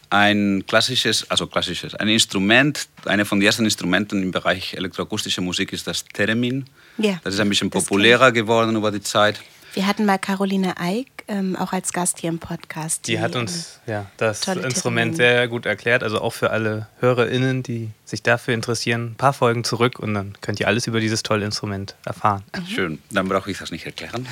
[0.10, 5.74] Ein klassisches, also klassisches, ein Instrument, eine von den ersten Instrumenten im Bereich elektroakustische Musik
[5.74, 6.66] ist das Theremin.
[6.98, 9.42] Ja, das ist ein bisschen populärer geworden über die Zeit.
[9.76, 13.10] Wir hatten mal Caroline Eick ähm, auch als Gast hier im Podcast.
[13.10, 15.14] Die hat uns ja, das Instrument Theremin.
[15.16, 16.02] sehr gut erklärt.
[16.02, 20.34] Also auch für alle HörerInnen, die sich dafür interessieren, ein paar Folgen zurück und dann
[20.40, 22.44] könnt ihr alles über dieses tolle Instrument erfahren.
[22.74, 24.26] Schön, dann brauche ich das nicht erklären.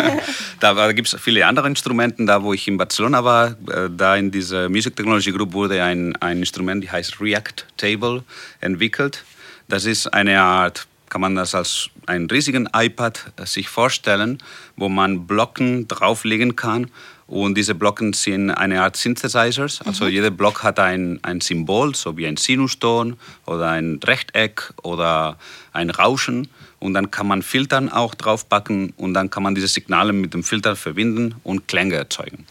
[0.60, 2.24] da gibt es viele andere Instrumente.
[2.24, 6.14] Da, wo ich in Barcelona war, äh, da in dieser Music Technology Group wurde ein,
[6.16, 8.22] ein Instrument, die heißt React Table,
[8.60, 9.24] entwickelt.
[9.66, 14.38] Das ist eine Art, kann man das als einen riesigen iPad äh, sich vorstellen,
[14.74, 16.90] wo man Blocken drauflegen kann.
[17.28, 19.80] Und diese Blocken sind eine Art Synthesizers.
[19.82, 25.38] Also jeder Block hat ein, ein Symbol, so wie ein Sinuston oder ein Rechteck oder
[25.72, 26.48] ein Rauschen.
[26.80, 30.42] Und dann kann man Filtern auch draufpacken und dann kann man diese Signale mit dem
[30.42, 32.44] Filter verbinden und Klänge erzeugen.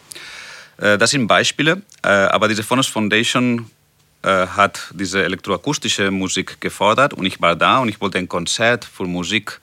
[0.77, 3.69] Äh, Das sind Beispiele, äh, aber diese Phonos Foundation
[4.23, 8.85] äh, hat diese elektroakustische Musik gefordert und ich war da und ich wollte ein Konzert
[8.85, 9.59] für Musik,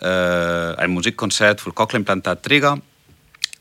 [0.00, 2.80] äh, ein Musikkonzert für Cochlea-Implantatträger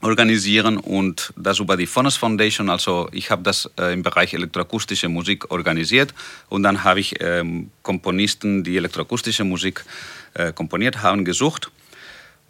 [0.01, 2.69] organisieren und das über die Phonos Foundation.
[2.69, 6.13] Also ich habe das äh, im Bereich elektroakustische Musik organisiert
[6.49, 9.85] und dann habe ich ähm, Komponisten, die elektroakustische Musik
[10.33, 11.71] äh, komponiert haben, gesucht.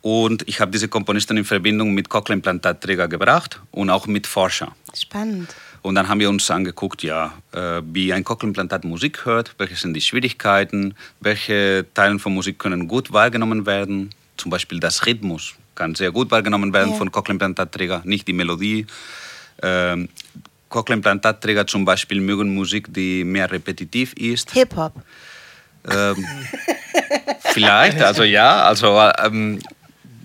[0.02, 4.72] Und ich habe diese Komponisten in Verbindung mit Cochlea-Implantatträger gebracht und auch mit Forschern.
[4.94, 5.56] Spannend.
[5.86, 9.94] Und dann haben wir uns angeguckt, ja, äh, wie ein Cochlea-Implantat Musik hört, welche sind
[9.94, 14.10] die Schwierigkeiten, welche Teile von Musik können gut wahrgenommen werden.
[14.36, 16.98] Zum Beispiel das Rhythmus kann sehr gut wahrgenommen werden Ja.
[16.98, 18.88] von Cochlea-Implantatträger, nicht die Melodie.
[19.62, 20.10] Ähm,
[20.70, 24.54] Cochlea-Implantatträger zum Beispiel mögen Musik, die mehr repetitiv ist.
[24.54, 24.94] Hip-Hop.
[25.88, 26.26] Ähm,
[27.42, 29.62] vielleicht, also ja, also ähm,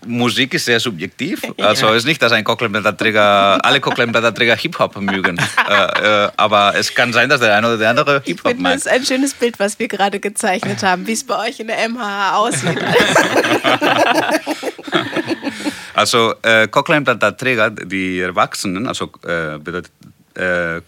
[0.07, 1.43] Musik ist sehr subjektiv.
[1.61, 5.39] Also es ist nicht, dass ein Cochlea-Implantatträger, alle Cochlea-Implantatträger Hip-Hop mögen.
[5.69, 8.73] äh, äh, aber es kann sein, dass der eine oder der andere Hip-Hop mag.
[8.75, 11.69] das ist ein schönes Bild, was wir gerade gezeichnet haben, wie es bei euch in
[11.69, 12.79] der MHH aussieht.
[15.93, 19.93] Also äh, Cochlea-Implantatträger, die Erwachsenen, also äh, bedeutet,
[20.35, 20.81] äh,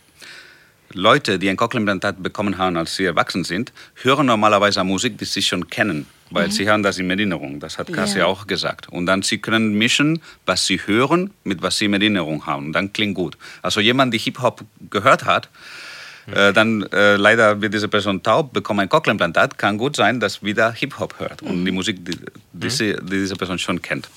[0.95, 5.43] Leute, die ein Cochlea-Implantat bekommen haben, als sie erwachsen sind, hören normalerweise Musik, die sie
[5.43, 6.07] schon kennen.
[6.33, 7.61] Weil sie haben das in Erinnerung.
[7.61, 8.27] Das hat Cassie Ja.
[8.27, 8.89] auch gesagt.
[8.89, 12.67] Und dann sie können mischen, was sie hören, mit was sie in Erinnerung haben.
[12.67, 13.37] Und dann klingt gut.
[13.63, 15.49] Also jemand, der Hip-Hop gehört hat,
[16.33, 20.43] äh, dann äh, leider wird diese Person taub, bekommt ein Cochlea-Implantat, kann gut sein, dass
[20.43, 22.17] wieder Hip-Hop hört und die Musik, die,
[22.53, 24.09] die, sie, die diese Person schon kennt.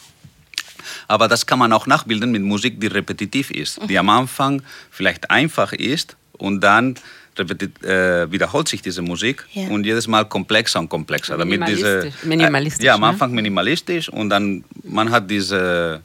[1.08, 4.62] Aber das kann man auch nachbilden mit Musik, die repetitiv ist, die am Anfang
[4.92, 6.96] vielleicht einfach ist und dann
[7.40, 9.68] äh, wiederholt sich diese Musik Ja.
[9.70, 11.38] und jedes Mal komplexer und komplexer.
[11.38, 12.84] Damit diese, Minimalistisch.
[12.84, 13.08] Äh, ja, am ne?
[13.08, 16.02] Anfang minimalistisch und dann man hat diese,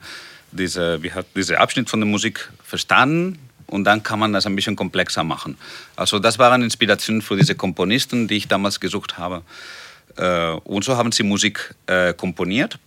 [0.53, 4.57] diese, wie hat diese Abschnitt von der Musik verstanden und dann kann man das ein
[4.57, 5.57] bisschen komplexer machen.
[5.97, 9.43] Also das waren Inspirationen für diese Komponisten, die ich damals gesucht habe.
[10.17, 12.79] Äh, und so haben sie Musik äh, komponiert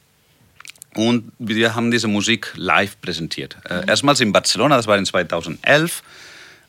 [0.96, 3.58] und wir haben diese Musik live präsentiert.
[3.68, 6.04] Äh, erstmals in Barcelona, das war in 2011,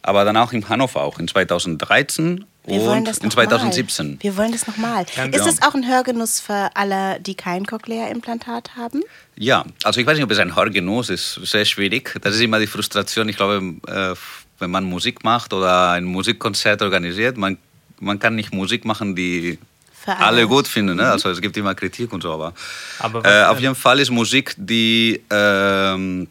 [0.05, 3.49] aber dann auch in Hannover, auch in 2013 Wir und das in noch Mal.
[3.49, 4.19] 2017.
[4.21, 5.07] Wir wollen das nochmal.
[5.33, 9.03] Ist es auch ein Hörgenuss für alle, die kein Cochlea-Implantat haben?
[9.37, 12.19] Ja, also ich weiß nicht, ob es ein Hörgenuss ist, sehr schwierig.
[12.21, 13.31] Das ist immer die Frustration.
[13.31, 14.15] Ich glaube, äh,
[14.59, 17.57] wenn man Musik macht oder ein Musikkonzert organisiert, man,
[17.99, 19.59] man kann nicht Musik machen, die
[20.05, 20.17] alle.
[20.17, 20.23] Mhm.
[20.23, 20.97] alle gut finden.
[20.97, 21.11] Ne?
[21.11, 22.53] Also es gibt immer Kritik und so, aber,
[22.99, 26.29] Aber äh, auf jeden Fall ist Musik, die ähm,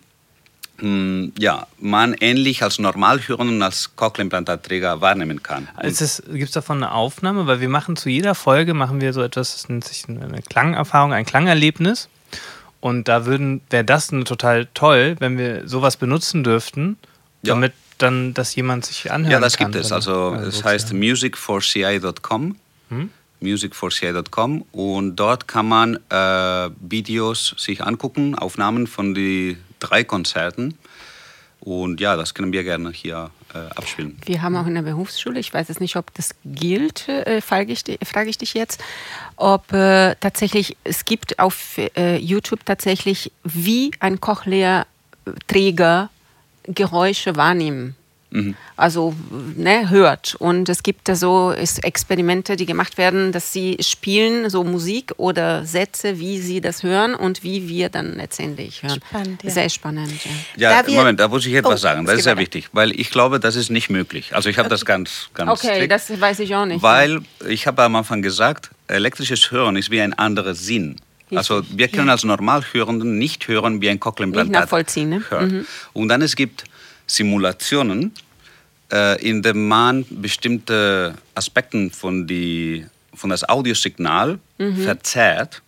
[0.81, 5.69] ja, man ähnlich als Normalhörenden als Cochlea-Implantatträger wahrnehmen kann.
[5.81, 7.47] Gibt es davon eine Aufnahme?
[7.47, 11.13] Weil wir machen zu jeder Folge machen wir so etwas, das nennt sich eine Klangerfahrung,
[11.13, 12.09] ein Klangerlebnis.
[12.81, 16.97] Und da würden wäre das total toll, wenn wir sowas benutzen dürften,
[17.43, 17.53] Ja.
[17.53, 19.71] damit dann das jemand sich anhören Ja, das kann.
[19.71, 19.91] gibt es.
[19.91, 22.57] wenn- Also es heißt zu- musicforci.com.
[23.39, 30.77] musicforci.com und dort kann man äh, Videos sich angucken, Aufnahmen von die drei Konzerten
[31.60, 34.19] und ja, das können wir gerne hier äh, abspielen.
[34.26, 37.72] Wir haben auch in der Berufsschule, ich weiß jetzt nicht, ob das gilt, äh, frage,
[37.72, 38.84] ich, frage ich dich jetzt,
[39.38, 46.10] ob äh, tatsächlich, es gibt auf äh, YouTube tatsächlich, wie ein Cochlea-Träger
[46.65, 47.95] Geräusche wahrnehmen.
[48.76, 49.14] Also
[49.55, 50.35] ne, hört.
[50.39, 55.65] Und es gibt da so Experimente, die gemacht werden, dass sie spielen, so Musik oder
[55.65, 59.01] Sätze, wie sie das hören und wie wir dann letztendlich hören.
[59.07, 59.49] Spannend, ja.
[59.51, 60.11] Sehr spannend.
[60.57, 60.84] Ja.
[60.88, 62.05] Ja, Moment, da muss ich etwas Oh, sagen.
[62.05, 64.35] Das ist sehr wichtig, weil ich glaube, das ist nicht möglich.
[64.35, 65.91] Also ich habe das ganz, ganz Okay, strikt.
[65.91, 66.81] das weiß ich auch nicht.
[66.81, 70.95] Weil ich habe am Anfang gesagt, elektrisches Hören ist wie ein anderer Sinn.
[71.35, 75.23] Also wir können als Normalhörenden nicht hören, wie ein Cochlea-Implantat Nicht nachvollziehen, ne?
[75.30, 75.51] hört.
[75.93, 76.65] Und dann es gibt
[77.07, 78.11] Simulationen,
[78.91, 84.39] äh, in denen man bestimmte Aspekte von, die, von das Audiosignal
[84.84, 85.61] verzerrt,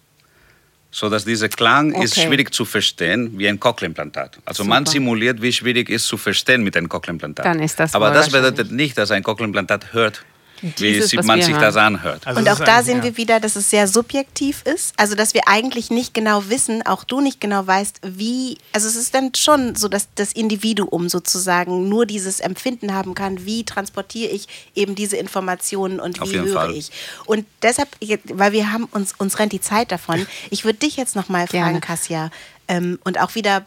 [0.91, 2.27] sodass dieser Klang ist Okay.
[2.27, 4.39] schwierig zu verstehen wie ein Cochlea-Implantat.
[4.45, 4.91] Also man Super.
[4.91, 7.45] simuliert, wie schwierig es zu verstehen mit einem Cochlea-Implantat.
[7.45, 10.23] Dann ist das Aber das bedeutet nicht, dass ein Cochlea-Implantat hört,
[10.61, 11.61] Dieses, was man sich hören.
[11.61, 12.25] das anhört.
[12.25, 13.03] Also und auch da sehen ja.
[13.03, 14.93] wir wieder, dass es sehr subjektiv ist.
[14.97, 18.57] Also, dass wir eigentlich nicht genau wissen, auch du nicht genau weißt, wie.
[18.73, 23.45] Also, es ist dann schon so, dass das Individuum sozusagen nur dieses Empfinden haben kann,
[23.45, 26.73] wie transportiere ich eben diese Informationen und Auf wie höre Fall.
[26.73, 26.91] ich.
[27.25, 27.89] Und deshalb,
[28.25, 30.25] weil wir haben uns, uns rennt die Zeit davon.
[30.49, 31.81] Ich würde dich jetzt nochmal fragen.
[31.81, 32.31] Kassia,
[32.67, 33.65] ähm, und auch wieder.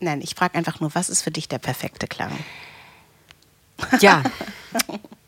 [0.00, 2.32] Nein, ich frage einfach nur, was ist für dich der perfekte Klang?
[4.00, 4.22] Ja.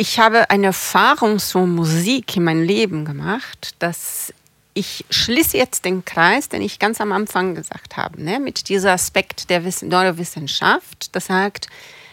[0.00, 4.32] Ich habe eine Erfahrung zur Musik in meinem Leben gemacht, dass
[4.72, 8.90] ich schließe jetzt den Kreis, den ich ganz am Anfang gesagt habe, ne, mit diesem
[8.90, 11.66] Aspekt der Wiss- Neurowissenschaft, das sagt,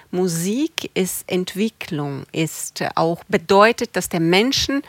[0.10, 4.82] Musik ist Entwicklung, ist auch bedeutet, dass der Menschen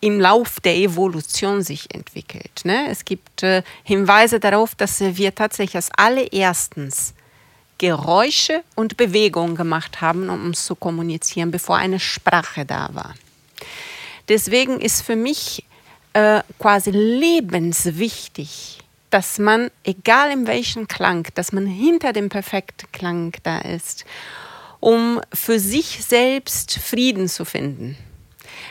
[0.00, 2.62] im Lauf der Evolution sich entwickelt.
[2.64, 2.86] Ne?
[2.88, 7.12] Es gibt äh, Hinweise darauf, dass wir tatsächlich als allererstens
[7.78, 13.14] Geräusche und Bewegungen gemacht haben, um uns zu kommunizieren, bevor eine Sprache da war.
[14.28, 15.64] Deswegen ist für mich
[16.12, 18.78] äh, quasi lebenswichtig,
[19.10, 24.04] dass man, egal in welchem Klang, dass man hinter dem perfekten Klang da ist,
[24.80, 27.96] um für sich selbst Frieden zu finden.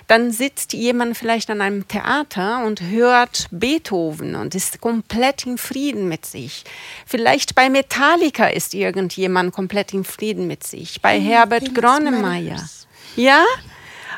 [0.08, 6.08] Dann sitzt jemand vielleicht an einem Theater und hört Beethoven und ist komplett in Frieden
[6.08, 6.64] mit sich.
[7.06, 11.02] Vielleicht bei Metallica ist irgendjemand komplett in Frieden mit sich.
[11.02, 12.54] Bei Herbert Famous Grönemeyer.
[12.54, 12.88] Matters.
[13.18, 13.44] Ja?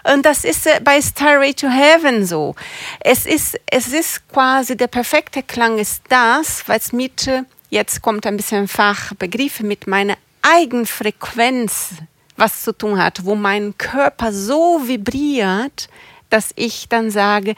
[0.03, 2.55] Und das ist äh, bei Starway to Heaven so.
[2.99, 7.29] Es ist, es ist quasi der perfekte Klang ist das, was mit,
[7.69, 11.95] jetzt kommt ein bisschen Fachbegriff, mit meiner Eigenfrequenz
[12.39, 15.89] was zu tun hat, wo mein Körper so vibriert,
[16.29, 17.55] dass ich dann sage,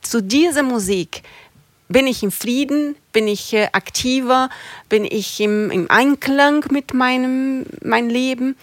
[0.00, 1.22] zu dieser Musik
[1.88, 4.48] bin ich im Frieden, bin ich äh, aktiver,
[4.88, 8.56] bin ich im, im Einklang mit meinem mein Leben.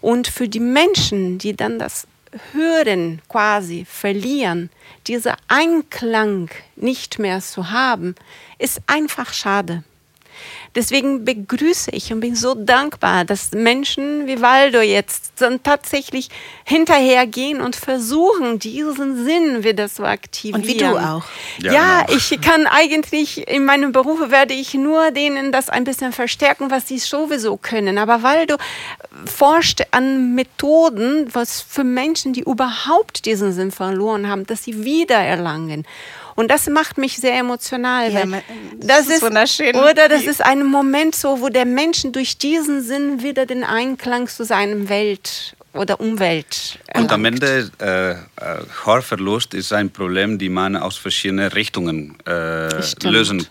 [0.00, 2.06] Und für die Menschen, die dann das
[2.52, 4.70] Hören quasi verlieren,
[5.06, 8.16] dieser Einklang nicht mehr zu haben,
[8.58, 9.84] ist einfach schade.
[10.74, 16.28] Deswegen begrüße ich und bin so dankbar, dass Menschen wie Waldo jetzt dann tatsächlich
[16.64, 20.62] hinterhergehen und versuchen, diesen Sinn wieder zu aktivieren.
[20.62, 21.24] Und wie du auch.
[21.58, 22.18] Ja, ja genau.
[22.18, 26.88] ich kann eigentlich, in meinem Beruf werde ich nur denen das ein bisschen verstärken, was
[26.88, 27.98] sie sowieso können.
[27.98, 28.56] Aber Waldo
[29.26, 35.86] forscht an Methoden, was für Menschen, die überhaupt diesen Sinn verloren haben, dass sie wiedererlangen.
[36.34, 38.12] Und das macht mich sehr emotional.
[38.12, 38.42] Ja, weil
[38.78, 39.76] das, das ist wunderschön.
[39.76, 44.28] Oder das ist ein Moment so, wo der Mensch durch diesen Sinn wieder den Einklang
[44.28, 46.78] zu seinem Welt oder Umwelt.
[46.86, 47.10] Erlangt.
[47.10, 48.16] Und am Ende äh, äh,
[48.84, 52.68] Hörverlust ist ein Problem, die man aus verschiedenen Richtungen äh,
[53.02, 53.46] lösen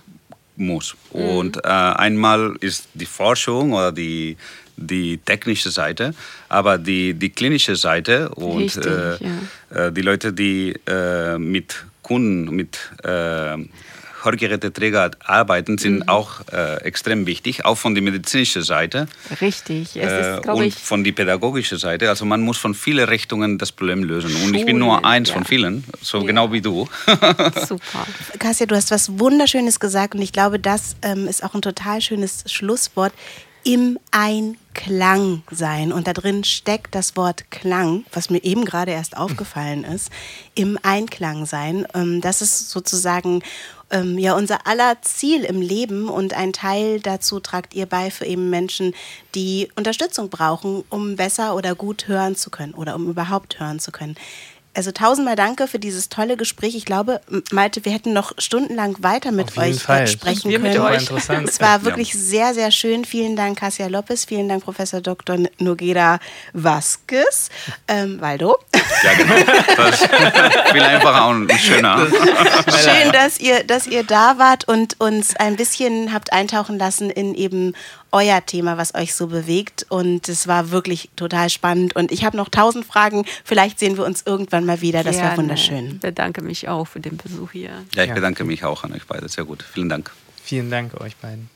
[0.56, 0.96] muss.
[1.14, 1.20] Mhm.
[1.22, 4.38] Und äh, einmal ist die Forschung oder die
[4.76, 6.14] die technische Seite,
[6.50, 9.88] aber die, die klinische Seite und Richtig, äh, ja.
[9.88, 13.58] Äh, die Leute, die äh, mit Kunden, mit äh,
[14.24, 16.10] Hörgeräteträger arbeiten, sind mhm.
[16.10, 19.08] auch äh, extrem wichtig, auch von der medizinischen Seite.
[19.42, 22.10] Richtig, es ist, äh, und ich, von der pädagogischen Seite.
[22.10, 24.30] Also man muss von vielen Richtungen das Problem lösen.
[24.30, 25.36] Schulen, und ich bin nur eins ja.
[25.36, 26.26] von vielen, so ja.
[26.26, 26.88] genau wie du.
[27.68, 28.08] Super.
[28.40, 32.02] Kassia, du hast was Wunderschönes gesagt und ich glaube, das ähm, ist auch ein total
[32.02, 33.14] schönes Schlusswort
[33.64, 35.92] im Einklang sein.
[35.92, 40.10] Und da drin steckt das Wort Klang, was mir eben gerade erst aufgefallen ist.
[40.56, 41.88] Im Einklang sein.
[41.94, 43.42] Ähm, das ist sozusagen
[43.94, 48.26] ähm, ja unser aller Ziel im Leben und ein Teil dazu tragt ihr bei für
[48.26, 48.94] eben Menschen,
[49.36, 53.92] die Unterstützung brauchen, um besser oder gut hören zu können oder um überhaupt hören zu
[53.92, 54.16] können.
[54.76, 56.76] Also tausendmal danke für dieses tolle Gespräch.
[56.76, 57.22] Ich glaube,
[57.52, 60.08] Malte, wir hätten noch stundenlang weiter mit euch Fall.
[60.08, 60.74] sprechen wir können.
[60.74, 61.12] Mit euch.
[61.46, 62.20] Es war wirklich ja.
[62.20, 63.06] sehr, sehr schön.
[63.06, 64.26] Vielen Dank, Cassia Lopez.
[64.26, 65.38] Vielen Dank, Professor Dr.
[65.60, 66.20] Noguera
[66.54, 67.50] Vasquez.
[67.88, 68.58] Ähm, Waldo.
[69.04, 69.36] Ja, genau.
[69.78, 70.10] Das ist
[70.72, 72.08] viel einfacher und schöner.
[72.68, 77.36] Schön, dass ihr, dass ihr da wart und uns ein bisschen habt eintauchen lassen in
[77.36, 77.74] eben
[78.14, 79.86] euer Thema, was euch so bewegt.
[79.90, 81.96] Und es war wirklich total spannend.
[81.96, 83.26] Und ich habe noch tausend Fragen.
[83.44, 85.04] Vielleicht sehen wir uns irgendwann mal wieder.
[85.04, 85.88] Das war wunderschön.
[85.88, 87.72] Ich bedanke mich auch für den Besuch hier.
[87.96, 89.28] Ja, ich bedanke mich auch an euch beide.
[89.28, 89.64] Sehr gut.
[89.64, 90.12] Vielen Dank.
[90.44, 91.50] Vielen Dank euch beiden.